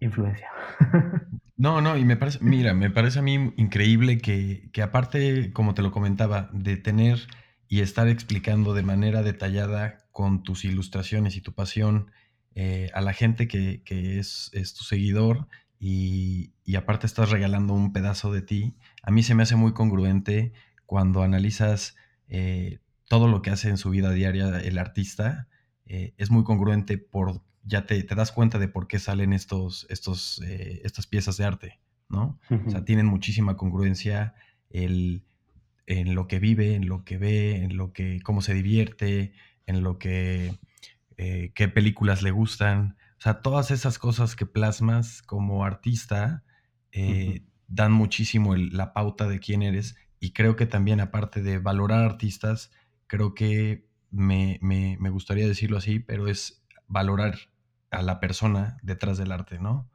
influencia. 0.00 0.48
No, 1.54 1.80
no, 1.80 1.96
y 1.96 2.04
me 2.04 2.16
parece, 2.16 2.40
mira, 2.40 2.74
me 2.74 2.90
parece 2.90 3.20
a 3.20 3.22
mí 3.22 3.34
increíble 3.56 4.18
que, 4.18 4.68
aparte, 4.82 5.52
como 5.52 5.74
te 5.74 5.82
lo 5.82 5.92
comentaba, 5.92 6.50
de 6.52 6.76
tener 6.76 7.20
y 7.68 7.82
estar 7.82 8.08
explicando 8.08 8.74
de 8.74 8.82
manera 8.82 9.22
detallada 9.22 9.98
con 10.10 10.42
tus 10.42 10.64
ilustraciones 10.64 11.36
y 11.36 11.40
tu 11.40 11.52
pasión 11.52 12.10
eh, 12.56 12.90
a 12.94 13.00
la 13.00 13.12
gente 13.12 13.46
que, 13.46 13.82
es, 14.18 14.50
es, 14.54 14.74
tu 14.74 14.82
seguidor 14.82 15.46
y, 15.84 16.76
aparte 16.76 17.08
estás 17.08 17.30
regalando 17.30 17.74
un 17.74 17.92
pedazo 17.92 18.32
de 18.32 18.40
ti, 18.40 18.76
a 19.02 19.10
mí 19.10 19.24
se 19.24 19.34
me 19.34 19.42
hace 19.42 19.56
muy 19.56 19.72
congruente 19.72 20.52
cuando 20.86 21.22
analizas 21.22 21.96
eh, 22.28 22.78
todo 23.08 23.26
lo 23.26 23.42
que 23.42 23.50
hace 23.50 23.68
en 23.68 23.76
su 23.76 23.90
vida 23.90 24.12
diaria 24.12 24.60
el 24.60 24.78
artista, 24.78 25.48
eh, 25.86 26.14
es 26.18 26.30
muy 26.30 26.44
congruente 26.44 26.98
por, 26.98 27.42
ya 27.64 27.84
te, 27.84 28.00
das 28.04 28.30
cuenta 28.30 28.60
de 28.60 28.68
por 28.68 28.86
qué 28.86 29.00
salen 29.00 29.32
estos, 29.32 29.86
estos, 29.90 30.40
eh, 30.46 30.82
estas 30.84 31.08
piezas 31.08 31.36
de 31.36 31.44
arte, 31.46 31.80
¿no? 32.08 32.38
O 32.48 32.70
sea, 32.70 32.84
tienen 32.84 33.06
muchísima 33.06 33.56
congruencia 33.56 34.34
en 34.70 35.24
lo 36.14 36.28
que 36.28 36.38
vive, 36.38 36.76
en 36.76 36.86
lo 36.86 37.04
que 37.04 37.18
ve, 37.18 37.56
en 37.56 37.76
lo 37.76 37.92
que, 37.92 38.20
cómo 38.22 38.40
se 38.40 38.54
divierte, 38.54 39.32
en 39.66 39.82
lo 39.82 39.98
que, 39.98 40.54
qué 41.16 41.68
películas 41.68 42.22
le 42.22 42.30
gustan. 42.30 42.96
O 43.22 43.24
sea, 43.24 43.34
todas 43.34 43.70
esas 43.70 44.00
cosas 44.00 44.34
que 44.34 44.46
plasmas 44.46 45.22
como 45.22 45.64
artista 45.64 46.42
eh, 46.90 47.44
dan 47.68 47.92
muchísimo 47.92 48.56
la 48.56 48.92
pauta 48.92 49.28
de 49.28 49.38
quién 49.38 49.62
eres 49.62 49.94
y 50.18 50.32
creo 50.32 50.56
que 50.56 50.66
también 50.66 50.98
aparte 51.00 51.40
de 51.40 51.60
valorar 51.60 52.04
artistas, 52.04 52.72
creo 53.06 53.32
que 53.32 53.86
me, 54.10 54.58
gustaría 55.10 55.46
decirlo 55.46 55.78
así, 55.78 56.00
pero 56.00 56.26
es 56.26 56.64
valorar 56.88 57.36
a 57.92 58.02
la 58.02 58.18
persona 58.18 58.78
detrás 58.82 59.18
del 59.18 59.30
arte, 59.30 59.60
¿no? 59.60 59.88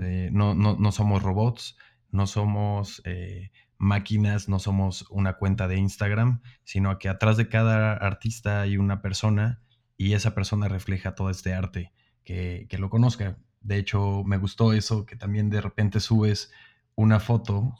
Eh, 0.00 0.30
no, 0.32 0.56
no, 0.56 0.90
somos 0.90 1.22
robots, 1.22 1.76
no 2.10 2.26
somos 2.26 3.00
eh, 3.04 3.52
máquinas, 3.78 4.48
no 4.48 4.58
somos 4.58 5.06
una 5.08 5.34
cuenta 5.34 5.68
de 5.68 5.76
Instagram, 5.76 6.42
sino 6.64 6.98
que 6.98 7.08
atrás 7.08 7.36
de 7.36 7.48
cada 7.48 7.92
artista 7.92 8.60
hay 8.60 8.76
una 8.76 9.02
persona 9.02 9.62
y 9.96 10.14
esa 10.14 10.34
persona 10.34 10.66
refleja 10.66 11.14
todo 11.14 11.30
este 11.30 11.54
arte 11.54 11.92
que, 12.24 12.66
lo 12.78 12.90
conozca. 12.90 13.38
De 13.60 13.76
hecho, 13.76 14.22
me 14.24 14.38
gustó 14.38 14.72
eso, 14.72 15.06
que 15.06 15.16
también 15.16 15.50
de 15.50 15.60
repente 15.60 16.00
subes 16.00 16.50
una 16.94 17.20
foto 17.20 17.74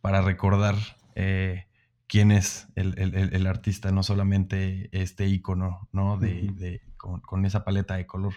para 0.00 0.22
recordar 0.22 0.74
eh, 1.14 1.66
quién 2.06 2.30
es 2.30 2.68
el, 2.74 3.46
artista, 3.46 3.90
no 3.90 4.02
solamente 4.02 4.88
este 4.92 5.26
icono, 5.26 5.88
¿no? 5.92 6.18
De, 6.18 6.82
con, 6.96 7.44
esa 7.44 7.64
paleta 7.64 7.96
de 7.96 8.06
color. 8.06 8.34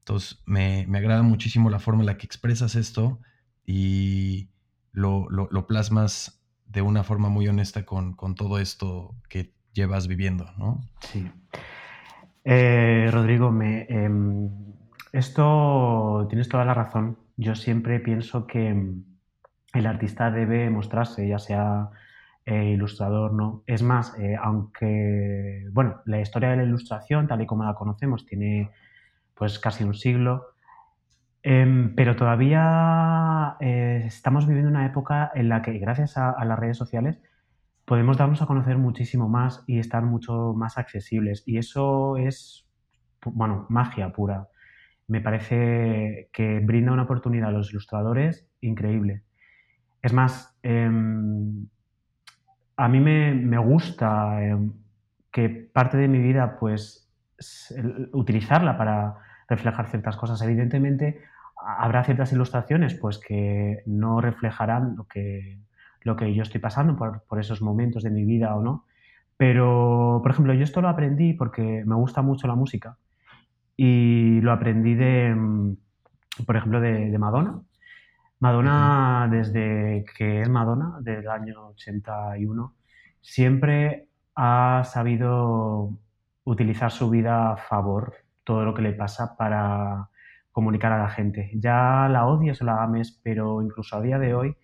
Entonces, 0.00 0.42
me, 0.46 0.86
agrada 0.94 1.22
muchísimo 1.22 1.70
la 1.70 1.78
forma 1.78 2.02
en 2.02 2.06
la 2.06 2.16
que 2.16 2.26
expresas 2.26 2.74
esto 2.74 3.20
y 3.66 4.50
lo, 4.92 5.28
plasmas 5.66 6.42
de 6.66 6.82
una 6.82 7.04
forma 7.04 7.28
muy 7.28 7.48
honesta 7.48 7.84
con, 7.84 8.16
todo 8.34 8.58
esto 8.58 9.14
que 9.28 9.54
llevas 9.72 10.06
viviendo, 10.06 10.50
¿no? 10.58 10.80
Sí. 11.00 11.30
Eh, 12.44 13.08
Rodrigo, 13.12 13.50
me, 13.50 13.86
em, 13.88 14.48
esto 15.12 16.26
tienes 16.28 16.48
toda 16.48 16.64
la 16.64 16.74
razón. 16.74 17.18
Yo 17.36 17.54
siempre 17.54 18.00
pienso 18.00 18.46
que 18.46 18.72
mm, 18.74 19.04
el 19.74 19.86
artista 19.86 20.30
debe 20.30 20.70
mostrarse, 20.70 21.28
ya 21.28 21.38
sea 21.38 21.90
eh, 22.46 22.64
ilustrador, 22.72 23.32
¿no? 23.32 23.62
Es 23.66 23.82
más, 23.82 24.18
eh, 24.18 24.36
aunque, 24.40 25.66
bueno, 25.72 26.02
la 26.06 26.20
historia 26.20 26.50
de 26.50 26.56
la 26.56 26.64
ilustración, 26.64 27.28
tal 27.28 27.42
y 27.42 27.46
como 27.46 27.64
la 27.64 27.74
conocemos, 27.74 28.26
tiene 28.26 28.70
pues 29.34 29.58
casi 29.58 29.84
un 29.84 29.94
siglo, 29.94 30.46
em, 31.42 31.94
pero 31.94 32.16
todavía 32.16 33.56
eh, 33.60 34.04
estamos 34.06 34.46
viviendo 34.46 34.70
una 34.70 34.86
época 34.86 35.30
en 35.34 35.48
la 35.48 35.62
que, 35.62 35.78
gracias 35.78 36.16
a, 36.18 36.44
las 36.44 36.58
redes 36.58 36.76
sociales, 36.76 37.20
podemos 37.90 38.16
darnos 38.16 38.40
a 38.40 38.46
conocer 38.46 38.78
muchísimo 38.78 39.28
más 39.28 39.64
y 39.66 39.80
estar 39.80 40.04
mucho 40.04 40.54
más 40.54 40.78
accesibles. 40.78 41.42
Y 41.44 41.58
eso 41.58 42.16
es, 42.18 42.64
bueno, 43.24 43.66
magia 43.68 44.12
pura 44.12 44.46
me 45.10 45.20
parece 45.20 46.30
que 46.32 46.60
brinda 46.60 46.92
una 46.92 47.02
oportunidad 47.02 47.48
a 47.48 47.52
los 47.52 47.72
ilustradores 47.72 48.48
increíble. 48.60 49.24
Es 50.02 50.12
más, 50.12 50.56
em, 50.62 51.66
a 52.76 52.88
mí 52.88 53.00
me, 53.00 53.58
gusta 53.58 54.40
em, 54.40 54.72
que 55.32 55.48
parte 55.48 55.96
de 55.96 56.06
mi 56.06 56.20
vida, 56.20 56.56
pues, 56.60 57.10
utilizarla 58.12 58.78
para 58.78 59.16
reflejar 59.48 59.88
ciertas 59.90 60.16
cosas. 60.16 60.40
Evidentemente, 60.42 61.22
habrá 61.56 62.04
ciertas 62.04 62.32
ilustraciones, 62.32 62.94
pues, 62.94 63.18
que 63.18 63.82
no 63.86 64.20
reflejarán 64.20 64.94
lo 64.96 65.08
que, 65.08 65.58
lo 66.02 66.16
que 66.16 66.34
yo 66.34 66.42
estoy 66.42 66.60
pasando 66.60 66.96
por, 66.96 67.22
por 67.22 67.40
esos 67.40 67.62
momentos 67.62 68.02
de 68.02 68.10
mi 68.10 68.24
vida 68.24 68.54
o 68.54 68.62
no. 68.62 68.86
Pero, 69.36 70.20
por 70.22 70.32
ejemplo, 70.32 70.52
yo 70.54 70.64
esto 70.64 70.82
lo 70.82 70.88
aprendí 70.88 71.32
porque 71.32 71.82
me 71.86 71.94
gusta 71.94 72.20
mucho 72.22 72.46
la 72.46 72.54
música 72.54 72.98
y 73.82 74.42
lo 74.42 74.52
aprendí 74.52 74.94
de, 74.94 75.34
mm, 75.34 75.76
por 76.44 76.56
ejemplo, 76.56 76.80
de, 76.80 77.16
Madonna. 77.18 77.62
Madonna, 78.38 79.28
desde 79.30 80.04
que 80.16 80.42
es 80.42 80.48
Madonna, 80.50 80.98
del 81.00 81.26
año 81.28 81.68
81, 81.68 82.74
siempre 83.22 84.08
ha 84.34 84.82
sabido 84.84 85.94
utilizar 86.44 86.90
su 86.90 87.08
vida 87.08 87.52
a 87.52 87.56
favor, 87.56 88.16
todo 88.44 88.64
lo 88.66 88.74
que 88.74 88.82
le 88.82 88.92
pasa 88.92 89.36
para 89.38 90.10
comunicar 90.52 90.92
a 90.92 90.98
la 90.98 91.08
gente. 91.08 91.50
Ya 91.54 92.08
la 92.10 92.26
odies 92.26 92.60
o 92.60 92.66
la 92.66 92.82
ames, 92.82 93.18
pero 93.22 93.62
incluso 93.62 93.96
a 93.96 94.02
día 94.02 94.18
de 94.18 94.34
hoy 94.34 94.56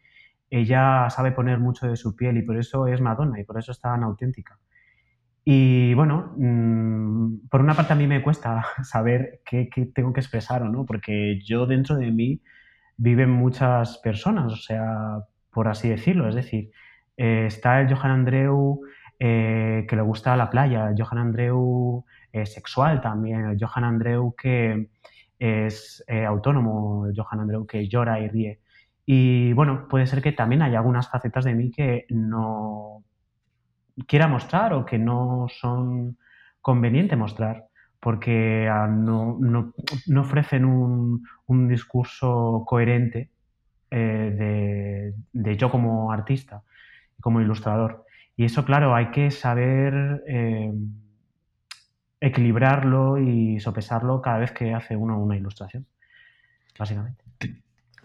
ella 0.50 1.08
sabe 1.10 1.32
poner 1.32 1.58
mucho 1.58 1.86
de 1.88 1.96
su 1.96 2.16
piel 2.16 2.36
y 2.36 2.42
por 2.42 2.56
eso 2.56 2.86
es 2.86 3.00
Madonna 3.00 3.40
y 3.40 3.44
por 3.44 3.58
eso 3.58 3.72
es 3.72 3.80
tan 3.80 4.02
auténtica. 4.02 4.58
Y 5.48 5.94
bueno, 5.94 6.34
mm, 6.36 7.48
por 7.48 7.60
una 7.60 7.74
parte 7.74 7.92
a 7.92 7.96
mí 7.96 8.08
me 8.08 8.20
cuesta 8.20 8.64
saber 8.82 9.42
qué, 9.44 9.68
tengo 9.94 10.12
que 10.12 10.20
expresar 10.20 10.62
o 10.62 10.68
no, 10.68 10.84
porque 10.84 11.40
yo 11.44 11.66
dentro 11.66 11.96
de 11.96 12.10
mí 12.10 12.42
viven 12.96 13.30
muchas 13.30 13.98
personas, 13.98 14.52
o 14.52 14.56
sea, 14.56 15.20
por 15.52 15.68
así 15.68 15.88
decirlo. 15.88 16.28
Es 16.28 16.34
decir, 16.34 16.70
eh, 17.16 17.46
está 17.46 17.80
el 17.80 17.94
Johan 17.94 18.10
Andreu 18.10 18.80
eh, 19.20 19.86
que 19.88 19.96
le 19.96 20.02
gusta 20.02 20.36
la 20.36 20.50
playa, 20.50 20.88
el 20.88 21.00
Johan 21.00 21.18
Andreu 21.18 22.04
eh, 22.32 22.46
sexual 22.46 23.00
también, 23.00 23.46
el 23.46 23.58
Johan 23.60 23.84
Andreu 23.84 24.34
que 24.36 24.88
es 25.38 26.04
autónomo, 26.26 27.06
el 27.06 27.14
Johan 27.16 27.40
Andreu 27.40 27.66
que 27.66 27.88
llora 27.88 28.20
y 28.20 28.28
ríe. 28.28 28.60
Y 29.06 29.52
bueno, 29.52 29.86
puede 29.88 30.06
ser 30.06 30.20
que 30.20 30.32
también 30.32 30.62
haya 30.62 30.78
algunas 30.78 31.08
facetas 31.08 31.44
de 31.44 31.54
mí 31.54 31.70
que 31.70 32.06
no 32.10 33.04
quiera 34.06 34.26
mostrar 34.26 34.74
o 34.74 34.84
que 34.84 34.98
no 34.98 35.46
son 35.48 36.18
conveniente 36.60 37.16
mostrar 37.16 37.66
porque 38.00 38.68
ah, 38.70 38.86
no, 38.86 39.38
ofrecen 40.16 40.64
un, 40.64 41.68
discurso 41.68 42.64
coherente 42.66 43.30
eh, 43.90 45.12
de, 45.32 45.56
yo 45.56 45.70
como 45.70 46.12
artista, 46.12 46.62
como 47.20 47.40
ilustrador. 47.40 48.04
Y 48.36 48.44
eso, 48.44 48.64
claro, 48.64 48.94
hay 48.94 49.10
que 49.10 49.32
saber 49.32 50.22
eh, 50.28 50.72
equilibrarlo 52.20 53.18
y 53.18 53.58
sopesarlo 53.58 54.22
cada 54.22 54.38
vez 54.38 54.52
que 54.52 54.72
hace 54.72 54.94
uno 54.94 55.18
una 55.20 55.36
ilustración, 55.36 55.86
básicamente. 56.78 57.25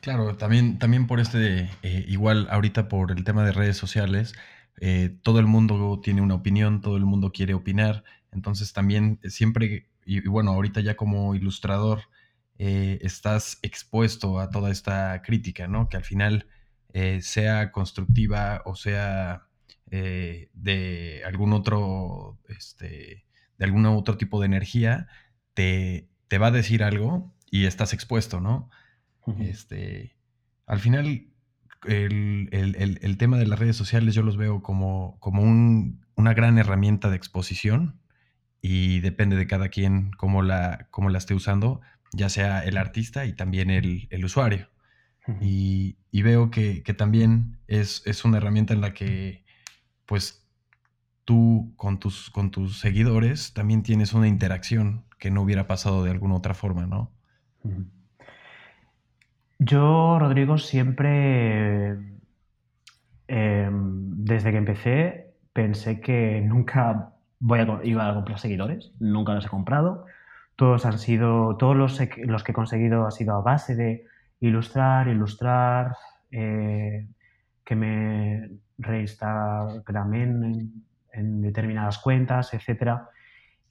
Claro, 0.01 0.35
también, 0.35 0.79
también 0.79 1.07
por 1.07 1.19
este, 1.19 1.69
eh, 1.83 2.05
igual 2.07 2.47
ahorita 2.49 2.87
por 2.87 3.11
el 3.11 3.23
tema 3.23 3.45
de 3.45 3.51
redes 3.51 3.77
sociales, 3.77 4.33
todo 5.21 5.39
el 5.39 5.45
mundo 5.45 6.01
tiene 6.03 6.21
una 6.21 6.33
opinión, 6.33 6.81
todo 6.81 6.97
el 6.97 7.05
mundo 7.05 7.31
quiere 7.31 7.53
opinar, 7.53 8.03
entonces 8.31 8.73
también 8.73 9.19
siempre, 9.25 9.89
y, 10.05 10.27
bueno, 10.27 10.51
ahorita 10.53 10.81
ya 10.81 10.95
como 10.95 11.35
ilustrador, 11.35 12.01
estás 12.57 13.59
expuesto 13.61 14.39
a 14.39 14.49
toda 14.49 14.71
esta 14.71 15.21
crítica, 15.21 15.67
¿no? 15.67 15.87
Que 15.87 15.97
al 15.97 16.03
final 16.03 16.47
eh, 16.93 17.21
sea 17.21 17.71
constructiva 17.71 18.63
o 18.65 18.75
sea 18.75 19.43
eh, 19.91 20.49
de 20.53 21.21
algún 21.25 21.53
otro, 21.53 22.37
este, 22.49 23.25
de 23.57 23.65
algún 23.65 23.85
otro 23.85 24.17
tipo 24.17 24.41
de 24.41 24.47
energía, 24.47 25.07
te, 25.53 26.09
te, 26.27 26.37
va 26.37 26.47
a 26.47 26.51
decir 26.51 26.83
algo 26.83 27.33
y 27.49 27.65
estás 27.65 27.93
expuesto, 27.93 28.41
¿no? 28.41 28.69
Este, 29.39 30.15
al 30.65 30.79
final, 30.79 31.27
el, 31.85 33.15
tema 33.17 33.37
de 33.37 33.47
las 33.47 33.59
redes 33.59 33.75
sociales 33.75 34.15
yo 34.15 34.23
los 34.23 34.37
veo 34.37 34.61
como, 34.61 35.17
como 35.19 35.43
una 35.43 36.33
gran 36.33 36.57
herramienta 36.57 37.09
de 37.09 37.17
exposición 37.17 37.99
y 38.61 38.99
depende 38.99 39.35
de 39.35 39.47
cada 39.47 39.69
quien 39.69 40.11
cómo 40.11 40.41
la, 40.41 40.87
cómo 40.91 41.09
la 41.09 41.17
esté 41.17 41.33
usando, 41.33 41.81
ya 42.13 42.29
sea 42.29 42.63
el 42.63 42.77
artista 42.77 43.25
y 43.25 43.33
también 43.33 43.69
el, 43.69 44.07
el 44.11 44.25
usuario. 44.25 44.69
Y, 45.39 45.95
veo 46.11 46.51
que, 46.51 46.81
también 46.97 47.59
es, 47.67 48.25
una 48.25 48.37
herramienta 48.37 48.73
en 48.73 48.81
la 48.81 48.93
que, 48.93 49.45
pues, 50.05 50.47
tú 51.25 51.73
con 51.77 51.99
tus, 51.99 52.29
con 52.29 52.51
tus 52.51 52.79
seguidores 52.79 53.53
también 53.53 53.83
tienes 53.83 54.13
una 54.13 54.27
interacción 54.27 55.05
que 55.19 55.31
no 55.31 55.43
hubiera 55.43 55.67
pasado 55.67 56.03
de 56.03 56.11
alguna 56.11 56.35
otra 56.35 56.53
forma, 56.53 56.87
¿no? 56.87 57.13
Yo, 59.63 60.17
Rodrigo, 60.17 60.57
siempre, 60.57 61.91
em, 63.27 64.25
desde 64.25 64.49
que 64.51 64.57
empecé, 64.57 65.35
pensé 65.53 66.01
que 66.01 66.41
nunca 66.41 67.13
voy 67.39 67.59
a, 67.59 67.79
iba 67.83 68.09
a 68.09 68.13
comprar 68.15 68.39
seguidores, 68.39 68.91
nunca 68.99 69.35
los 69.35 69.45
he 69.45 69.49
comprado. 69.49 70.05
Todos 70.55 70.87
han 70.87 70.97
sido, 70.97 71.57
todos 71.57 71.75
los, 71.75 71.99
que 71.99 72.51
he 72.51 72.53
conseguido 72.53 73.05
ha 73.05 73.11
sido 73.11 73.35
a 73.35 73.41
base 73.41 73.75
de 73.75 74.07
ilustrar, 74.39 75.07
ilustrar, 75.07 75.95
eh, 76.31 77.07
que 77.63 77.75
me 77.75 78.49
reinstagramen 78.79 80.43
en, 80.43 80.83
en 81.13 81.41
determinadas 81.41 81.99
cuentas, 81.99 82.51
etc. 82.55 83.01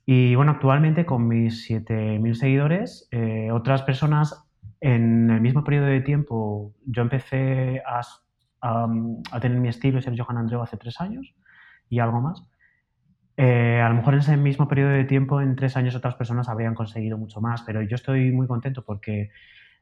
Y 0.07 0.37
bueno, 0.37 0.53
actualmente 0.53 1.05
con 1.05 1.27
mis 1.27 1.69
7.000 1.69 2.35
seguidores, 2.35 3.09
eh, 3.11 3.51
otras 3.51 3.83
personas 3.83 4.50
en 4.81 5.31
el 5.31 5.41
mismo 5.41 5.65
periodo 5.65 5.87
de 5.87 6.01
tiempo, 6.01 6.75
yo 6.87 7.03
empecé 7.03 7.83
a, 7.87 8.01
a, 8.61 9.41
tener 9.41 9.59
mi 9.59 9.69
estilo 9.69 9.99
y 9.99 10.03
ser 10.03 10.19
Johan 10.19 10.39
Andreu 10.39 10.63
hace 10.63 10.77
tres 10.77 11.01
años 11.01 11.35
y 11.89 11.99
algo 11.99 12.21
más. 12.21 12.47
Eh, 13.37 13.81
a 13.81 13.89
lo 13.89 13.95
mejor 13.95 14.15
en 14.15 14.21
ese 14.21 14.37
mismo 14.37 14.69
periodo 14.69 14.91
de 14.91 15.05
tiempo, 15.05 15.41
en 15.41 15.57
tres 15.57 15.77
años, 15.77 15.95
otras 15.95 16.15
personas 16.15 16.49
habrían 16.49 16.75
conseguido 16.75 17.17
mucho 17.17 17.41
más, 17.41 17.63
pero 17.63 17.83
yo 17.83 17.95
estoy 17.95 18.33
muy 18.33 18.47
contento 18.47 18.85
porque 18.85 19.31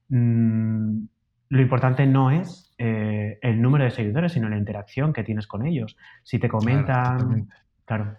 Mm, 0.09 1.07
lo 1.51 1.63
importante 1.63 2.07
no 2.07 2.31
es 2.31 2.75
eh, 2.79 3.39
el 3.43 3.61
número 3.61 3.85
de 3.85 3.91
seguidores, 3.91 4.33
sino 4.33 4.49
la 4.49 4.59
interacción 4.59 5.13
que 5.13 5.25
tienes 5.25 5.47
con 5.47 5.67
ellos. 5.67 5.97
Si 6.23 6.39
te 6.39 6.49
comentan, 6.49 7.49
claro, 7.85 8.17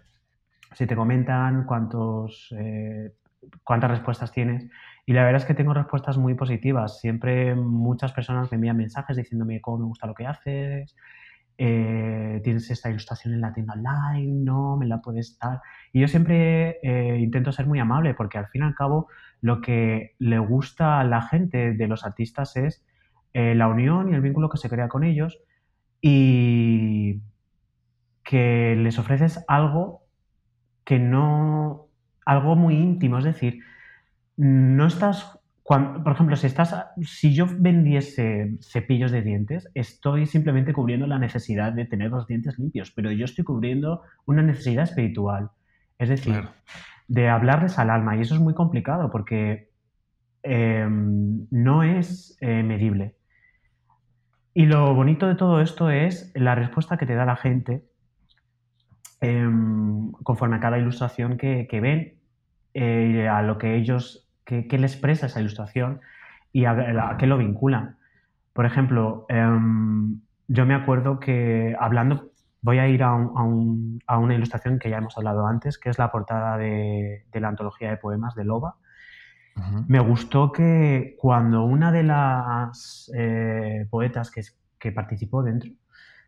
si 0.73 0.87
te 0.87 0.95
comentan 0.95 1.65
cuántos, 1.65 2.53
eh, 2.57 3.13
cuántas 3.63 3.91
respuestas 3.91 4.31
tienes. 4.31 4.67
Y 5.09 5.13
la 5.13 5.23
verdad 5.23 5.41
es 5.41 5.47
que 5.47 5.55
tengo 5.55 5.73
respuestas 5.73 6.19
muy 6.19 6.35
positivas. 6.35 6.99
Siempre 6.99 7.55
muchas 7.55 8.13
personas 8.13 8.51
me 8.51 8.57
envían 8.57 8.77
mensajes 8.77 9.17
diciéndome 9.17 9.59
cómo 9.59 9.79
me 9.79 9.85
gusta 9.85 10.05
lo 10.05 10.13
que 10.13 10.27
haces, 10.27 10.95
eh, 11.57 12.39
tienes 12.43 12.69
esta 12.69 12.91
ilustración 12.91 13.33
en 13.33 13.41
la 13.41 13.51
tienda 13.51 13.73
online, 13.73 14.43
no, 14.43 14.77
me 14.77 14.85
la 14.85 15.01
puedes 15.01 15.39
dar. 15.39 15.61
Y 15.93 16.01
yo 16.01 16.07
siempre 16.07 16.77
intento 17.17 17.51
ser 17.51 17.65
muy 17.65 17.79
amable 17.79 18.13
porque 18.13 18.37
al 18.37 18.49
fin 18.49 18.61
y 18.61 18.65
al 18.65 18.75
cabo 18.75 19.07
lo 19.41 19.61
que 19.61 20.13
le 20.19 20.37
gusta 20.37 20.99
a 20.99 21.03
la 21.03 21.23
gente 21.23 21.73
de 21.73 21.87
los 21.87 22.05
artistas 22.05 22.55
es 22.55 22.85
eh, 23.33 23.55
la 23.55 23.67
unión 23.67 24.11
y 24.11 24.13
el 24.13 24.21
vínculo 24.21 24.47
que 24.47 24.59
se 24.59 24.69
crea 24.69 24.89
con 24.89 25.03
ellos 25.03 25.39
y 26.01 27.19
que 28.23 28.75
les 28.77 28.99
ofreces 28.99 29.43
algo 29.47 30.03
que 30.83 30.99
no, 30.99 31.87
algo 32.27 32.55
muy 32.55 32.75
íntimo, 32.75 33.17
es 33.17 33.23
decir, 33.23 33.63
no 34.39 34.87
estás 34.87 35.39
por 35.69 36.13
ejemplo, 36.13 36.35
si, 36.35 36.47
estás, 36.47 36.75
si 37.03 37.31
yo 37.35 37.45
vendiese 37.47 38.57
cepillos 38.59 39.11
de 39.11 39.21
dientes, 39.21 39.69
estoy 39.75 40.25
simplemente 40.25 40.73
cubriendo 40.73 41.05
la 41.05 41.19
necesidad 41.19 41.73
de 41.73 41.85
tener 41.85 42.09
los 42.09 42.25
dientes 42.25 42.57
limpios, 42.57 42.89
pero 42.89 43.11
yo 43.11 43.23
estoy 43.23 43.43
cubriendo 43.43 44.01
una 44.25 44.41
necesidad 44.41 44.85
espiritual. 44.85 45.51
Es 45.99 46.09
decir, 46.09 46.49
de 47.07 47.27
hablarles 47.27 47.77
al 47.77 47.89
alma. 47.89 48.15
Y 48.15 48.21
eso 48.21 48.35
es 48.35 48.41
muy 48.41 48.55
complicado 48.55 49.11
porque 49.11 49.69
em, 50.41 51.45
no 51.51 51.83
es 51.83 52.37
eh, 52.41 52.63
medible. 52.63 53.15
Y 54.55 54.65
lo 54.65 54.95
bonito 54.95 55.27
de 55.27 55.35
todo 55.35 55.61
esto 55.61 55.89
es 55.89 56.31
la 56.35 56.55
respuesta 56.55 56.97
que 56.97 57.05
te 57.05 57.15
da 57.15 57.25
la 57.25 57.35
gente 57.35 57.85
em, 59.21 60.11
conforme 60.23 60.55
a 60.55 60.59
cada 60.59 60.79
ilustración 60.79 61.37
que, 61.37 61.67
ven, 61.81 62.19
eh, 62.73 63.27
a 63.27 63.41
lo 63.41 63.57
que 63.57 63.75
ellos, 63.75 64.28
que, 64.49 64.77
les 64.77 64.93
expresa 64.93 65.27
esa 65.27 65.39
ilustración 65.39 66.01
y 66.51 66.65
a, 66.65 67.15
qué 67.19 67.27
lo 67.27 67.37
vinculan. 67.37 67.97
Por 68.53 68.65
ejemplo, 68.65 69.25
em, 69.29 70.21
yo 70.47 70.65
me 70.65 70.73
acuerdo 70.73 71.19
que 71.19 71.75
hablando 71.79 72.31
voy 72.61 72.79
a 72.79 72.87
ir 72.87 73.03
a, 73.03 73.13
una 73.13 74.33
ilustración 74.33 74.79
que 74.79 74.89
ya 74.89 74.97
hemos 74.97 75.17
hablado 75.17 75.45
antes, 75.45 75.77
que 75.77 75.89
es 75.89 75.99
la 75.99 76.11
portada 76.11 76.57
de, 76.57 77.23
la 77.33 77.47
antología 77.47 77.89
de 77.91 77.97
poemas 77.97 78.35
de 78.35 78.43
Loba. 78.43 78.75
Me 79.87 79.99
gustó 79.99 80.53
que 80.53 81.17
cuando 81.19 81.65
una 81.65 81.91
de 81.91 82.03
las 82.03 83.11
eh, 83.13 83.87
poetas 83.89 84.31
que, 84.31 84.91
participó 84.91 85.43
dentro, 85.43 85.71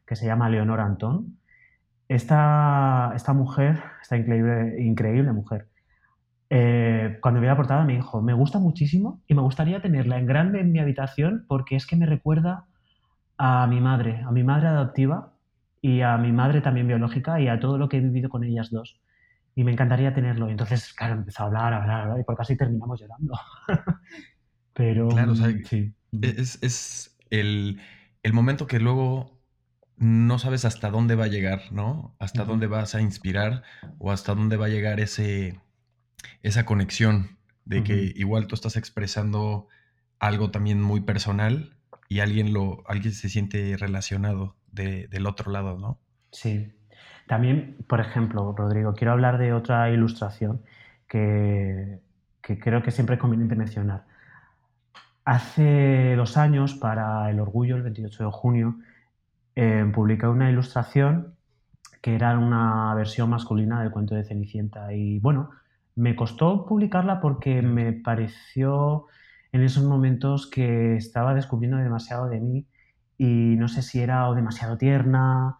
que 0.05 0.17
se 0.17 0.25
llama 0.25 0.49
Leonor 0.49 0.81
Antón, 0.81 1.37
esta, 2.09 3.13
esta 3.15 3.31
mujer, 3.31 3.81
esta 4.01 4.17
increíble, 4.17 4.81
increíble 4.81 5.31
mujer, 5.31 5.70
eh, 6.53 7.17
cuando 7.21 7.39
vi 7.39 7.47
la 7.47 7.55
portada 7.55 7.85
me 7.85 7.93
dijo, 7.93 8.21
me 8.21 8.33
gusta 8.33 8.59
muchísimo 8.59 9.21
y 9.25 9.33
me 9.33 9.41
gustaría 9.41 9.81
tenerla 9.81 10.19
en 10.19 10.25
grande 10.25 10.59
en 10.59 10.71
mi 10.73 10.79
habitación 10.79 11.45
porque 11.47 11.77
es 11.77 11.87
que 11.87 11.95
me 11.95 12.05
recuerda 12.05 12.65
a 13.37 13.65
mi 13.67 13.79
madre, 13.79 14.21
a 14.27 14.31
mi 14.31 14.43
madre 14.43 14.67
adoptiva, 14.67 15.31
y 15.81 16.01
a 16.01 16.17
mi 16.17 16.31
madre 16.31 16.61
también 16.61 16.87
biológica 16.87 17.39
y 17.39 17.47
a 17.47 17.59
todo 17.59 17.77
lo 17.77 17.89
que 17.89 17.97
he 17.97 18.01
vivido 18.01 18.29
con 18.29 18.43
ellas 18.43 18.69
dos. 18.69 18.99
Y 19.55 19.63
me 19.63 19.71
encantaría 19.71 20.13
tenerlo. 20.13 20.47
Y 20.47 20.51
entonces, 20.51 20.93
claro, 20.93 21.15
empezó 21.15 21.43
a 21.43 21.45
hablar, 21.47 21.73
a 21.73 22.03
hablar, 22.03 22.19
y 22.19 22.23
por 22.23 22.37
casi 22.37 22.55
terminamos 22.55 22.99
llorando. 22.99 23.33
Pero 24.73 25.07
claro, 25.07 25.35
sí. 25.35 25.93
E-, 26.21 26.35
es, 26.37 26.61
es 26.61 27.17
el, 27.29 27.81
el, 28.23 28.33
momento 28.33 28.67
que 28.67 28.79
luego 28.79 29.41
no 29.97 30.37
sabes 30.37 30.65
hasta 30.65 30.91
dónde 30.91 31.15
va 31.15 31.25
a 31.25 31.29
llegar, 31.29 31.71
¿no? 31.71 32.15
Hasta 32.19 32.45
dónde 32.45 32.67
vas 32.67 32.93
a 32.93 33.01
inspirar 33.01 33.63
o 33.97 34.11
hasta 34.11 34.35
dónde 34.35 34.57
va 34.57 34.67
a 34.67 34.69
llegar 34.69 34.99
ese, 34.99 35.59
esa 36.43 36.65
conexión 36.65 37.37
de 37.65 37.83
que 37.83 38.11
igual 38.15 38.47
tú 38.47 38.55
estás 38.55 38.75
expresando 38.75 39.67
algo 40.19 40.51
también 40.51 40.81
muy 40.81 41.01
personal 41.01 41.77
y 42.09 42.19
alguien, 42.19 42.53
lo, 42.53 42.83
alguien 42.87 43.13
se 43.13 43.29
siente 43.29 43.77
relacionado 43.77 44.55
del 44.71 45.25
otro 45.25 45.51
lado, 45.51 45.77
¿no? 45.77 45.99
Sí. 46.31 46.73
También, 47.27 47.77
por 47.87 48.01
ejemplo, 48.01 48.53
Rodrigo, 48.57 48.93
quiero 48.93 49.13
hablar 49.13 49.37
de 49.37 49.53
otra 49.53 49.89
ilustración 49.89 50.61
que, 51.07 51.99
que 52.41 52.59
creo 52.59 52.83
que 52.83 52.91
siempre 52.91 53.15
es 53.15 53.21
conveniente 53.21 53.55
mencionar. 53.55 54.05
Hace 55.23 56.15
dos 56.15 56.35
años, 56.35 56.73
para 56.73 57.29
el 57.29 57.39
Orgullo, 57.39 57.75
el 57.77 57.83
28 57.83 58.25
de 58.25 58.31
junio, 58.31 58.79
eh, 59.55 59.89
publiqué 59.93 60.27
una 60.27 60.49
ilustración 60.49 61.35
que 62.01 62.15
era 62.15 62.37
una 62.37 62.93
versión 62.95 63.29
masculina 63.29 63.81
del 63.81 63.91
cuento 63.91 64.15
de 64.15 64.23
Cenicienta. 64.23 64.91
Y 64.93 65.19
bueno, 65.19 65.51
me 65.95 66.15
costó 66.15 66.65
publicarla 66.65 67.19
porque 67.21 67.61
me 67.61 67.93
pareció 67.93 69.07
en 69.51 69.61
esos 69.61 69.83
momentos 69.83 70.49
que 70.49 70.95
estaba 70.95 71.33
descubriendo 71.33 71.77
demasiado 71.77 72.29
de 72.29 72.39
mí 72.39 72.65
y 73.17 73.55
no 73.57 73.67
sé 73.67 73.81
si 73.81 73.99
era 73.99 74.29
o 74.29 74.35
demasiado 74.35 74.77
tierna 74.77 75.57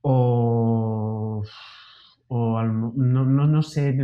o, 0.00 1.42
no, 2.28 3.24
no, 3.24 3.62
sé, 3.62 3.96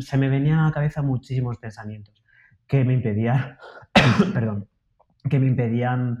se 0.00 0.18
me 0.18 0.28
venían 0.28 0.58
a 0.58 0.66
la 0.66 0.72
cabeza 0.72 1.02
muchísimos 1.02 1.58
pensamientos 1.58 2.22
que 2.66 2.84
me 2.84 2.94
impedían, 2.94 3.56
perdón, 4.32 4.66
que 5.28 5.38
me 5.38 5.46
impedían 5.46 6.18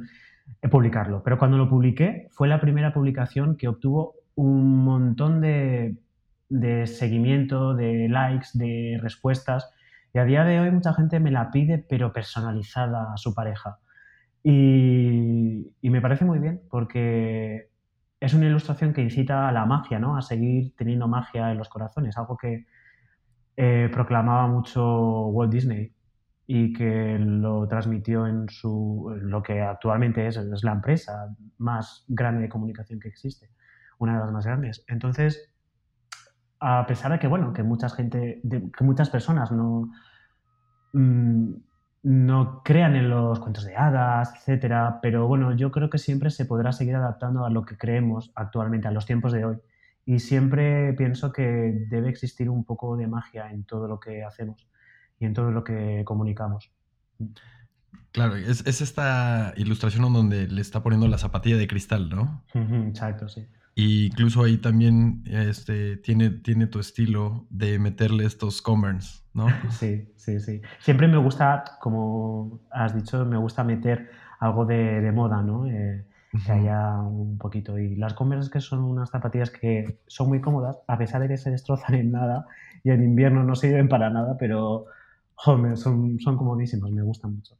publicarlo. 0.70 1.22
Pero 1.22 1.38
cuando 1.38 1.56
lo 1.56 1.68
publiqué, 1.68 2.28
fue 2.32 2.48
la 2.48 2.60
primera 2.60 2.92
publicación 2.92 3.56
que 3.56 3.68
obtuvo 3.68 4.14
un 4.34 4.84
montón 4.84 5.40
de, 5.40 5.96
de 6.50 6.86
seguimiento, 6.86 7.74
de 7.74 8.08
likes, 8.08 8.48
de 8.54 8.98
respuestas. 9.00 9.72
Y 10.12 10.18
a 10.18 10.24
día 10.24 10.44
de 10.44 10.60
hoy 10.60 10.70
mucha 10.70 10.92
gente 10.92 11.20
me 11.20 11.30
la 11.30 11.50
pide, 11.50 11.78
pero 11.78 12.12
personalizada 12.12 13.12
a 13.14 13.16
su 13.16 13.34
pareja. 13.34 13.78
Y, 14.42 15.72
me 15.82 16.00
parece 16.00 16.24
muy 16.24 16.38
bien 16.38 16.62
porque 16.70 17.70
es 18.20 18.34
una 18.34 18.46
ilustración 18.46 18.92
que 18.92 19.02
incita 19.02 19.48
a 19.48 19.52
la 19.52 19.66
magia, 19.66 19.98
¿no? 19.98 20.16
A 20.16 20.22
seguir 20.22 20.74
teniendo 20.76 21.08
magia 21.08 21.50
en 21.52 21.58
los 21.58 21.68
corazones, 21.68 22.16
algo 22.18 22.36
que 22.36 22.66
eh, 23.56 23.88
proclamaba 23.92 24.46
mucho 24.46 25.26
Walt 25.28 25.52
Disney 25.52 25.94
y 26.46 26.72
que 26.72 27.18
lo 27.18 27.68
transmitió 27.68 28.26
en 28.26 28.48
su 28.48 29.14
lo 29.22 29.42
que 29.42 29.60
actualmente 29.62 30.26
es, 30.26 30.36
es 30.36 30.64
la 30.64 30.72
empresa 30.72 31.34
más 31.58 32.04
grande 32.08 32.42
de 32.42 32.48
comunicación 32.48 32.98
que 32.98 33.08
existe, 33.08 33.50
una 33.98 34.14
de 34.14 34.20
las 34.20 34.32
más 34.32 34.46
grandes. 34.46 34.84
Entonces, 34.88 35.49
a 36.60 36.86
pesar 36.86 37.12
de 37.12 37.18
que 37.18 37.26
bueno, 37.26 37.52
que 37.52 37.62
mucha 37.62 37.88
gente, 37.88 38.40
que 38.42 38.84
muchas 38.84 39.10
personas 39.10 39.50
no 39.50 39.90
mm, 40.92 41.54
no 42.02 42.62
crean 42.64 42.96
en 42.96 43.10
los 43.10 43.40
cuentos 43.40 43.64
de 43.64 43.76
hadas, 43.76 44.32
etcétera, 44.34 45.00
pero 45.02 45.26
bueno, 45.26 45.54
yo 45.54 45.70
creo 45.70 45.90
que 45.90 45.98
siempre 45.98 46.30
se 46.30 46.46
podrá 46.46 46.72
seguir 46.72 46.96
adaptando 46.96 47.44
a 47.44 47.50
lo 47.50 47.64
que 47.64 47.76
creemos 47.76 48.32
actualmente, 48.34 48.88
a 48.88 48.90
los 48.90 49.04
tiempos 49.04 49.32
de 49.32 49.44
hoy. 49.44 49.58
Y 50.06 50.20
siempre 50.20 50.94
pienso 50.94 51.30
que 51.32 51.42
debe 51.88 52.08
existir 52.08 52.48
un 52.48 52.64
poco 52.64 52.96
de 52.96 53.06
magia 53.06 53.50
en 53.50 53.64
todo 53.64 53.86
lo 53.86 54.00
que 54.00 54.24
hacemos 54.24 54.66
y 55.18 55.26
en 55.26 55.34
todo 55.34 55.50
lo 55.50 55.62
que 55.62 56.02
comunicamos. 56.06 56.72
Claro, 58.12 58.34
es, 58.34 58.66
es 58.66 58.80
esta 58.80 59.52
ilustración 59.56 60.10
donde 60.12 60.48
le 60.48 60.62
está 60.62 60.82
poniendo 60.82 61.06
la 61.06 61.18
zapatilla 61.18 61.58
de 61.58 61.68
cristal, 61.68 62.08
¿no? 62.08 62.42
Exacto, 62.54 63.28
sí. 63.28 63.46
Y 63.74 64.06
incluso 64.06 64.42
ahí 64.42 64.58
también 64.58 65.22
este, 65.26 65.96
tiene, 65.96 66.30
tiene 66.30 66.66
tu 66.66 66.80
estilo 66.80 67.46
de 67.50 67.78
meterle 67.78 68.24
estos 68.24 68.60
commerce, 68.60 69.22
¿no? 69.32 69.46
Sí, 69.70 70.12
sí, 70.16 70.40
sí. 70.40 70.60
Siempre 70.80 71.08
me 71.08 71.16
gusta, 71.16 71.64
como 71.80 72.60
has 72.70 72.94
dicho, 72.94 73.24
me 73.24 73.38
gusta 73.38 73.64
meter 73.64 74.10
algo 74.40 74.66
de, 74.66 75.10
moda, 75.12 75.42
¿no? 75.42 75.66
Eh, 75.66 76.04
que 76.44 76.52
haya 76.52 77.00
un 77.00 77.38
poquito. 77.38 77.78
Y 77.78 77.96
las 77.96 78.14
Converse 78.14 78.50
que 78.50 78.60
son 78.60 78.80
unas 78.80 79.10
zapatillas 79.10 79.50
que 79.50 80.00
son 80.06 80.28
muy 80.28 80.40
cómodas, 80.40 80.78
a 80.86 80.98
pesar 80.98 81.22
de 81.22 81.28
que 81.28 81.36
se 81.36 81.50
destrozan 81.50 81.94
en 81.94 82.12
nada 82.12 82.46
y 82.84 82.90
en 82.90 83.02
invierno 83.02 83.44
no 83.44 83.54
sirven 83.54 83.88
para 83.88 84.10
nada, 84.10 84.36
pero 84.38 84.86
son, 85.36 86.18
son 86.18 86.36
comodísimas, 86.36 86.90
me 86.90 87.02
gustan 87.02 87.34
mucho. 87.36 87.56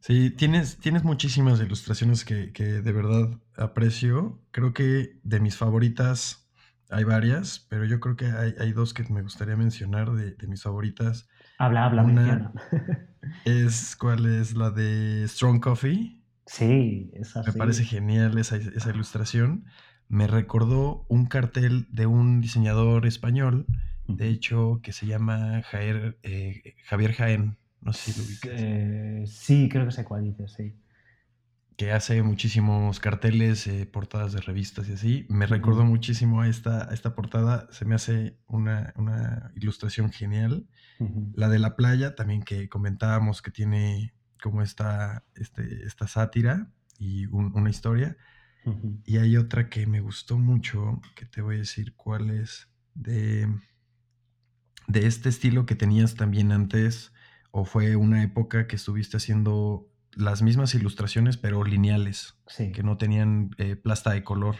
Sí, 0.00 0.30
tienes, 0.30 0.78
tienes 0.78 1.04
muchísimas 1.04 1.60
ilustraciones 1.60 2.24
que, 2.24 2.50
de 2.50 2.92
verdad 2.92 3.30
aprecio. 3.56 4.40
Creo 4.50 4.72
que 4.72 5.18
de 5.22 5.40
mis 5.40 5.56
favoritas 5.56 6.48
hay 6.90 7.04
varias, 7.04 7.66
pero 7.68 7.84
yo 7.84 8.00
creo 8.00 8.16
que 8.16 8.26
hay, 8.26 8.72
dos 8.72 8.94
que 8.94 9.04
me 9.12 9.22
gustaría 9.22 9.56
mencionar 9.56 10.12
de, 10.12 10.46
mis 10.46 10.62
favoritas. 10.62 11.28
Habla, 11.58 11.86
habla, 11.86 12.04
Una 12.04 12.52
es 13.44 13.96
cuál 13.96 14.26
es 14.26 14.54
la 14.54 14.70
de 14.70 15.26
Strong 15.26 15.60
Coffee. 15.60 16.22
Sí, 16.46 17.10
esa 17.14 17.42
Me 17.42 17.52
parece 17.52 17.84
genial 17.84 18.38
esa, 18.38 18.56
ilustración. 18.56 19.66
Me 20.08 20.26
recordó 20.26 21.04
un 21.08 21.26
cartel 21.26 21.86
de 21.90 22.06
un 22.06 22.40
diseñador 22.40 23.04
español, 23.04 23.66
de 24.06 24.28
hecho, 24.28 24.80
que 24.82 24.92
se 24.92 25.06
llama 25.06 25.62
eh, 25.72 26.76
Javier 26.86 27.12
Jaén. 27.12 27.58
No 27.80 27.92
sé 27.92 28.12
si 28.12 28.20
lo 28.20 28.26
ubicas. 28.26 28.52
Eh, 28.54 29.24
sí, 29.26 29.68
creo 29.70 29.86
que 29.86 29.92
sé 29.92 30.04
cuál 30.04 30.24
dices, 30.24 30.52
sí. 30.52 30.74
Que 31.76 31.92
hace 31.92 32.22
muchísimos 32.22 32.98
carteles, 32.98 33.66
eh, 33.68 33.86
portadas 33.86 34.32
de 34.32 34.40
revistas 34.40 34.88
y 34.88 34.94
así. 34.94 35.26
Me 35.28 35.46
recordó 35.46 35.84
muchísimo 35.84 36.40
a 36.40 36.48
esta, 36.48 36.92
esta 36.92 37.14
portada. 37.14 37.68
Se 37.70 37.84
me 37.84 37.94
hace 37.94 38.36
una, 38.46 39.52
ilustración 39.54 40.10
genial. 40.10 40.66
La 41.34 41.48
de 41.48 41.60
la 41.60 41.76
playa, 41.76 42.16
también 42.16 42.42
que 42.42 42.68
comentábamos 42.68 43.40
que 43.40 43.52
tiene 43.52 44.12
como 44.42 44.62
esta, 44.62 45.24
este, 45.36 45.84
esta 45.84 46.08
sátira 46.08 46.72
y 46.98 47.26
una 47.26 47.70
historia. 47.70 48.16
Y 49.04 49.18
hay 49.18 49.36
otra 49.36 49.70
que 49.70 49.86
me 49.86 50.00
gustó 50.00 50.36
mucho, 50.36 51.00
que 51.14 51.24
te 51.24 51.40
voy 51.40 51.54
a 51.54 51.58
decir 51.60 51.94
cuál 51.94 52.30
es, 52.30 52.68
de, 52.94 53.48
de 54.88 55.06
este 55.06 55.28
estilo 55.28 55.64
que 55.64 55.74
tenías 55.74 56.16
también 56.16 56.52
antes 56.52 57.12
¿O 57.50 57.64
fue 57.64 57.96
una 57.96 58.22
época 58.22 58.66
que 58.66 58.76
estuviste 58.76 59.16
haciendo 59.16 59.88
las 60.12 60.42
mismas 60.42 60.74
ilustraciones, 60.74 61.36
pero 61.36 61.64
lineales? 61.64 62.38
Que 62.56 62.82
no 62.82 62.96
tenían 62.96 63.50
eh, 63.58 63.76
plasta 63.76 64.10
de 64.10 64.24
color, 64.24 64.56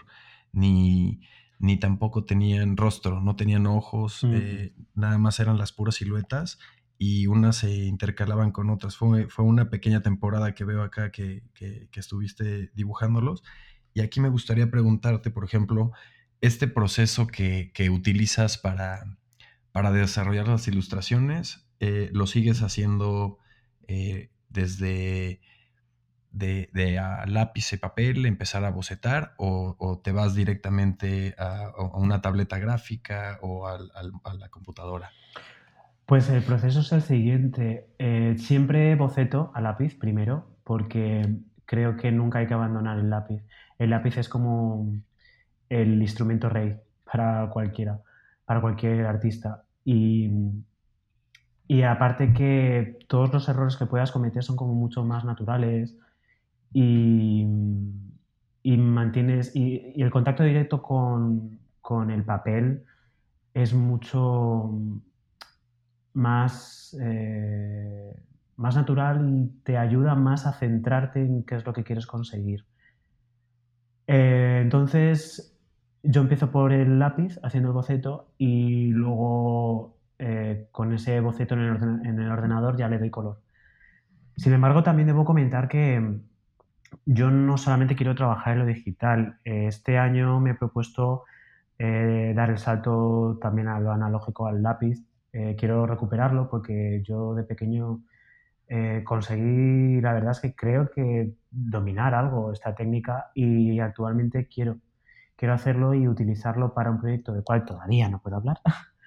ni, 0.53 1.21
ni 1.59 1.79
tampoco 1.79 2.25
tenían 2.25 2.77
rostro, 2.77 3.21
no 3.21 3.37
tenían 3.37 3.67
ojos, 3.67 4.25
eh, 4.25 4.75
nada 4.95 5.19
más 5.19 5.41
eran 5.41 5.59
las 5.59 5.73
puras 5.73 5.97
siluetas 5.97 6.59
y 6.99 7.29
unas 7.29 7.57
se 7.57 7.73
intercalaban 7.87 8.51
con 8.51 8.71
otras. 8.71 8.97
Fue, 8.97 9.29
fue 9.29 9.45
una 9.45 9.71
pequeña 9.71 10.03
temporada 10.03 10.55
que 10.55 10.65
veo 10.65 10.83
acá 10.83 11.11
que, 11.13 11.45
que, 11.55 11.89
estuviste 11.95 12.71
dibujándolos. 12.75 13.45
Y 13.95 14.01
aquí 14.01 14.21
me 14.21 14.29
gustaría 14.29 14.71
preguntarte, 14.71 15.31
por 15.31 15.45
ejemplo, 15.45 15.93
este 16.41 16.67
proceso 16.67 17.29
que, 17.29 17.71
que 17.73 17.89
utilizas 17.91 18.59
para, 18.59 19.05
para 19.71 19.93
desarrollar 19.93 20.49
las 20.49 20.67
ilustraciones, 20.67 21.68
eh, 21.81 22.11
lo 22.13 22.27
sigues 22.27 22.63
haciendo 22.63 23.39
eh, 23.87 24.31
desde 24.49 25.41
de, 26.31 26.71
lápiz 27.27 27.73
y 27.73 27.77
papel, 27.77 28.27
empezar 28.27 28.65
a 28.65 28.71
bocetar, 28.71 29.35
o, 29.39 30.01
te 30.03 30.13
vas 30.13 30.35
directamente 30.35 31.35
a, 31.39 31.73
una 31.95 32.21
tableta 32.21 32.59
gráfica 32.59 33.39
o 33.43 33.67
a 33.67 33.79
la 34.35 34.49
computadora? 34.49 35.11
Pues 36.09 36.31
el 36.31 36.43
proceso 36.43 36.81
es 36.81 36.91
el 36.93 37.03
siguiente. 37.03 37.87
Eh, 37.99 38.37
siempre 38.39 38.95
boceto 38.97 39.53
a 39.55 39.61
lápiz 39.61 39.95
primero, 39.95 40.57
porque 40.65 41.37
creo 41.67 41.99
que 41.99 42.11
nunca 42.11 42.39
hay 42.39 42.47
que 42.47 42.55
abandonar 42.55 42.99
el 42.99 43.11
lápiz. 43.11 43.43
El 43.79 43.91
lápiz 43.91 44.17
es 44.17 44.27
como 44.27 44.91
el 45.69 46.01
instrumento 46.01 46.49
rey 46.49 46.77
para 47.05 47.51
cualquiera, 47.51 48.01
para 48.47 48.63
cualquier 48.63 49.05
artista. 49.05 49.65
Y 49.85 50.31
y 51.69 51.83
aparte 51.83 52.33
que 52.33 52.99
todos 53.09 53.31
los 53.31 53.47
errores 53.49 53.77
que 53.77 53.85
puedas 53.85 54.11
cometer 54.11 54.43
son 54.43 54.57
como 54.57 54.73
mucho 54.73 55.05
más 55.05 55.27
naturales 55.27 55.95
y, 56.73 57.47
mantienes. 58.65 59.55
Y, 59.55 60.01
el 60.01 60.11
contacto 60.11 60.43
directo 60.45 60.83
con, 60.83 61.61
el 62.11 62.25
papel 62.25 62.85
es 63.53 63.75
mucho 63.75 64.81
más, 66.15 66.97
eh, 67.03 68.15
más 68.57 68.75
natural 68.77 69.29
y 69.29 69.49
te 69.63 69.77
ayuda 69.77 70.15
más 70.15 70.47
a 70.47 70.55
centrarte 70.55 71.21
en 71.21 71.43
qué 71.45 71.57
es 71.57 71.67
lo 71.67 71.75
que 71.75 71.85
quieres 71.85 72.07
conseguir. 72.07 72.65
Eh, 74.07 74.61
entonces, 74.63 75.55
yo 76.03 76.23
empiezo 76.23 76.51
por 76.51 76.73
el 76.73 76.99
lápiz 76.99 77.39
haciendo 77.43 77.69
el 77.69 77.75
boceto 77.75 78.33
y 78.39 78.89
luego 78.89 79.98
eh, 80.19 80.69
con 80.73 80.93
ese 80.93 81.21
boceto 81.21 81.55
en 81.55 81.61
el, 81.61 82.31
ordenador 82.31 82.77
ya 82.77 82.89
le 82.89 82.99
doy 82.99 83.11
color. 83.11 83.41
Sin 84.37 84.53
embargo, 84.53 84.83
también 84.83 85.09
debo 85.09 85.25
comentar 85.25 85.69
que 85.69 86.21
yo 87.05 87.31
no 87.31 87.59
solamente 87.59 87.97
quiero 87.97 88.15
trabajar 88.15 88.55
en 88.55 88.59
lo 88.61 88.67
digital. 88.67 89.39
Este 89.45 89.99
año 89.99 90.41
me 90.41 90.51
he 90.51 90.55
propuesto 90.55 91.25
eh, 91.79 92.33
dar 92.35 92.51
el 92.51 92.59
salto 92.59 93.39
también 93.41 93.69
a 93.69 93.81
lo 93.81 93.93
analógico, 93.93 94.47
al 94.47 94.63
lápiz. 94.63 95.05
Eh, 95.33 95.57
quiero 95.59 95.87
recuperarlo 95.87 96.49
porque 96.49 97.03
yo 97.05 97.35
de 97.35 97.45
pequeño 97.45 98.01
eh, 98.69 99.03
conseguí, 99.05 100.01
la 100.01 100.13
verdad 100.13 100.33
es 100.33 100.41
que 100.41 100.55
creo 100.55 100.91
que 100.91 101.35
dominar 101.51 102.15
algo, 102.15 102.53
esta 102.53 102.75
técnica, 102.75 103.31
y 103.35 103.79
actualmente 103.81 104.47
quiero, 104.49 104.79
quiero 105.37 105.55
hacerlo 105.55 105.95
y 105.95 106.09
utilizarlo 106.09 106.75
para 106.75 106.91
un 106.91 107.01
proyecto 107.01 107.33
del 107.33 107.45
cual 107.45 107.65
todavía 107.65 108.09
no 108.09 108.21
puedo 108.21 108.37
hablar, 108.37 108.59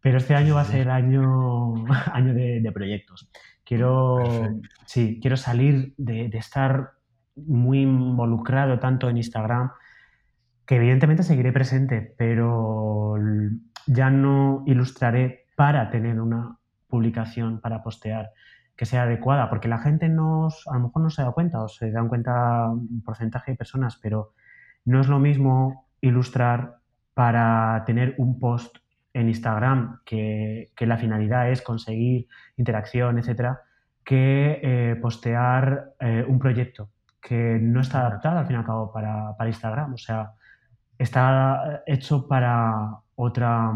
pero 0.00 0.18
este 0.18 0.34
año 0.34 0.54
va 0.54 0.62
a 0.62 0.64
ser 0.64 0.90
año, 0.90 1.74
año 2.12 2.34
de, 2.34 2.70
proyectos. 2.72 3.28
Quiero, 3.64 4.18
sí, 4.84 5.18
quiero 5.20 5.36
salir 5.36 5.94
de, 5.96 6.28
de, 6.28 6.38
estar 6.38 6.92
muy 7.34 7.80
involucrado 7.80 8.78
tanto 8.78 9.08
en 9.08 9.16
Instagram, 9.16 9.72
que 10.64 10.76
evidentemente 10.76 11.22
seguiré 11.22 11.52
presente, 11.52 12.14
pero 12.16 13.16
ya 13.86 14.10
no 14.10 14.62
ilustraré 14.66 15.46
para 15.56 15.90
tener 15.90 16.20
una 16.20 16.58
publicación, 16.88 17.60
para 17.60 17.82
postear 17.82 18.30
que 18.76 18.84
sea 18.84 19.02
adecuada, 19.04 19.48
porque 19.48 19.68
la 19.68 19.78
gente 19.78 20.08
no, 20.08 20.48
a 20.66 20.74
lo 20.74 20.80
mejor 20.80 21.02
no 21.02 21.10
se 21.10 21.22
da 21.22 21.32
cuenta 21.32 21.62
o 21.62 21.68
se 21.68 21.90
dan 21.90 22.08
cuenta 22.08 22.68
un 22.70 23.02
porcentaje 23.02 23.52
de 23.52 23.56
personas, 23.56 23.98
pero 24.02 24.34
no 24.84 25.00
es 25.00 25.08
lo 25.08 25.18
mismo 25.18 25.88
ilustrar 26.02 26.76
para 27.14 27.82
tener 27.86 28.14
un 28.18 28.38
post 28.38 28.76
en 29.16 29.28
Instagram 29.28 30.00
que, 30.04 30.70
la 30.78 30.98
finalidad 30.98 31.50
es 31.50 31.62
conseguir 31.62 32.28
interacción, 32.56 33.18
etcétera, 33.18 33.62
que 34.04 34.60
eh, 34.62 34.96
postear 34.96 35.94
eh, 35.98 36.24
un 36.28 36.38
proyecto 36.38 36.90
que 37.20 37.58
no 37.60 37.80
está 37.80 38.00
adaptado 38.06 38.38
al 38.38 38.46
fin 38.46 38.56
y 38.56 38.58
al 38.58 38.66
cabo 38.66 38.92
para, 38.92 39.34
para 39.36 39.48
Instagram, 39.48 39.94
o 39.94 39.98
sea, 39.98 40.32
está 40.98 41.82
hecho 41.86 42.28
para 42.28 42.98
otra 43.14 43.72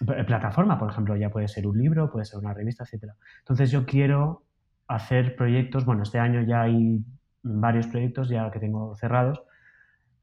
eh, 0.00 0.24
plataforma, 0.24 0.78
por 0.78 0.90
ejemplo, 0.90 1.16
ya 1.16 1.30
puede 1.30 1.46
ser 1.46 1.66
un 1.68 1.78
libro, 1.78 2.10
puede 2.10 2.24
ser 2.24 2.40
una 2.40 2.52
revista, 2.52 2.84
etc. 2.84 3.12
Entonces 3.38 3.70
yo 3.70 3.86
quiero 3.86 4.42
hacer 4.88 5.36
proyectos, 5.36 5.84
bueno, 5.84 6.02
este 6.02 6.18
año 6.18 6.42
ya 6.42 6.62
hay 6.62 7.04
varios 7.42 7.86
proyectos 7.86 8.28
ya 8.28 8.50
que 8.50 8.58
tengo 8.58 8.96
cerrados, 8.96 9.42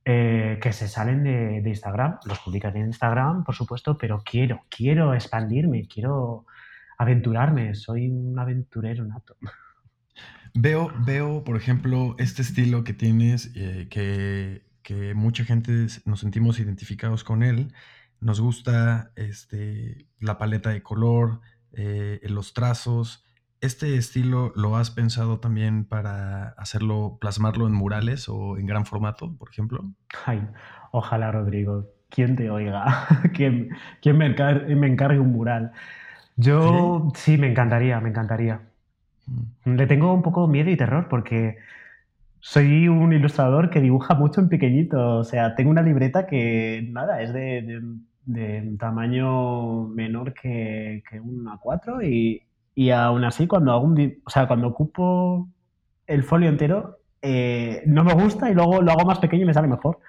eh, 0.09 0.57
que 0.61 0.71
se 0.71 0.87
salen 0.87 1.25
de, 1.25 1.61
Instagram, 1.65 2.19
los 2.23 2.39
publicaré 2.39 2.79
en 2.79 2.85
Instagram, 2.85 3.43
por 3.43 3.55
supuesto, 3.55 3.97
pero 3.97 4.23
quiero, 4.23 4.63
quiero 4.69 5.13
expandirme, 5.13 5.85
quiero 5.85 6.45
aventurarme, 6.97 7.75
soy 7.75 8.07
un 8.07 8.39
aventurero 8.39 9.03
nato. 9.03 9.35
Veo, 10.53 10.93
veo, 11.05 11.43
por 11.43 11.57
ejemplo, 11.57 12.15
este 12.19 12.41
estilo 12.41 12.85
que 12.85 12.93
tienes, 12.93 13.51
eh, 13.53 13.87
que, 13.89 14.63
que 14.81 15.13
mucha 15.13 15.43
gente 15.43 15.87
nos 16.05 16.21
sentimos 16.21 16.57
identificados 16.61 17.25
con 17.25 17.43
él, 17.43 17.73
nos 18.21 18.39
gusta 18.39 19.11
este, 19.17 20.07
la 20.21 20.37
paleta 20.37 20.69
de 20.69 20.83
color, 20.83 21.41
eh, 21.73 22.21
los 22.23 22.53
trazos. 22.53 23.25
¿Este 23.59 23.97
estilo 23.97 24.53
lo 24.55 24.75
has 24.75 24.91
pensado 24.91 25.39
también 25.39 25.83
para 25.83 26.49
hacerlo, 26.57 27.17
plasmarlo 27.19 27.65
en 27.65 27.73
murales 27.73 28.29
o 28.29 28.57
en 28.57 28.67
gran 28.67 28.85
formato, 28.85 29.35
por 29.35 29.49
ejemplo? 29.49 29.83
Ay, 30.25 30.47
ojalá, 30.91 31.31
Rodrigo. 31.31 31.87
¿Quién 32.09 32.35
te 32.35 32.51
oiga? 32.51 33.07
¿Quién, 33.33 33.69
quién 34.01 34.17
me, 34.17 34.27
encargue, 34.27 35.19
un 35.19 35.31
mural? 35.31 35.71
Yo 36.35 37.11
¿Sí? 37.15 37.37
me 37.37 37.49
encantaría, 37.49 37.99
me 37.99 38.09
encantaría. 38.09 38.61
Mm. 39.25 39.73
Le 39.73 39.87
tengo 39.87 40.13
un 40.13 40.21
poco 40.21 40.47
miedo 40.47 40.69
y 40.69 40.77
terror 40.77 41.07
porque 41.09 41.57
soy 42.39 42.87
un 42.87 43.11
ilustrador 43.11 43.71
que 43.71 43.81
dibuja 43.81 44.13
mucho 44.13 44.39
en 44.39 44.49
pequeñito. 44.49 45.17
O 45.17 45.23
sea, 45.23 45.55
tengo 45.55 45.71
una 45.71 45.81
libreta 45.81 46.27
que, 46.27 46.87
nada, 46.91 47.23
es 47.23 47.33
de, 47.33 47.81
de, 48.25 48.75
tamaño 48.77 49.87
menor 49.87 50.35
que, 50.35 51.03
que 51.09 51.19
un 51.19 51.45
A4 51.45 52.07
y, 52.07 52.46
y, 52.77 52.91
aún 52.91 53.23
así 53.23 53.47
cuando 53.47 53.71
hago 53.71 53.85
un, 53.85 54.21
o 54.23 54.29
sea, 54.29 54.47
cuando 54.47 54.67
ocupo 54.67 55.49
el 56.05 56.23
folio 56.23 56.49
entero, 56.49 56.99
eh, 57.21 57.81
no 57.87 58.03
me 58.03 58.13
gusta 58.13 58.49
y 58.49 58.53
luego 58.53 58.81
lo 58.81 58.91
hago 58.91 59.05
más 59.05 59.19
pequeño 59.19 59.43
y 59.43 59.45
me 59.45 59.53
sale 59.53 59.67
mejor. 59.67 59.99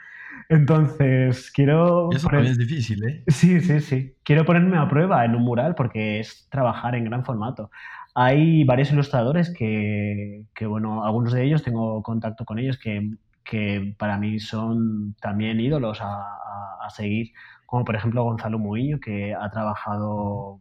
Entonces, 0.50 1.50
quiero... 1.50 2.10
Eso 2.12 2.28
también 2.28 2.52
es 2.52 2.58
difícil, 2.58 3.02
¿eh? 3.04 3.24
Sí, 3.28 3.60
sí, 3.60 3.80
sí. 3.80 4.14
Quiero 4.22 4.44
ponerme 4.44 4.78
a 4.78 4.88
prueba 4.88 5.24
en 5.24 5.34
un 5.34 5.42
mural 5.42 5.74
porque 5.74 6.20
es 6.20 6.46
trabajar 6.50 6.94
en 6.94 7.04
gran 7.04 7.24
formato. 7.24 7.70
Hay 8.14 8.64
varios 8.64 8.92
ilustradores 8.92 9.50
que, 9.50 10.44
que, 10.54 10.66
bueno, 10.66 11.04
algunos 11.04 11.32
de 11.32 11.44
ellos 11.44 11.62
tengo 11.62 12.02
contacto 12.02 12.44
con 12.44 12.58
ellos 12.58 12.78
que, 12.78 13.10
que 13.44 13.94
para 13.98 14.18
mí 14.18 14.40
son 14.40 15.14
también 15.20 15.60
ídolos 15.60 16.00
a, 16.02 16.36
a, 16.84 16.90
seguir, 16.90 17.32
como 17.66 17.84
por 17.84 17.96
ejemplo 17.96 18.24
Gonzalo 18.24 18.58
Muiño, 18.58 18.98
que 19.00 19.34
ha 19.34 19.50
trabajado, 19.50 20.60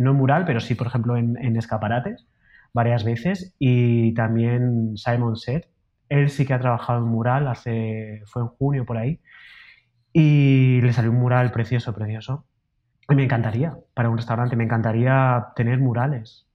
no 0.00 0.12
en 0.12 0.16
mural, 0.16 0.44
pero 0.44 0.60
sí, 0.60 0.74
por 0.74 0.86
ejemplo, 0.86 1.16
en, 1.16 1.36
en 1.42 1.56
escaparates 1.56 2.26
varias 2.72 3.04
veces, 3.04 3.54
y 3.58 4.12
también 4.14 4.96
Simon 4.96 5.36
Set. 5.36 5.68
Él 6.08 6.30
sí 6.30 6.44
que 6.44 6.54
ha 6.54 6.60
trabajado 6.60 6.98
en 7.04 7.10
mural, 7.10 7.48
hace, 7.48 8.22
fue 8.26 8.42
en 8.42 8.48
junio 8.48 8.84
por 8.84 8.98
ahí, 8.98 9.20
y 10.12 10.80
le 10.82 10.92
salió 10.92 11.10
un 11.10 11.18
mural 11.18 11.52
precioso, 11.52 11.94
precioso. 11.94 12.44
Y 13.08 13.14
me 13.14 13.24
encantaría, 13.24 13.76
para 13.94 14.10
un 14.10 14.16
restaurante, 14.16 14.56
me 14.56 14.64
encantaría 14.64 15.46
tener 15.56 15.78
murales 15.78 16.46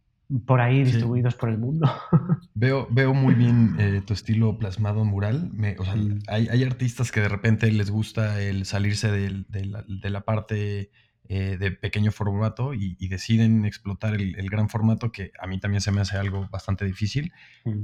por 0.46 0.62
ahí 0.62 0.84
distribuidos 0.84 1.36
por 1.36 1.50
el 1.50 1.58
mundo. 1.58 1.90
Veo, 2.54 2.88
veo 2.92 3.14
muy 3.14 3.34
bien 3.34 3.76
eh, 3.80 4.02
tu 4.06 4.14
estilo 4.14 4.58
plasmado 4.58 5.02
en 5.02 5.08
mural. 5.08 5.52
o 5.80 5.84
sea, 5.84 5.96
hay, 6.28 6.64
artistas 6.64 7.12
que 7.12 7.22
de 7.22 7.30
repente 7.30 7.72
les 7.72 7.90
gusta 7.90 8.40
el 8.42 8.66
salirse 8.66 9.10
de, 9.10 10.10
la, 10.10 10.22
parte 10.22 10.92
eh, 11.34 11.56
de 11.58 11.72
pequeño 11.72 12.12
formato 12.12 12.74
y, 12.74 13.08
deciden 13.08 13.64
explotar 13.64 14.16
el, 14.16 14.50
gran 14.50 14.68
formato, 14.68 15.14
que 15.14 15.32
a 15.40 15.48
mí 15.48 15.62
también 15.62 15.80
se 15.80 15.90
me 15.94 16.02
hace 16.02 16.18
algo 16.18 16.50
bastante 16.50 16.84
difícil. 16.84 17.32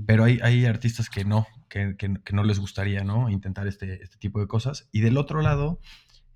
Pero 0.05 0.25
hay, 0.25 0.39
hay 0.43 0.65
artistas 0.65 1.09
que 1.09 1.23
no, 1.23 1.47
que, 1.69 1.95
no 2.33 2.43
les 2.43 2.59
gustaría 2.59 3.05
¿no? 3.05 3.29
intentar 3.29 3.65
este, 3.65 4.03
este, 4.03 4.17
tipo 4.17 4.41
de 4.41 4.47
cosas. 4.47 4.89
Y 4.91 4.99
del 4.99 5.15
otro 5.15 5.41
lado, 5.41 5.79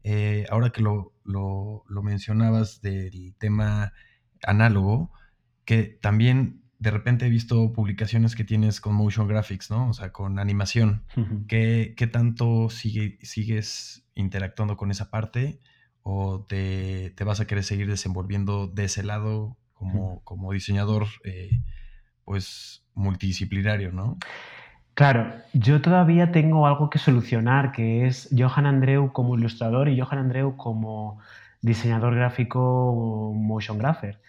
eh, 0.06 0.46
ahora 0.50 0.70
que 0.70 0.82
lo, 0.82 1.12
lo, 1.26 1.84
lo 1.90 2.02
mencionabas 2.02 2.80
del 2.80 3.36
tema 3.38 3.92
análogo, 4.42 5.12
que 5.66 5.84
también 5.84 6.62
de 6.80 6.92
repente 6.92 7.26
he 7.26 7.30
visto 7.30 7.74
publicaciones 7.74 8.38
que 8.38 8.46
tienes 8.46 8.80
con 8.80 8.96
motion 8.96 9.28
graphics, 9.28 9.70
¿no? 9.70 9.90
O 9.90 9.94
sea, 9.94 10.14
con 10.14 10.40
animación. 10.40 11.04
¿Qué, 11.50 12.10
tanto 12.10 12.70
sigue, 12.70 13.20
sigues 13.22 14.08
interactuando 14.16 14.78
con 14.78 14.92
esa 14.92 15.12
parte? 15.12 15.60
¿O 16.04 16.46
te, 16.48 17.14
vas 17.24 17.40
a 17.40 17.48
querer 17.48 17.64
seguir 17.64 17.88
desenvolviendo 17.88 18.68
de 18.68 18.86
ese 18.86 19.04
lado 19.04 19.58
como, 19.74 20.22
como 20.24 20.52
diseñador, 20.52 21.08
eh, 21.24 21.62
pues, 22.26 22.84
multidisciplinario, 22.94 23.92
¿no? 23.92 24.18
Claro, 24.94 25.34
yo 25.54 25.82
todavía 25.82 26.32
tengo 26.32 26.68
algo 26.68 26.90
que 26.90 27.00
solucionar, 27.00 27.72
que 27.72 28.06
es 28.06 28.30
Johan 28.38 28.66
Andreu 28.66 29.14
como 29.14 29.38
ilustrador 29.38 29.90
y 29.90 30.00
Johan 30.00 30.20
Andreu 30.20 30.58
como 30.58 31.20
diseñador 31.62 32.16
gráfico 32.16 33.34
motion 33.36 33.78
grapher. 33.78 34.20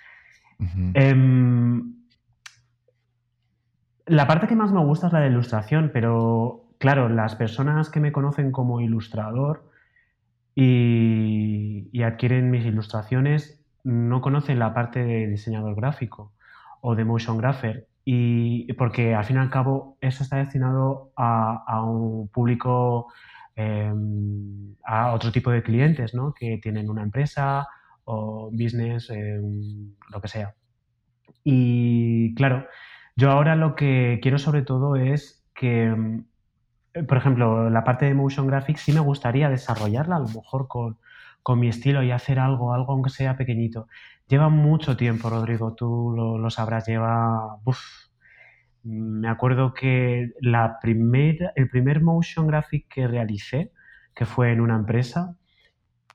Em, 0.95 1.95
la 4.07 4.27
parte 4.29 4.47
que 4.47 4.55
más 4.55 4.73
me 4.73 4.85
gusta 4.85 5.09
es 5.09 5.13
la 5.13 5.21
de 5.21 5.29
ilustración, 5.29 5.91
pero 5.93 6.69
claro, 6.79 7.09
las 7.09 7.35
personas 7.35 7.91
que 7.91 8.01
me 8.01 8.13
conocen 8.13 8.53
como 8.53 8.81
ilustrador 8.81 9.72
y, 10.55 12.03
adquieren 12.03 12.51
mis 12.51 12.65
ilustraciones 12.65 13.61
no 13.85 14.21
conocen 14.21 14.59
la 14.59 14.75
parte 14.75 15.05
de 15.05 15.29
diseñador 15.29 15.77
gráfico 15.77 16.33
o 16.81 16.95
de 16.95 17.05
motion 17.05 17.39
grapher. 17.39 17.89
Y 18.05 18.73
porque 18.75 19.15
al 19.15 19.25
fin 19.25 19.37
y 19.37 19.39
al 19.41 19.51
cabo 19.51 19.97
eso 20.01 20.25
está 20.25 20.39
destinado 20.39 21.13
a, 21.17 21.83
un 21.85 22.29
público, 22.29 23.13
em, 23.55 24.75
a 24.85 25.13
otro 25.13 25.31
tipo 25.31 25.51
de 25.51 25.63
clientes, 25.63 26.15
¿no? 26.15 26.35
Que 26.35 26.59
tienen 26.59 26.91
una 26.91 27.03
empresa 27.03 27.69
o 28.05 28.51
business, 28.51 29.11
eh, 29.11 29.41
lo 30.11 30.21
que 30.21 30.29
sea. 30.29 30.55
Y 31.45 32.35
claro, 32.35 32.67
yo 33.17 33.31
ahora 33.31 33.57
lo 33.57 33.75
que 33.75 34.19
quiero 34.23 34.39
sobre 34.39 34.63
todo 34.63 34.97
es 34.97 35.45
que, 35.55 35.89
mm, 35.91 36.25
por 37.09 37.17
ejemplo, 37.17 37.71
la 37.71 37.85
parte 37.85 38.07
de 38.07 38.15
motion 38.15 38.47
graphics 38.47 38.83
sí 38.83 38.93
me 38.93 39.01
gustaría 39.01 39.49
desarrollarla 39.49 40.17
a 40.17 40.21
lo 40.21 40.29
mejor 40.29 40.69
con, 40.69 40.99
mi 41.59 41.69
estilo 41.69 42.03
y 42.03 42.11
hacer 42.13 42.39
algo, 42.39 42.73
algo 42.73 42.93
aunque 42.93 43.11
sea 43.11 43.37
pequeñito. 43.37 43.89
Lleva 44.29 44.49
mucho 44.49 44.97
tiempo, 44.97 45.29
Rodrigo, 45.31 45.75
tú 45.75 46.15
lo, 46.17 46.51
sabrás, 46.51 46.87
lleva... 46.87 47.59
me 48.85 49.29
acuerdo 49.29 49.75
que 49.75 50.31
la 50.41 50.79
primera, 50.81 51.53
el 51.57 51.69
primer 51.69 52.01
motion 52.01 52.47
graphic 52.47 52.87
que 52.89 53.09
realicé, 53.09 53.73
que 54.15 54.27
fue 54.27 54.53
en 54.53 54.61
una 54.61 54.77
empresa 54.77 55.37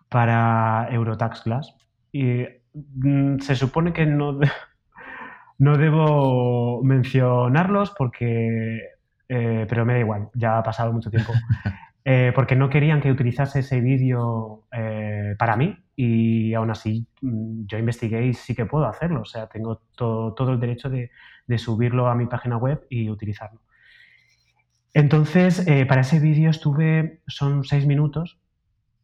para 0.10 0.88
Eurotax 0.92 1.44
Glass, 1.44 1.76
y 2.12 2.46
mm, 2.74 3.40
se 3.40 3.56
supone 3.56 3.94
que 3.94 4.06
no, 4.06 4.40
no 5.58 5.78
debo 5.78 6.82
mencionarlos 6.84 7.94
porque 7.98 8.97
eh, 9.30 9.66
pero 9.68 9.86
me 9.86 9.94
da 9.94 10.00
igual, 10.00 10.30
ya 10.34 10.58
ha 10.58 10.64
pasado 10.64 10.92
mucho 10.94 11.10
tiempo. 11.10 11.34
Eh, 12.10 12.32
porque 12.34 12.56
no 12.56 12.70
querían 12.70 13.02
que 13.02 13.12
utilizase 13.12 13.60
ese 13.60 13.82
vídeo 13.82 14.64
eh, 14.72 15.36
para 15.38 15.58
mí 15.58 15.78
y 15.94 16.54
aún 16.54 16.72
así 16.72 17.06
mm, 17.20 17.66
yo 17.66 17.78
investigué 17.78 18.28
y 18.28 18.34
sí 18.34 18.56
que 18.56 18.66
puedo 18.66 18.86
hacerlo, 18.86 19.24
o 19.24 19.26
sea, 19.26 19.48
tengo 19.48 19.82
todo, 19.98 20.34
todo 20.34 20.54
el 20.54 20.60
derecho 20.62 20.90
de, 20.90 21.12
de, 21.48 21.58
subirlo 21.58 22.08
a 22.08 22.16
mi 22.16 22.26
página 22.28 22.56
web 22.56 22.88
y 22.90 23.10
utilizarlo. 23.10 23.60
Entonces, 24.94 25.66
para 25.90 26.00
ese 26.00 26.22
vídeo 26.22 26.50
estuve, 26.50 27.24
son 27.28 27.66
seis 27.66 27.86
minutos, 27.86 28.40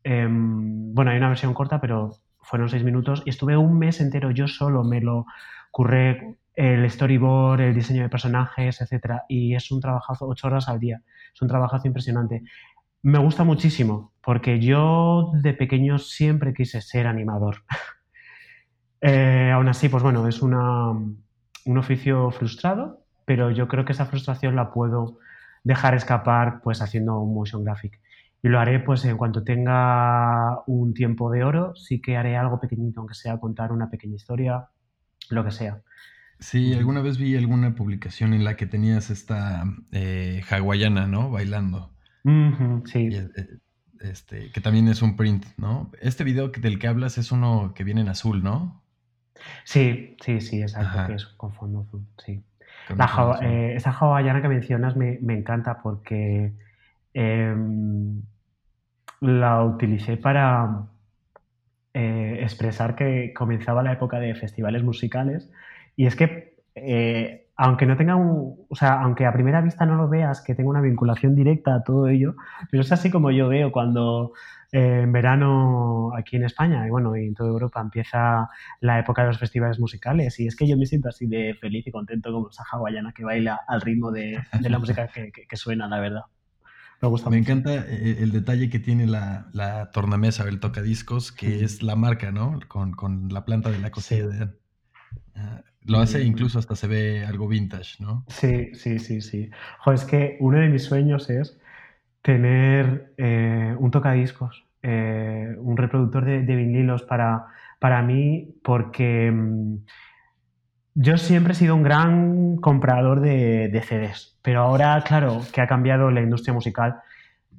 em, 0.05 0.93
bueno, 0.93 1.11
hay 1.11 1.17
una 1.17 1.27
versión 1.27 1.53
corta, 1.53 1.81
pero 1.81 2.11
fueron 2.39 2.69
seis 2.69 2.85
minutos 2.85 3.21
y 3.25 3.31
estuve 3.31 3.57
un 3.57 3.77
mes 3.77 3.99
entero 3.99 4.31
yo 4.31 4.47
solo, 4.47 4.85
me 4.85 5.01
lo 5.01 5.25
curré 5.71 6.37
el 6.55 6.89
storyboard, 6.89 7.61
el 7.61 7.75
diseño 7.75 8.03
de 8.03 8.09
personajes, 8.09 8.81
etcétera. 8.81 9.23
Y 9.27 9.55
es 9.55 9.71
un 9.71 9.79
trabajazo, 9.79 10.27
ocho 10.27 10.47
horas 10.47 10.69
al 10.69 10.79
día. 10.79 11.01
Es 11.33 11.41
un 11.41 11.47
trabajazo 11.47 11.87
impresionante. 11.87 12.43
Me 13.01 13.19
gusta 13.19 13.43
muchísimo, 13.43 14.13
porque 14.23 14.59
yo 14.59 15.31
de 15.33 15.53
pequeño 15.53 15.99
siempre 15.99 16.53
quise 16.53 16.81
ser 16.81 17.07
animador. 17.07 17.63
eh, 19.01 19.51
aún 19.53 19.67
así, 19.67 19.89
pues 19.89 20.03
bueno, 20.03 20.27
es 20.27 20.41
una, 20.41 20.91
un 20.91 21.77
oficio 21.77 22.31
frustrado, 22.31 23.01
pero 23.25 23.51
yo 23.51 23.67
creo 23.67 23.85
que 23.85 23.93
esa 23.93 24.05
frustración 24.05 24.55
la 24.55 24.71
puedo 24.71 25.19
dejar 25.63 25.95
escapar 25.95 26.61
pues 26.61 26.81
haciendo 26.81 27.19
un 27.19 27.33
motion 27.33 27.63
graphic. 27.63 27.99
Y 28.41 28.49
lo 28.49 28.59
haré 28.59 28.79
pues 28.79 29.05
en 29.05 29.17
cuanto 29.17 29.43
tenga 29.43 30.61
un 30.67 30.93
tiempo 30.93 31.31
de 31.31 31.43
oro, 31.43 31.75
sí 31.75 32.01
que 32.01 32.17
haré 32.17 32.35
algo 32.35 32.59
pequeñito, 32.59 32.99
aunque 32.99 33.15
sea 33.15 33.39
contar 33.39 33.71
una 33.71 33.89
pequeña 33.89 34.15
historia, 34.15 34.67
lo 35.29 35.43
que 35.45 35.51
sea. 35.51 35.81
Sí, 36.39 36.73
alguna 36.73 37.01
vez 37.01 37.17
vi 37.17 37.35
alguna 37.35 37.73
publicación 37.73 38.33
en 38.33 38.43
la 38.43 38.55
que 38.55 38.65
tenías 38.65 39.09
esta 39.09 39.63
eh, 39.91 40.41
hawaiana, 40.49 41.07
¿no? 41.07 41.29
Bailando. 41.29 41.91
sí. 42.85 43.09
Eh, 43.11 43.29
este, 44.01 44.51
que 44.51 44.59
también 44.59 44.89
es 44.89 45.01
un 45.01 45.15
print, 45.15 45.45
¿no? 45.57 45.89
Este 46.01 46.25
video 46.25 46.49
del 46.49 46.77
que 46.77 46.87
hablas 46.87 47.17
es 47.17 47.31
uno 47.31 47.73
que 47.73 47.85
viene 47.85 48.01
en 48.01 48.09
azul, 48.09 48.43
¿no? 48.43 48.83
Sí, 49.63 50.17
sí, 50.21 50.41
sí, 50.41 50.61
exacto, 50.61 51.07
que 51.07 51.13
es 51.13 51.25
con 51.25 51.53
fondo 51.53 51.81
azul, 51.81 52.05
sí. 52.25 52.43
Eh, 53.41 53.73
esa 53.77 53.91
hawaiana 53.91 54.41
que 54.41 54.49
mencionas 54.49 54.97
me, 54.97 55.17
encanta 55.33 55.81
porque 55.81 56.51
em, 57.13 58.21
la 59.21 59.63
utilicé 59.63 60.17
para 60.17 60.87
expresar 61.93 62.95
que 62.95 63.33
comenzaba 63.33 63.83
la 63.83 63.93
época 63.93 64.19
de 64.19 64.35
festivales 64.35 64.83
musicales 64.83 65.49
y 65.95 66.05
es 66.05 66.15
que, 66.15 66.57
eh, 66.75 67.47
aunque 67.55 67.85
no 67.85 67.95
tenga 67.95 68.15
un, 68.15 68.65
o 68.67 68.75
sea, 68.75 69.01
aunque 69.01 69.25
a 69.25 69.33
primera 69.33 69.61
vista 69.61 69.85
no 69.85 69.95
lo 69.95 70.09
veas 70.09 70.41
que 70.41 70.55
tenga 70.55 70.69
una 70.69 70.81
vinculación 70.81 71.35
directa 71.35 71.75
a 71.75 71.83
todo 71.83 72.07
ello, 72.07 72.35
pero 72.71 72.81
es 72.81 72.91
así 72.91 73.11
como 73.11 73.31
yo 73.31 73.47
veo 73.47 73.71
cuando 73.71 74.33
eh, 74.71 75.01
en 75.03 75.11
verano 75.11 76.11
aquí 76.17 76.35
en 76.35 76.45
España 76.45 76.87
y 76.87 76.89
bueno, 76.89 77.15
y 77.15 77.27
en 77.27 77.35
toda 77.35 77.49
Europa 77.49 77.79
empieza 77.79 78.49
la 78.81 78.97
época 78.97 79.21
de 79.21 79.27
los 79.27 79.37
festivales 79.37 79.79
musicales 79.79 80.39
y 80.39 80.47
es 80.47 80.55
que 80.55 80.67
yo 80.67 80.75
me 80.77 80.87
siento 80.87 81.09
así 81.09 81.27
de 81.27 81.53
feliz 81.61 81.85
y 81.85 81.91
contento 81.91 82.31
como 82.31 82.49
esa 82.49 82.63
hawaiana 82.71 83.13
que 83.13 83.23
baila 83.23 83.59
al 83.67 83.81
ritmo 83.81 84.11
de, 84.11 84.39
la 84.61 84.79
música 84.79 85.07
que, 85.07 85.55
suena, 85.55 85.87
la 85.87 85.99
verdad. 85.99 86.23
Me, 87.03 87.07
gusta 87.07 87.29
me 87.29 87.37
encanta 87.37 87.71
eh, 87.71 88.17
el, 88.19 88.31
detalle 88.31 88.71
que 88.71 88.79
tiene 88.79 89.05
la, 89.05 89.47
la 89.53 89.91
tornamesa 89.91 90.43
o 90.43 90.47
el 90.47 90.59
tocadiscos, 90.59 91.31
que 91.31 91.63
es 91.63 91.83
la 91.83 91.95
marca, 91.95 92.31
¿no? 92.31 92.59
Con, 92.67 92.93
con, 92.93 93.29
la 93.29 93.45
planta 93.45 93.69
de 93.69 93.77
la 93.77 93.91
cocina. 93.91 94.27
de 94.27 94.49
ah, 95.35 95.61
lo 95.85 95.99
hace 95.99 96.23
incluso 96.23 96.59
hasta 96.59 96.75
se 96.75 96.87
ve 96.87 97.25
algo 97.25 97.47
vintage, 97.47 98.01
¿no? 98.01 98.25
Sí, 98.27 98.73
sí, 98.75 98.99
sí, 98.99 99.21
sí. 99.21 99.49
Joder, 99.79 99.99
es 99.99 100.05
que 100.05 100.37
uno 100.39 100.59
de 100.59 100.69
mis 100.69 100.83
sueños 100.83 101.29
es 101.29 101.59
tener 102.21 103.13
eh, 103.17 103.75
un 103.77 103.91
tocadiscos, 103.91 104.65
eh, 104.81 105.55
un 105.59 105.77
reproductor 105.77 106.25
de, 106.25 106.55
vinilos 106.55 107.03
para, 107.03 107.47
para 107.79 108.01
mí, 108.01 108.55
porque 108.63 109.29
mm, 109.31 109.77
yo 110.95 111.17
siempre 111.17 111.53
he 111.53 111.55
sido 111.55 111.75
un 111.75 111.83
gran 111.83 112.57
comprador 112.57 113.19
de, 113.19 113.67
de, 113.67 113.81
CDs, 113.81 114.39
pero 114.41 114.61
ahora, 114.61 115.03
claro, 115.05 115.41
que 115.51 115.61
ha 115.61 115.67
cambiado 115.67 116.11
la 116.11 116.21
industria 116.21 116.53
musical, 116.53 117.01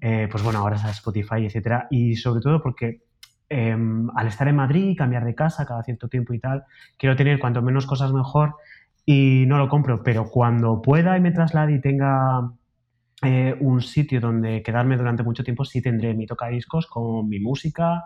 eh, 0.00 0.28
pues 0.30 0.42
bueno, 0.42 0.60
ahora 0.60 0.76
es 0.76 0.84
Spotify, 0.84 1.46
etcétera, 1.46 1.88
y 1.90 2.16
sobre 2.16 2.40
todo 2.40 2.62
porque 2.62 3.02
Em, 3.48 4.08
al 4.16 4.26
estar 4.26 4.48
en 4.48 4.56
Madrid, 4.56 4.96
cambiar 4.96 5.24
de 5.24 5.34
casa 5.34 5.66
cada 5.66 5.82
cierto 5.82 6.08
tiempo 6.08 6.32
y 6.32 6.38
tal, 6.38 6.64
quiero 6.98 7.14
tener 7.14 7.38
cuanto 7.38 7.62
menos 7.62 7.86
cosas 7.86 8.12
mejor 8.12 8.56
y 9.04 9.44
no 9.46 9.58
lo 9.58 9.68
compro, 9.68 10.02
pero 10.02 10.30
cuando 10.30 10.80
pueda 10.80 11.16
y 11.18 11.20
me 11.20 11.30
traslade 11.30 11.74
y 11.74 11.80
tenga 11.80 12.52
eh, 13.22 13.54
un 13.60 13.82
sitio 13.82 14.20
donde 14.20 14.62
quedarme 14.62 14.96
durante 14.96 15.22
mucho 15.22 15.44
tiempo, 15.44 15.64
sí 15.64 15.82
tendré 15.82 16.14
mi 16.14 16.26
tocadiscos 16.26 16.86
con 16.86 17.28
mi 17.28 17.38
música 17.38 18.02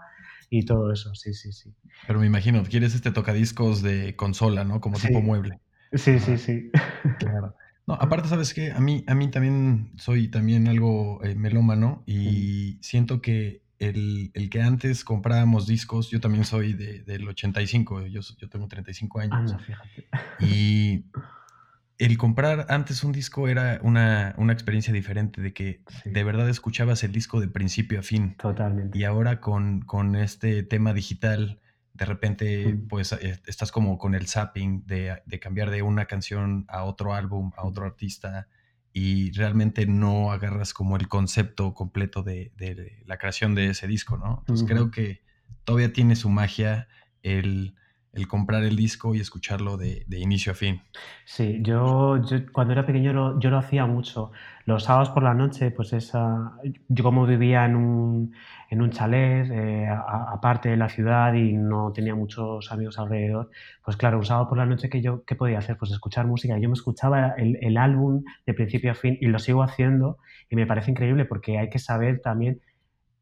y 0.50 0.64
todo 0.64 0.92
eso, 0.92 1.14
sí, 1.14 1.34
sí, 1.34 1.52
sí. 1.52 1.72
Pero 2.06 2.18
me 2.18 2.26
imagino, 2.26 2.62
quieres 2.64 2.94
este 2.94 3.12
tocadiscos 3.12 3.82
de 3.82 4.16
consola, 4.16 4.64
¿no? 4.64 4.80
Como 4.80 4.98
tipo 4.98 5.20
mueble. 5.20 5.60
Sí, 5.92 6.18
sí, 6.18 6.36
sí. 6.36 6.70
Claro. 7.18 7.54
No, 7.88 7.94
aparte, 7.94 8.28
¿sabes 8.28 8.52
qué? 8.52 8.70
A 8.70 8.80
mí, 8.80 9.02
a 9.06 9.14
mí 9.14 9.30
también 9.30 9.92
soy 9.96 10.28
también 10.28 10.68
algo 10.68 11.24
eh, 11.24 11.34
melómano 11.34 12.02
y 12.04 12.78
siento 12.82 13.22
que 13.22 13.62
el, 13.78 14.48
que 14.50 14.60
antes 14.60 15.04
comprábamos 15.04 15.66
discos, 15.66 16.10
yo 16.10 16.20
también 16.20 16.44
soy 16.44 16.72
del 16.72 17.28
85, 17.28 18.06
yo, 18.06 18.20
yo 18.36 18.48
tengo 18.48 18.66
35 18.66 19.20
años. 19.20 19.56
Y 20.40 21.04
el 21.98 22.16
comprar 22.18 22.66
antes 22.68 23.04
un 23.04 23.12
disco 23.12 23.48
era 23.48 23.80
una, 23.82 24.34
experiencia 24.50 24.92
diferente, 24.92 25.40
de 25.40 25.52
que 25.52 25.82
de 26.04 26.24
verdad 26.24 26.48
escuchabas 26.48 27.04
el 27.04 27.12
disco 27.12 27.40
de 27.40 27.48
principio 27.48 28.00
a 28.00 28.02
fin. 28.02 28.36
Totalmente. 28.36 28.98
Y 28.98 29.04
ahora 29.04 29.40
con, 29.40 29.82
con 29.82 30.16
este 30.16 30.62
tema 30.62 30.92
digital, 30.92 31.60
de 31.94 32.04
repente, 32.04 32.78
pues 32.88 33.12
eh, 33.12 33.40
estás 33.46 33.72
como 33.72 33.98
con 33.98 34.14
el 34.14 34.28
zapping 34.28 34.86
de, 34.86 35.22
de, 35.26 35.40
cambiar 35.40 35.70
de 35.70 35.82
una 35.82 36.06
canción 36.06 36.64
a 36.68 36.84
otro 36.84 37.14
álbum, 37.14 37.52
a 37.56 37.64
otro 37.64 37.84
artista 37.84 38.48
y 38.92 39.32
realmente 39.32 39.86
no 39.86 40.32
agarras 40.32 40.74
como 40.74 40.96
el 40.96 41.08
concepto 41.08 41.74
completo 41.74 42.22
de, 42.22 42.52
la 43.06 43.18
creación 43.18 43.54
de 43.54 43.70
ese 43.70 43.86
disco, 43.86 44.16
¿no? 44.16 44.38
Entonces 44.40 44.66
creo 44.66 44.90
que 44.90 45.22
todavía 45.64 45.92
tiene 45.92 46.16
su 46.16 46.30
magia 46.30 46.88
el, 47.22 47.74
comprar 48.28 48.64
el 48.64 48.76
disco 48.76 49.14
y 49.14 49.20
escucharlo 49.20 49.76
de, 49.76 50.04
inicio 50.10 50.52
a 50.52 50.54
fin. 50.54 50.82
Sí, 51.24 51.58
yo, 51.62 52.20
cuando 52.52 52.72
era 52.72 52.86
pequeño 52.86 53.38
yo 53.38 53.50
lo 53.50 53.58
hacía 53.58 53.86
mucho. 53.86 54.32
Los 54.64 54.84
sábados 54.84 55.10
por 55.10 55.22
la 55.22 55.34
noche, 55.34 55.70
pues 55.70 55.92
esa, 55.92 56.52
yo 56.88 57.04
como 57.04 57.26
vivía 57.26 57.64
en 57.64 57.76
un, 57.76 58.34
en 58.92 59.52
eh, 59.52 59.88
aparte 59.88 60.68
de 60.68 60.76
la 60.76 60.88
ciudad 60.88 61.32
y 61.34 61.52
no 61.52 61.92
tenía 61.92 62.14
muchos 62.14 62.70
amigos 62.72 62.98
alrededor, 62.98 63.50
pues 63.84 63.96
claro, 63.96 64.18
un 64.18 64.24
sábado 64.24 64.48
por 64.48 64.58
la 64.58 64.66
noche 64.66 64.88
que 64.88 65.00
yo, 65.00 65.24
¿qué 65.24 65.34
podía 65.34 65.58
hacer? 65.58 65.76
Pues 65.76 65.90
escuchar 65.90 66.26
música. 66.26 66.58
Yo 66.58 66.68
me 66.68 66.74
escuchaba 66.74 67.34
el, 67.36 67.58
el 67.60 67.76
álbum 67.76 68.24
de 68.46 68.54
principio 68.54 68.92
a 68.92 68.94
fin 68.94 69.16
y 69.20 69.26
lo 69.26 69.38
sigo 69.38 69.62
haciendo 69.62 70.18
y 70.50 70.56
me 70.56 70.66
parece 70.66 70.90
increíble 70.90 71.24
porque 71.24 71.58
hay 71.58 71.70
que 71.70 71.78
saber 71.78 72.20
también 72.20 72.60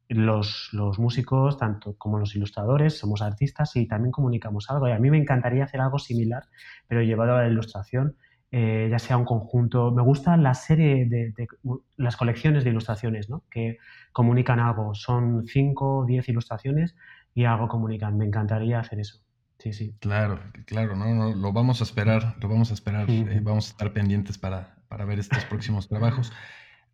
los, 0.09 0.69
los, 0.71 0.99
músicos, 0.99 1.57
tanto 1.57 1.95
como 1.97 2.17
los 2.17 2.35
ilustradores, 2.35 2.97
somos 2.97 3.21
artistas 3.21 3.75
y 3.75 3.87
también 3.87 4.11
comunicamos 4.11 4.69
algo. 4.69 4.87
Y 4.87 4.91
a 4.91 4.99
mí 4.99 5.09
me 5.09 5.17
encantaría 5.17 5.65
hacer 5.65 5.81
algo 5.81 5.99
similar, 5.99 6.43
pero 6.87 7.01
llevado 7.01 7.35
a 7.35 7.41
la 7.41 7.49
ilustración. 7.49 8.15
Eh, 8.51 8.87
ya 8.89 8.99
sea 8.99 9.17
un 9.17 9.25
conjunto. 9.25 9.91
Me 9.91 10.01
gusta 10.01 10.37
la 10.37 10.53
serie 10.53 11.05
de, 11.05 11.33
las 11.97 12.15
colecciones 12.15 12.63
de 12.63 12.69
ilustraciones, 12.69 13.29
¿no? 13.29 13.43
Que 13.51 13.77
comunican 14.13 14.59
algo. 14.59 14.95
Son 14.95 15.45
5 15.45 15.97
o 15.99 16.05
10 16.05 16.29
ilustraciones 16.29 16.95
y 17.33 17.43
algo 17.43 17.67
comunican. 17.67 18.17
Me 18.17 18.25
encantaría 18.25 18.79
hacer 18.79 18.99
eso. 18.99 19.19
Sí, 19.59 19.73
sí. 19.73 19.95
Claro, 19.99 20.39
claro, 20.65 20.95
no, 20.95 21.33
lo 21.33 21.51
vamos 21.51 21.81
a 21.81 21.83
esperar, 21.83 22.35
lo 22.39 22.47
vamos 22.47 22.69
a 22.69 22.75
esperar, 22.75 23.09
eh, 23.09 23.39
vamos 23.41 23.67
a 23.67 23.71
estar 23.71 23.91
pendientes 23.91 24.37
para, 24.37 24.75
para 24.87 25.03
ver 25.03 25.19
estos 25.19 25.43
próximos 25.45 25.89
trabajos. 25.89 26.31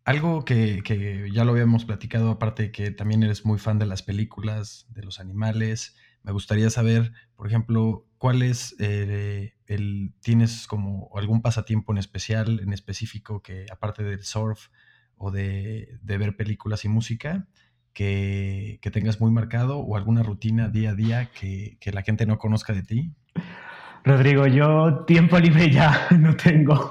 Algo 0.04 0.44
que, 0.46 0.82
que, 0.82 1.28
ya 1.30 1.44
lo 1.44 1.52
habíamos 1.52 1.84
platicado, 1.84 2.30
aparte 2.30 2.72
que 2.72 2.90
también 2.90 3.22
eres 3.22 3.44
muy 3.44 3.58
fan 3.58 3.78
de 3.78 3.86
las 3.86 4.02
películas, 4.02 4.86
de 4.90 5.02
los 5.02 5.20
animales, 5.20 5.94
me 6.24 6.32
gustaría 6.32 6.70
saber, 6.70 7.12
por 7.36 7.46
ejemplo, 7.46 8.06
¿cuál 8.18 8.42
es 8.42 8.74
eh, 8.80 9.52
el, 9.66 10.14
tienes 10.22 10.66
como 10.66 11.10
algún 11.14 11.42
pasatiempo 11.42 11.92
en 11.92 11.98
especial, 11.98 12.60
en 12.60 12.72
específico, 12.72 13.42
que 13.42 13.66
aparte 13.70 14.02
del 14.02 14.24
surf 14.24 14.68
o 15.16 15.30
de, 15.30 15.98
ver 16.02 16.34
películas 16.34 16.84
y 16.86 16.88
música, 16.88 17.46
que, 17.92 18.80
tengas 18.92 19.20
muy 19.20 19.30
marcado 19.30 19.78
o 19.78 19.96
alguna 19.96 20.22
rutina 20.22 20.68
día 20.68 20.90
a 20.90 20.94
día 20.94 21.28
que, 21.38 21.78
la 21.92 22.02
gente 22.02 22.24
no 22.24 22.38
conozca 22.38 22.72
de 22.72 22.82
ti? 22.82 23.12
Rodrigo, 24.02 24.46
yo 24.46 25.04
tiempo 25.06 25.38
libre 25.38 25.70
ya 25.70 26.08
no 26.18 26.34
tengo. 26.36 26.90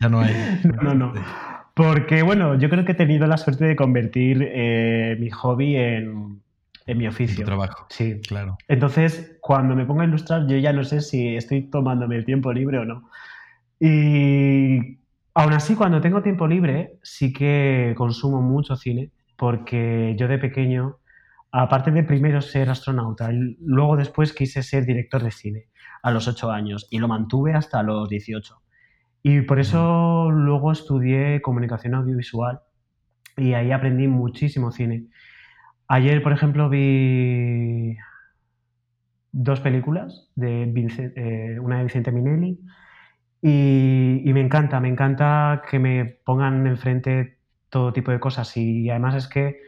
Ya 0.00 0.08
no 0.08 0.20
hay. 0.20 0.60
No, 0.82 0.94
no. 0.94 1.12
Porque, 1.74 2.22
bueno, 2.22 2.58
yo 2.58 2.68
creo 2.68 2.84
que 2.84 2.92
he 2.92 2.96
tenido 2.96 3.26
la 3.26 3.36
suerte 3.36 3.64
de 3.64 3.76
convertir 3.76 4.48
eh, 4.52 5.16
mi 5.18 5.30
hobby 5.30 5.76
en, 5.76 6.43
en 6.86 6.98
mi 6.98 7.06
oficio. 7.06 7.44
trabajo. 7.44 7.86
Sí. 7.88 8.20
Claro. 8.26 8.56
Entonces, 8.68 9.38
cuando 9.40 9.74
me 9.74 9.86
pongo 9.86 10.02
a 10.02 10.04
ilustrar, 10.04 10.46
yo 10.46 10.56
ya 10.56 10.72
no 10.72 10.84
sé 10.84 11.00
si 11.00 11.36
estoy 11.36 11.70
tomándome 11.70 12.16
el 12.16 12.24
tiempo 12.24 12.52
libre 12.52 12.78
o 12.78 12.84
no. 12.84 13.08
Y 13.80 14.98
Aún 15.36 15.52
así, 15.52 15.74
cuando 15.74 16.00
tengo 16.00 16.22
tiempo 16.22 16.46
libre, 16.46 16.96
sí 17.02 17.32
que 17.32 17.92
consumo 17.96 18.40
mucho 18.40 18.76
cine, 18.76 19.10
porque 19.36 20.14
yo 20.16 20.28
de 20.28 20.38
pequeño, 20.38 20.98
aparte 21.50 21.90
de 21.90 22.04
primero 22.04 22.40
ser 22.40 22.70
astronauta, 22.70 23.30
luego 23.32 23.96
después 23.96 24.32
quise 24.32 24.62
ser 24.62 24.86
director 24.86 25.24
de 25.24 25.32
cine 25.32 25.64
a 26.04 26.12
los 26.12 26.28
8 26.28 26.52
años 26.52 26.86
y 26.88 26.98
lo 26.98 27.08
mantuve 27.08 27.52
hasta 27.54 27.82
los 27.82 28.08
18. 28.08 28.62
Y 29.24 29.40
por 29.40 29.58
eso 29.58 30.30
luego 30.30 30.70
estudié 30.70 31.42
comunicación 31.42 31.94
audiovisual 31.94 32.60
y 33.36 33.54
ahí 33.54 33.72
aprendí 33.72 34.06
muchísimo 34.06 34.70
cine. 34.70 35.08
Ayer, 35.94 36.24
por 36.24 36.32
ejemplo, 36.32 36.68
vi 36.68 37.96
dos 39.30 39.60
películas, 39.60 40.28
de 40.34 40.64
eh, 40.64 41.60
una 41.60 41.78
de 41.78 41.84
Vicente 41.84 42.10
Minelli 42.10 42.58
y, 43.40 44.20
y, 44.24 44.32
me 44.32 44.40
encanta, 44.40 44.80
me 44.80 44.88
encanta 44.88 45.62
que 45.70 45.78
me 45.78 46.04
pongan 46.24 46.66
enfrente 46.66 47.38
todo 47.68 47.92
tipo 47.92 48.10
de 48.10 48.18
cosas. 48.18 48.56
Y 48.56 48.90
además 48.90 49.14
es 49.14 49.28
que 49.28 49.60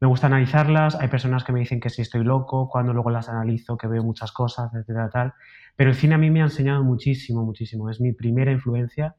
me 0.00 0.08
gusta 0.08 0.26
analizarlas, 0.26 0.96
hay 0.96 1.06
personas 1.06 1.44
que 1.44 1.52
me 1.52 1.60
dicen 1.60 1.78
que 1.78 1.90
si 1.90 2.02
estoy 2.02 2.24
loco, 2.24 2.68
cuando 2.68 2.92
luego 2.92 3.10
las 3.10 3.28
analizo, 3.28 3.78
que 3.78 3.86
veo 3.86 4.02
muchas 4.02 4.32
cosas, 4.32 4.74
etcétera, 4.74 5.10
tal, 5.10 5.32
pero 5.76 5.90
el 5.90 5.96
cine 5.96 6.16
a 6.16 6.18
mí 6.18 6.28
me 6.28 6.40
ha 6.40 6.46
enseñado 6.46 6.82
muchísimo, 6.82 7.44
muchísimo, 7.44 7.88
es 7.88 8.00
mi 8.00 8.12
primera 8.12 8.50
influencia 8.50 9.14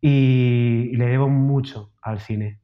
y, 0.00 0.92
le 0.96 1.06
debo 1.06 1.28
mucho 1.28 1.90
al 2.00 2.20
cine. 2.20 2.60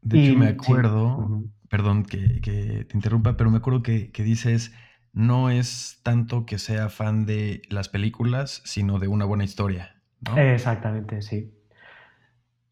De 0.00 0.24
hecho, 0.24 0.36
me 0.36 0.48
acuerdo, 0.48 1.44
perdón 1.72 2.04
que, 2.04 2.84
te 2.86 2.94
interrumpa, 2.94 3.38
pero 3.38 3.50
me 3.50 3.56
acuerdo 3.56 3.82
que, 3.82 4.12
que 4.12 4.22
dices 4.22 4.74
no 5.14 5.48
es 5.48 6.00
tanto 6.02 6.44
que 6.44 6.58
sea 6.58 6.90
fan 6.90 7.24
de 7.24 7.62
las 7.70 7.88
películas, 7.88 8.60
sino 8.66 8.98
de 8.98 9.08
una 9.08 9.24
buena 9.24 9.44
historia. 9.44 9.96
Exactamente, 10.36 11.22
sí. 11.22 11.50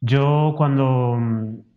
Yo 0.02 0.52
cuando, 0.54 1.18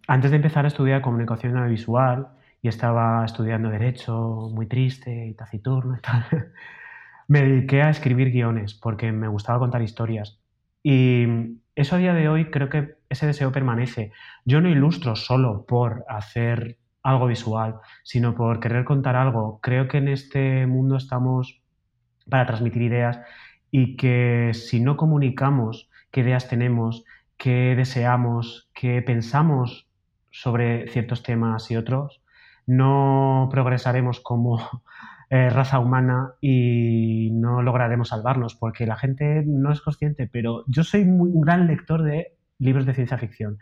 antes 0.05 0.31
de 0.31 0.35
empezar 0.35 0.65
a 0.65 0.67
estudiar 0.67 1.01
comunicación 1.01 1.55
audiovisual 1.55 2.27
y 2.61 2.67
estaba 2.67 3.23
estudiando 3.23 3.69
derecho, 3.69 4.49
muy 4.53 4.67
triste 4.67 5.27
y 5.27 5.33
taciturno 5.33 5.95
y 5.95 6.01
tal, 6.01 6.25
me 7.29 7.41
dediqué 7.41 7.83
a 7.83 7.89
escribir 7.89 8.31
guiones 8.31 8.73
porque 8.73 9.13
me 9.13 9.29
gustaba 9.29 9.59
contar 9.59 9.81
historias. 9.81 10.41
Y 10.83 11.25
eso 11.73 11.95
a 11.95 11.99
día 11.99 12.13
de 12.13 12.27
hoy 12.27 12.51
creo 12.51 12.67
que 12.67 12.97
ese 13.07 13.27
deseo 13.27 13.53
permanece. 13.53 14.11
Yo 14.43 14.59
no 14.59 14.67
ilustro 14.67 15.15
solo 15.15 15.65
por 15.65 16.03
hacer 16.09 16.82
algo 17.03 17.27
visual, 17.27 17.75
sino 18.03 18.33
por 18.33 18.59
querer 18.59 18.85
contar 18.85 19.15
algo. 19.15 19.59
Creo 19.61 19.87
que 19.87 19.97
en 19.97 20.07
este 20.07 20.65
mundo 20.65 20.95
estamos 20.95 21.61
para 22.29 22.45
transmitir 22.45 22.81
ideas 22.81 23.19
y 23.69 23.97
que 23.97 24.51
si 24.53 24.79
no 24.79 24.97
comunicamos 24.97 25.89
qué 26.11 26.21
ideas 26.21 26.47
tenemos, 26.47 27.03
qué 27.37 27.75
deseamos, 27.75 28.69
qué 28.73 29.01
pensamos 29.01 29.87
sobre 30.31 30.87
ciertos 30.87 31.23
temas 31.23 31.69
y 31.69 31.75
otros, 31.75 32.21
no 32.65 33.49
progresaremos 33.51 34.21
como 34.21 34.59
eh, 35.29 35.49
raza 35.49 35.79
humana 35.79 36.35
y 36.39 37.31
no 37.33 37.61
lograremos 37.61 38.09
salvarnos, 38.09 38.55
porque 38.55 38.85
la 38.85 38.95
gente 38.95 39.43
no 39.45 39.71
es 39.71 39.81
consciente, 39.81 40.29
pero 40.31 40.63
yo 40.67 40.83
soy 40.83 41.03
muy, 41.03 41.31
un 41.31 41.41
gran 41.41 41.67
lector 41.67 42.03
de 42.03 42.37
libros 42.59 42.85
de 42.85 42.93
ciencia 42.93 43.17
ficción. 43.17 43.59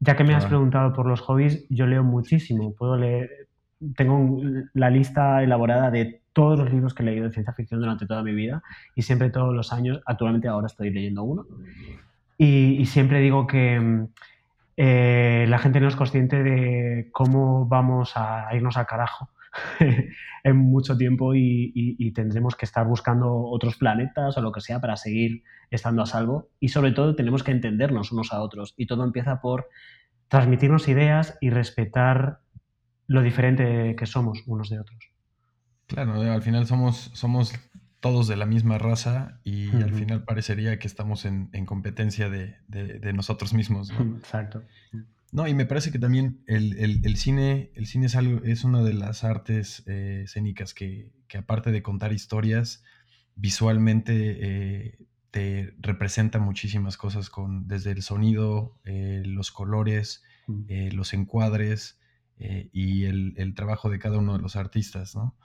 Ya 0.00 0.16
que 0.16 0.24
me 0.24 0.34
has 0.34 0.46
preguntado 0.46 0.92
por 0.92 1.06
los 1.06 1.20
hobbies, 1.20 1.66
yo 1.68 1.86
leo 1.86 2.04
muchísimo. 2.04 2.74
Puedo 2.74 2.96
leer, 2.96 3.48
tengo 3.96 4.40
la 4.74 4.90
lista 4.90 5.42
elaborada 5.42 5.90
de 5.90 6.20
todos 6.32 6.58
los 6.58 6.70
libros 6.70 6.92
que 6.92 7.02
he 7.02 7.06
leído 7.06 7.24
de 7.24 7.32
ciencia 7.32 7.54
ficción 7.54 7.80
durante 7.80 8.06
toda 8.06 8.22
mi 8.22 8.34
vida 8.34 8.62
y 8.94 9.02
siempre 9.02 9.30
todos 9.30 9.54
los 9.54 9.72
años, 9.72 10.02
actualmente 10.04 10.48
ahora 10.48 10.66
estoy 10.66 10.90
leyendo 10.90 11.22
uno. 11.22 11.46
Y, 12.36 12.84
siempre 12.84 13.20
digo 13.20 13.46
que 13.46 14.06
eh, 14.76 15.46
la 15.48 15.58
gente 15.58 15.80
no 15.80 15.88
es 15.88 15.96
consciente 15.96 16.42
de 16.42 17.08
cómo 17.12 17.66
vamos 17.66 18.12
a 18.16 18.48
irnos 18.54 18.76
al 18.76 18.86
carajo 18.86 19.30
en 20.44 20.56
mucho 20.56 20.96
tiempo 20.96 21.34
y, 21.34 22.12
tendremos 22.14 22.56
que 22.56 22.64
estar 22.64 22.86
buscando 22.86 23.34
otros 23.34 23.76
planetas 23.76 24.36
o 24.36 24.40
lo 24.40 24.52
que 24.52 24.60
sea 24.60 24.80
para 24.80 24.96
seguir 24.96 25.42
estando 25.70 26.02
a 26.02 26.06
salvo. 26.06 26.48
Y 26.60 26.68
sobre 26.68 26.92
todo 26.92 27.16
tenemos 27.16 27.42
que 27.42 27.52
entendernos 27.52 28.12
unos 28.12 28.32
a 28.32 28.40
otros. 28.40 28.74
Y 28.76 28.86
todo 28.86 29.04
empieza 29.04 29.40
por 29.40 29.68
transmitirnos 30.28 30.88
ideas 30.88 31.36
y 31.40 31.50
respetar 31.50 32.40
lo 33.06 33.22
diferente 33.22 33.94
que 33.96 34.06
somos 34.06 34.42
unos 34.46 34.70
de 34.70 34.80
otros. 34.80 34.98
Claro, 35.86 36.20
al 36.20 36.42
final 36.42 36.66
somos, 36.66 37.10
somos 37.14 37.52
todos 38.00 38.28
de 38.28 38.36
la 38.36 38.46
misma 38.46 38.78
raza 38.78 39.40
y 39.42 39.70
al 39.70 39.92
final 39.92 40.24
parecería 40.24 40.78
que 40.78 40.86
estamos 40.86 41.24
en, 41.24 41.48
competencia 41.66 42.28
de, 42.30 43.12
nosotros 43.14 43.52
mismos. 43.52 43.90
Exacto. 44.18 44.62
No, 45.32 45.46
y 45.46 45.54
me 45.54 45.66
parece 45.66 45.90
que 45.90 45.98
también 45.98 46.42
el, 46.46 47.16
cine, 47.16 47.70
el 47.74 47.86
cine 47.86 48.06
es, 48.06 48.16
algo, 48.16 48.44
es 48.44 48.64
una 48.64 48.82
de 48.82 48.94
las 48.94 49.24
artes 49.24 49.82
eh, 49.86 50.22
escénicas 50.24 50.72
que, 50.72 51.10
aparte 51.36 51.72
de 51.72 51.82
contar 51.82 52.12
historias, 52.12 52.84
visualmente 53.34 54.14
eh, 54.14 54.98
te 55.30 55.74
representa 55.78 56.38
muchísimas 56.38 56.96
cosas 56.96 57.28
con, 57.28 57.66
desde 57.68 57.90
el 57.90 58.02
sonido, 58.02 58.78
eh, 58.84 59.22
los 59.26 59.50
colores, 59.50 60.22
mm. 60.46 60.94
los 60.94 61.12
encuadres 61.12 61.98
y 62.38 63.04
el, 63.04 63.54
trabajo 63.54 63.88
de 63.88 63.98
cada 63.98 64.18
uno 64.18 64.34
de 64.36 64.42
los 64.42 64.56
artistas, 64.56 65.14
¿no? 65.16 65.36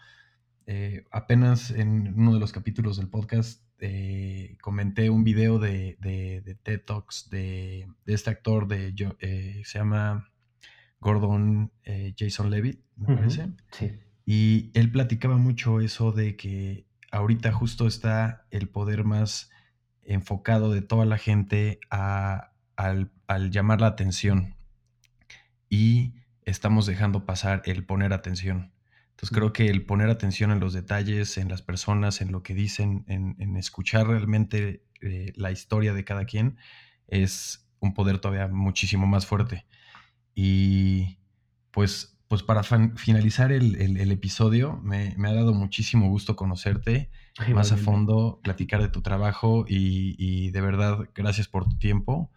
apenas 1.12 1.72
en 1.72 2.14
uno 2.18 2.34
de 2.34 2.40
los 2.40 2.54
capítulos 2.54 2.96
del 2.96 3.10
podcast 3.10 3.62
eh, 3.84 4.58
comenté 4.62 5.10
un 5.10 5.24
video 5.24 5.58
de, 5.58 5.98
de, 6.00 6.56
TED 6.62 6.82
Talks 6.86 7.30
de, 7.32 7.88
este 8.06 8.30
actor 8.30 8.68
de 8.68 8.94
eh, 9.20 9.62
se 9.66 9.80
llama 9.80 10.30
Gordon 11.00 11.72
eh, 11.84 12.14
Jason 12.16 12.52
Levitt, 12.52 12.80
me 12.96 13.16
parece. 13.16 13.50
Sí. 13.72 13.92
Y 14.24 14.72
él 14.76 14.92
platicaba 14.92 15.38
mucho 15.38 15.82
eso 15.82 16.12
de 16.12 16.36
que 16.36 16.86
ahorita 17.12 17.52
justo 17.52 17.88
está 17.88 18.46
el 18.52 18.70
poder 18.70 19.04
más 19.04 19.50
enfocado 20.04 20.72
de 20.72 20.84
toda 20.84 21.06
la 21.06 21.18
gente 21.18 21.80
a, 21.90 22.52
al, 22.76 23.12
al 23.26 23.50
llamar 23.50 23.82
la 23.82 23.88
atención. 23.88 24.56
Y 25.70 26.14
estamos 26.46 26.86
dejando 26.86 27.26
pasar 27.26 27.64
el 27.66 27.84
poner 27.84 28.14
atención. 28.14 28.71
Entonces 29.22 29.38
creo 29.38 29.54
que 29.54 29.68
el 29.68 29.86
poner 29.86 30.10
atención 30.10 30.50
en 30.50 30.60
los 30.60 30.74
detalles, 30.74 31.38
en 31.38 31.48
las 31.48 31.62
personas, 31.62 32.22
en 32.22 32.32
lo 32.32 32.42
que 32.42 32.56
dicen, 32.56 33.06
en, 33.08 33.56
escuchar 33.56 34.08
realmente 34.08 34.84
eh, 35.00 35.32
la 35.36 35.52
historia 35.52 35.94
de 35.94 36.04
cada 36.04 36.26
quien, 36.26 36.58
es 37.08 37.70
un 37.80 37.94
poder 37.94 38.18
todavía 38.18 38.48
muchísimo 38.48 39.06
más 39.06 39.28
fuerte. 39.28 39.68
Y 40.34 41.20
pues, 41.70 42.18
pues 42.28 42.42
para 42.42 42.64
finalizar 42.64 43.52
el, 43.52 44.12
episodio, 44.12 44.82
me, 44.82 45.14
ha 45.24 45.34
dado 45.34 45.54
muchísimo 45.54 46.10
gusto 46.10 46.36
conocerte 46.36 47.12
más 47.54 47.72
a 47.72 47.78
fondo, 47.78 48.40
platicar 48.42 48.82
de 48.82 48.90
tu 48.90 49.04
trabajo 49.04 49.66
y, 49.68 50.50
de 50.50 50.62
verdad, 50.62 50.98
gracias 51.14 51.48
por 51.48 51.70
tu 51.70 51.78
tiempo. 51.78 52.32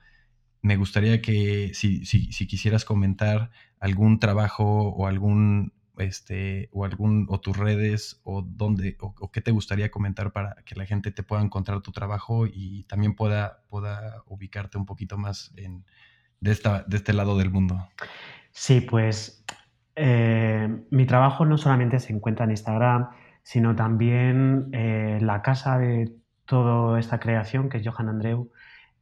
Me 0.60 0.76
gustaría 0.76 1.22
que 1.22 1.72
si, 1.72 2.04
si 2.04 2.46
quisieras 2.46 2.84
comentar 2.84 3.50
algún 3.80 4.20
trabajo 4.20 4.90
o 4.90 5.06
algún 5.06 5.72
este, 5.98 6.68
o 6.72 6.84
algún, 6.84 7.26
o 7.28 7.40
tus 7.40 7.56
redes, 7.56 8.20
o 8.24 8.42
dónde, 8.42 8.96
o, 9.00 9.30
qué 9.30 9.40
te 9.40 9.50
gustaría 9.50 9.90
comentar 9.90 10.32
para 10.32 10.56
que 10.64 10.74
la 10.74 10.86
gente 10.86 11.10
te 11.10 11.22
pueda 11.22 11.42
encontrar 11.42 11.80
tu 11.80 11.92
trabajo 11.92 12.46
y 12.46 12.84
también 12.84 13.14
pueda, 13.14 13.62
pueda 13.68 14.22
ubicarte 14.26 14.78
un 14.78 14.86
poquito 14.86 15.16
más 15.18 15.52
en, 15.56 15.84
de, 16.40 16.52
esta, 16.52 16.82
de 16.84 16.96
este 16.96 17.12
lado 17.12 17.36
del 17.38 17.50
mundo. 17.50 17.88
Sí, 18.50 18.80
pues 18.80 19.44
eh, 19.96 20.68
mi 20.90 21.06
trabajo 21.06 21.44
no 21.44 21.58
solamente 21.58 22.00
se 22.00 22.12
encuentra 22.12 22.44
en 22.44 22.50
Instagram, 22.50 23.10
sino 23.42 23.74
también 23.76 24.70
eh, 24.72 25.18
la 25.20 25.42
casa 25.42 25.78
de 25.78 26.12
toda 26.44 26.98
esta 26.98 27.20
creación, 27.20 27.68
que 27.68 27.78
es 27.78 27.86
Johan 27.86 28.08
Andreu, 28.08 28.50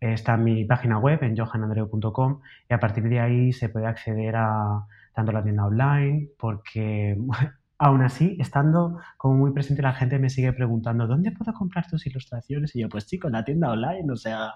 está 0.00 0.34
en 0.34 0.44
mi 0.44 0.64
página 0.64 0.98
web, 0.98 1.22
en 1.22 1.36
johanandreu.com, 1.36 2.40
y 2.68 2.74
a 2.74 2.80
partir 2.80 3.04
de 3.04 3.20
ahí 3.20 3.52
se 3.52 3.68
puede 3.68 3.86
acceder 3.86 4.36
a 4.36 4.86
tanto 5.14 5.32
la 5.32 5.42
tienda 5.42 5.66
online, 5.66 6.28
porque 6.38 7.16
aún 7.82 8.02
así, 8.02 8.36
estando 8.38 9.00
como 9.16 9.34
muy 9.34 9.52
presente, 9.52 9.82
la 9.82 9.92
gente 9.92 10.18
me 10.20 10.30
sigue 10.30 10.52
preguntando, 10.52 11.08
¿dónde 11.08 11.32
puedo 11.32 11.52
comprar 11.52 11.88
tus 11.88 12.06
ilustraciones? 12.06 12.76
Y 12.76 12.80
yo, 12.80 12.88
pues 12.88 13.06
chico, 13.06 13.26
en 13.26 13.32
la 13.32 13.44
tienda 13.44 13.70
online, 13.72 14.12
o 14.12 14.16
sea, 14.16 14.52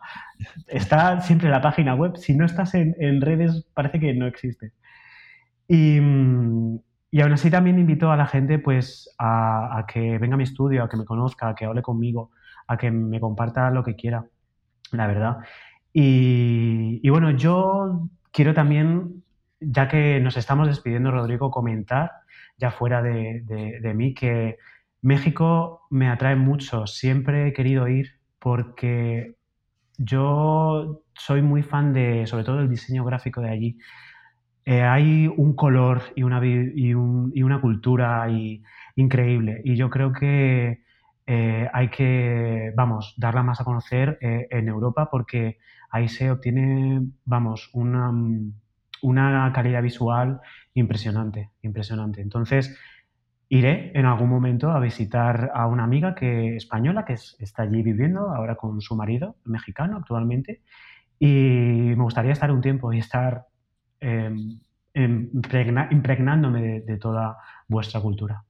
está 0.69 1.21
siempre 1.21 1.51
la 1.51 1.61
página 1.61 1.95
web. 1.97 2.17
Si 2.17 2.37
no 2.37 2.47
estás 2.47 2.75
en, 2.75 3.21
redes, 3.21 3.67
parece 3.75 3.99
que 3.99 4.15
no 4.15 4.27
existe. 4.27 4.73
Y, 5.67 5.99
y, 7.11 7.21
aún 7.21 7.33
así 7.33 7.51
también 7.51 7.81
invito 7.81 8.13
a 8.13 8.17
la 8.17 8.27
gente 8.27 8.61
pues 8.61 9.13
a, 9.19 9.85
que 9.89 10.19
venga 10.19 10.35
a 10.35 10.39
mi 10.39 10.45
estudio, 10.45 10.85
a 10.85 10.89
que 10.89 10.97
me 10.97 11.05
conozca, 11.05 11.49
a 11.49 11.55
que 11.57 11.65
hable 11.65 11.83
conmigo, 11.83 12.31
a 12.69 12.77
que 12.77 12.93
me 12.93 13.19
comparta 13.19 13.71
lo 13.73 13.83
que 13.83 13.97
quiera, 13.97 14.25
la 14.93 15.09
verdad. 15.09 15.39
Y, 15.93 17.01
y 17.03 17.11
bueno, 17.11 17.33
yo 17.33 18.09
quiero 18.31 18.55
también 18.55 19.25
ya 19.61 19.89
que 19.89 20.21
nos 20.21 20.37
estamos 20.37 20.69
despidiendo, 20.69 21.11
Rodrigo, 21.11 21.51
comentar, 21.51 22.13
ya 22.59 22.71
fuera 22.71 23.03
de, 23.03 23.93
mí, 23.95 24.15
que 24.15 24.57
México 25.03 25.87
me 25.91 26.09
atrae 26.09 26.37
mucho. 26.37 26.87
Siempre 26.87 27.49
he 27.49 27.53
querido 27.53 27.89
ir 27.89 28.21
porque 28.39 29.37
yo 29.99 31.03
soy 31.15 31.43
muy 31.43 31.63
fan 31.63 31.93
de, 31.93 32.27
sobre 32.27 32.45
todo, 32.45 32.61
el 32.61 32.69
diseño 32.69 33.05
gráfico 33.05 33.41
de 33.41 33.51
allí. 33.51 33.79
Eh, 34.65 34.83
hay 34.83 35.29
un 35.29 35.55
color 35.55 36.03
y 36.17 36.23
una, 36.23 36.41
y, 36.45 36.95
una 36.95 37.61
cultura 37.61 38.27
increíble. 38.97 39.61
Y 39.65 39.77
yo 39.77 39.91
creo 39.91 40.13
que 40.13 40.83
eh, 41.27 41.69
hay 41.73 41.89
que, 41.89 42.73
vamos, 42.77 43.15
darla 43.17 43.43
más 43.43 43.61
a 43.61 43.65
conocer 43.65 44.19
eh, 44.21 44.47
en 44.51 44.69
Europa 44.69 45.09
porque 45.11 45.59
ahí 45.91 46.09
se 46.09 46.31
obtiene, 46.31 47.03
vamos, 47.25 47.71
una, 47.73 48.13
una 49.03 49.53
calidad 49.53 49.83
visual 49.83 50.41
impresionante, 50.75 51.51
impresionante. 51.63 52.21
Entonces, 52.21 52.77
iré 53.49 53.93
en 53.95 54.07
algún 54.07 54.29
momento 54.29 54.71
a 54.71 54.81
visitar 54.81 55.51
a 55.55 55.67
una 55.67 55.85
amiga 55.85 56.15
que, 56.15 56.57
española 56.57 57.05
que 57.05 57.15
está 57.15 57.63
allí 57.63 57.83
viviendo 57.83 58.35
ahora 58.35 58.57
con 58.57 58.81
su 58.81 58.97
marido, 58.97 59.37
mexicano 59.45 59.97
actualmente, 59.97 60.63
y 61.19 61.27
me 61.27 62.03
gustaría 62.03 62.33
estar 62.33 62.51
un 62.51 62.61
tiempo 62.61 62.93
y 62.93 62.99
estar 62.99 63.47
em, 64.01 64.61
impregnándome 64.95 66.81
de, 66.81 66.97
toda 66.99 67.37
vuestra 67.69 68.01
cultura. 68.01 68.43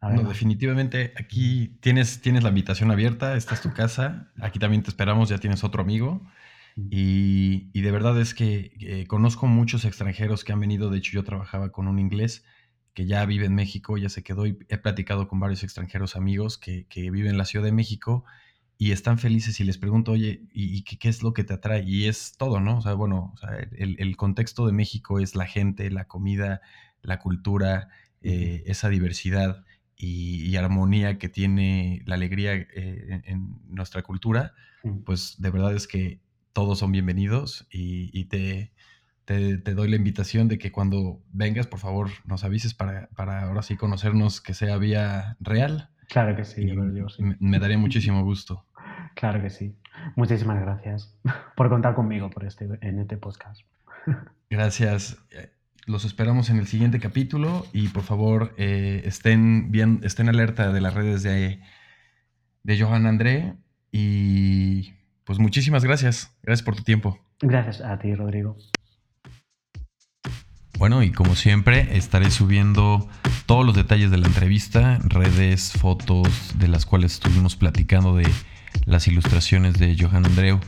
No, 0.00 0.22
definitivamente 0.28 1.12
aquí 1.18 1.76
tienes, 1.80 2.20
tienes 2.20 2.44
la 2.44 2.50
invitación 2.50 2.90
abierta, 2.92 3.36
esta 3.36 3.54
es 3.54 3.60
tu 3.60 3.72
casa, 3.72 4.28
aquí 4.40 4.60
también 4.60 4.82
te 4.82 4.90
esperamos, 4.90 5.28
ya 5.28 5.38
tienes 5.38 5.64
otro 5.64 5.82
amigo. 5.82 6.22
Y, 6.90 7.80
de 7.80 7.90
verdad 7.90 8.20
es 8.20 8.34
que 8.34 8.72
eh, 8.80 9.06
conozco 9.08 9.46
muchos 9.46 9.84
extranjeros 9.84 10.44
que 10.44 10.52
han 10.52 10.60
venido, 10.60 10.90
de 10.90 10.98
hecho 10.98 11.12
yo 11.12 11.24
trabajaba 11.24 11.72
con 11.72 11.88
un 11.88 11.98
inglés 11.98 12.44
que 12.94 13.06
ya 13.06 13.24
vive 13.26 13.46
en 13.46 13.54
México, 13.54 13.96
ya 13.96 14.08
se 14.08 14.22
quedó 14.22 14.46
y 14.46 14.58
he 14.68 14.78
platicado 14.78 15.26
con 15.26 15.40
varios 15.40 15.62
extranjeros 15.64 16.14
amigos 16.14 16.56
que, 16.58 16.86
viven 16.94 17.32
en 17.32 17.38
la 17.38 17.44
Ciudad 17.44 17.64
de 17.64 17.72
México 17.72 18.24
y 18.76 18.92
están 18.92 19.18
felices 19.18 19.58
y 19.58 19.64
les 19.64 19.76
pregunto, 19.76 20.12
oye, 20.12 20.42
¿y, 20.52 20.82
qué, 20.82 21.08
es 21.08 21.22
lo 21.22 21.32
que 21.32 21.42
te 21.42 21.54
atrae? 21.54 21.82
Y 21.84 22.06
es 22.06 22.34
todo, 22.36 22.60
¿no? 22.60 22.78
O 22.78 22.80
sea, 22.80 22.94
bueno, 22.94 23.34
el, 23.72 24.16
contexto 24.16 24.66
de 24.66 24.72
México 24.72 25.18
es 25.18 25.34
la 25.34 25.46
gente, 25.46 25.90
la 25.90 26.06
comida, 26.06 26.60
la 27.02 27.18
cultura, 27.18 27.88
eh, 28.22 28.62
esa 28.66 28.88
diversidad 28.88 29.64
y, 29.96 30.54
armonía 30.56 31.18
que 31.18 31.28
tiene 31.28 32.02
la 32.06 32.14
alegría 32.14 32.54
eh, 32.54 33.22
en, 33.24 33.58
nuestra 33.68 34.02
cultura, 34.02 34.54
pues 35.04 35.36
de 35.38 35.50
verdad 35.50 35.74
es 35.74 35.86
que 35.86 36.20
todos 36.52 36.78
son 36.78 36.92
bienvenidos 36.92 37.66
y 37.70 38.24
te, 38.24 38.72
te, 39.28 39.74
doy 39.74 39.90
la 39.90 39.96
invitación 39.96 40.48
de 40.48 40.56
que 40.58 40.72
cuando 40.72 41.20
vengas, 41.32 41.66
por 41.66 41.78
favor, 41.78 42.08
nos 42.24 42.44
avises 42.44 42.72
para, 42.72 43.08
para 43.08 43.42
ahora 43.42 43.60
sí 43.60 43.76
conocernos 43.76 44.40
que 44.40 44.54
sea 44.54 44.78
vía 44.78 45.36
real. 45.38 45.90
Claro 46.08 46.34
que 46.34 46.46
sí, 46.46 46.66
Me, 47.38 47.58
daría 47.58 47.76
muchísimo 47.78 48.24
gusto. 48.24 48.64
Claro 49.14 49.42
que 49.42 49.50
sí. 49.50 49.74
Muchísimas 50.14 50.60
gracias 50.60 51.12
por 51.56 51.68
contar 51.68 51.94
conmigo 51.94 52.30
por 52.30 52.44
este, 52.44 52.68
en 52.82 53.00
este 53.00 53.16
podcast. 53.16 53.62
Gracias. 54.50 55.18
Los 55.86 56.04
esperamos 56.04 56.50
en 56.50 56.58
el 56.58 56.68
siguiente 56.68 57.00
capítulo 57.00 57.66
y 57.72 57.88
por 57.88 58.04
favor 58.04 58.54
eh, 58.58 59.02
estén 59.04 59.72
bien, 59.72 60.00
estén 60.04 60.28
alerta 60.28 60.72
de 60.72 60.80
las 60.80 60.94
redes 60.94 61.24
de, 61.24 61.60
de 62.62 62.80
Johan 62.80 63.06
André 63.06 63.56
y 63.90 64.92
pues 65.28 65.38
muchísimas 65.38 65.84
gracias. 65.84 66.34
Gracias 66.42 66.64
por 66.64 66.74
tu 66.74 66.82
tiempo. 66.84 67.20
Gracias 67.40 67.82
a 67.82 67.98
ti, 67.98 68.14
Rodrigo. 68.14 68.56
Bueno, 70.78 71.02
y 71.02 71.12
como 71.12 71.34
siempre, 71.34 71.98
estaré 71.98 72.30
subiendo 72.30 73.06
todos 73.44 73.66
los 73.66 73.76
detalles 73.76 74.10
de 74.10 74.16
la 74.16 74.26
entrevista, 74.26 74.98
redes, 75.04 75.72
fotos 75.72 76.58
de 76.58 76.68
las 76.68 76.86
cuales 76.86 77.12
estuvimos 77.12 77.56
platicando 77.56 78.16
de 78.16 78.26
las 78.86 79.06
ilustraciones 79.06 79.74
de 79.78 79.94
Johan 80.00 80.24
Andreu 80.24 80.60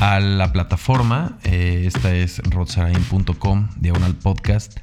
a 0.00 0.20
la 0.20 0.52
plataforma. 0.52 1.40
Eh, 1.42 1.82
esta 1.86 2.14
es 2.14 2.38
rodsarain.com, 2.38 3.68
diagonal 3.80 4.14
podcast. 4.14 4.78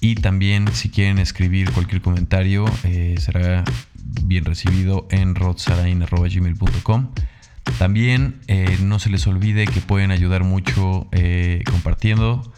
Y 0.00 0.14
también, 0.14 0.68
si 0.72 0.90
quieren 0.90 1.18
escribir 1.18 1.72
cualquier 1.72 2.02
comentario, 2.02 2.66
eh, 2.84 3.16
será 3.18 3.64
bien 4.22 4.44
recibido 4.44 5.08
en 5.10 5.34
rodsarain.gmail.com. 5.34 7.08
También 7.78 8.40
eh, 8.46 8.78
no 8.82 8.98
se 8.98 9.10
les 9.10 9.26
olvide 9.26 9.66
que 9.66 9.80
pueden 9.80 10.10
ayudar 10.10 10.44
mucho 10.44 11.08
compartiendo 11.70 12.52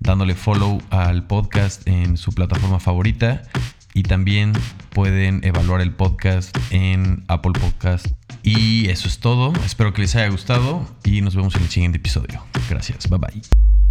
dándole 0.00 0.34
follow 0.34 0.80
al 0.90 1.26
podcast 1.26 1.86
en 1.86 2.16
su 2.16 2.32
plataforma 2.32 2.78
favorita 2.80 3.42
y 3.94 4.02
también 4.02 4.52
pueden 4.90 5.44
evaluar 5.44 5.80
el 5.80 5.92
podcast 5.92 6.56
en 6.70 7.24
Apple 7.28 7.52
Podcast. 7.52 8.06
Y 8.42 8.88
eso 8.88 9.08
es 9.08 9.18
todo. 9.18 9.52
Espero 9.64 9.92
que 9.92 10.02
les 10.02 10.14
haya 10.16 10.28
gustado 10.28 10.86
y 11.04 11.20
nos 11.20 11.34
vemos 11.34 11.54
en 11.56 11.62
el 11.62 11.68
siguiente 11.68 11.98
episodio. 11.98 12.42
Gracias. 12.68 13.08
Bye 13.08 13.18
bye. 13.18 13.87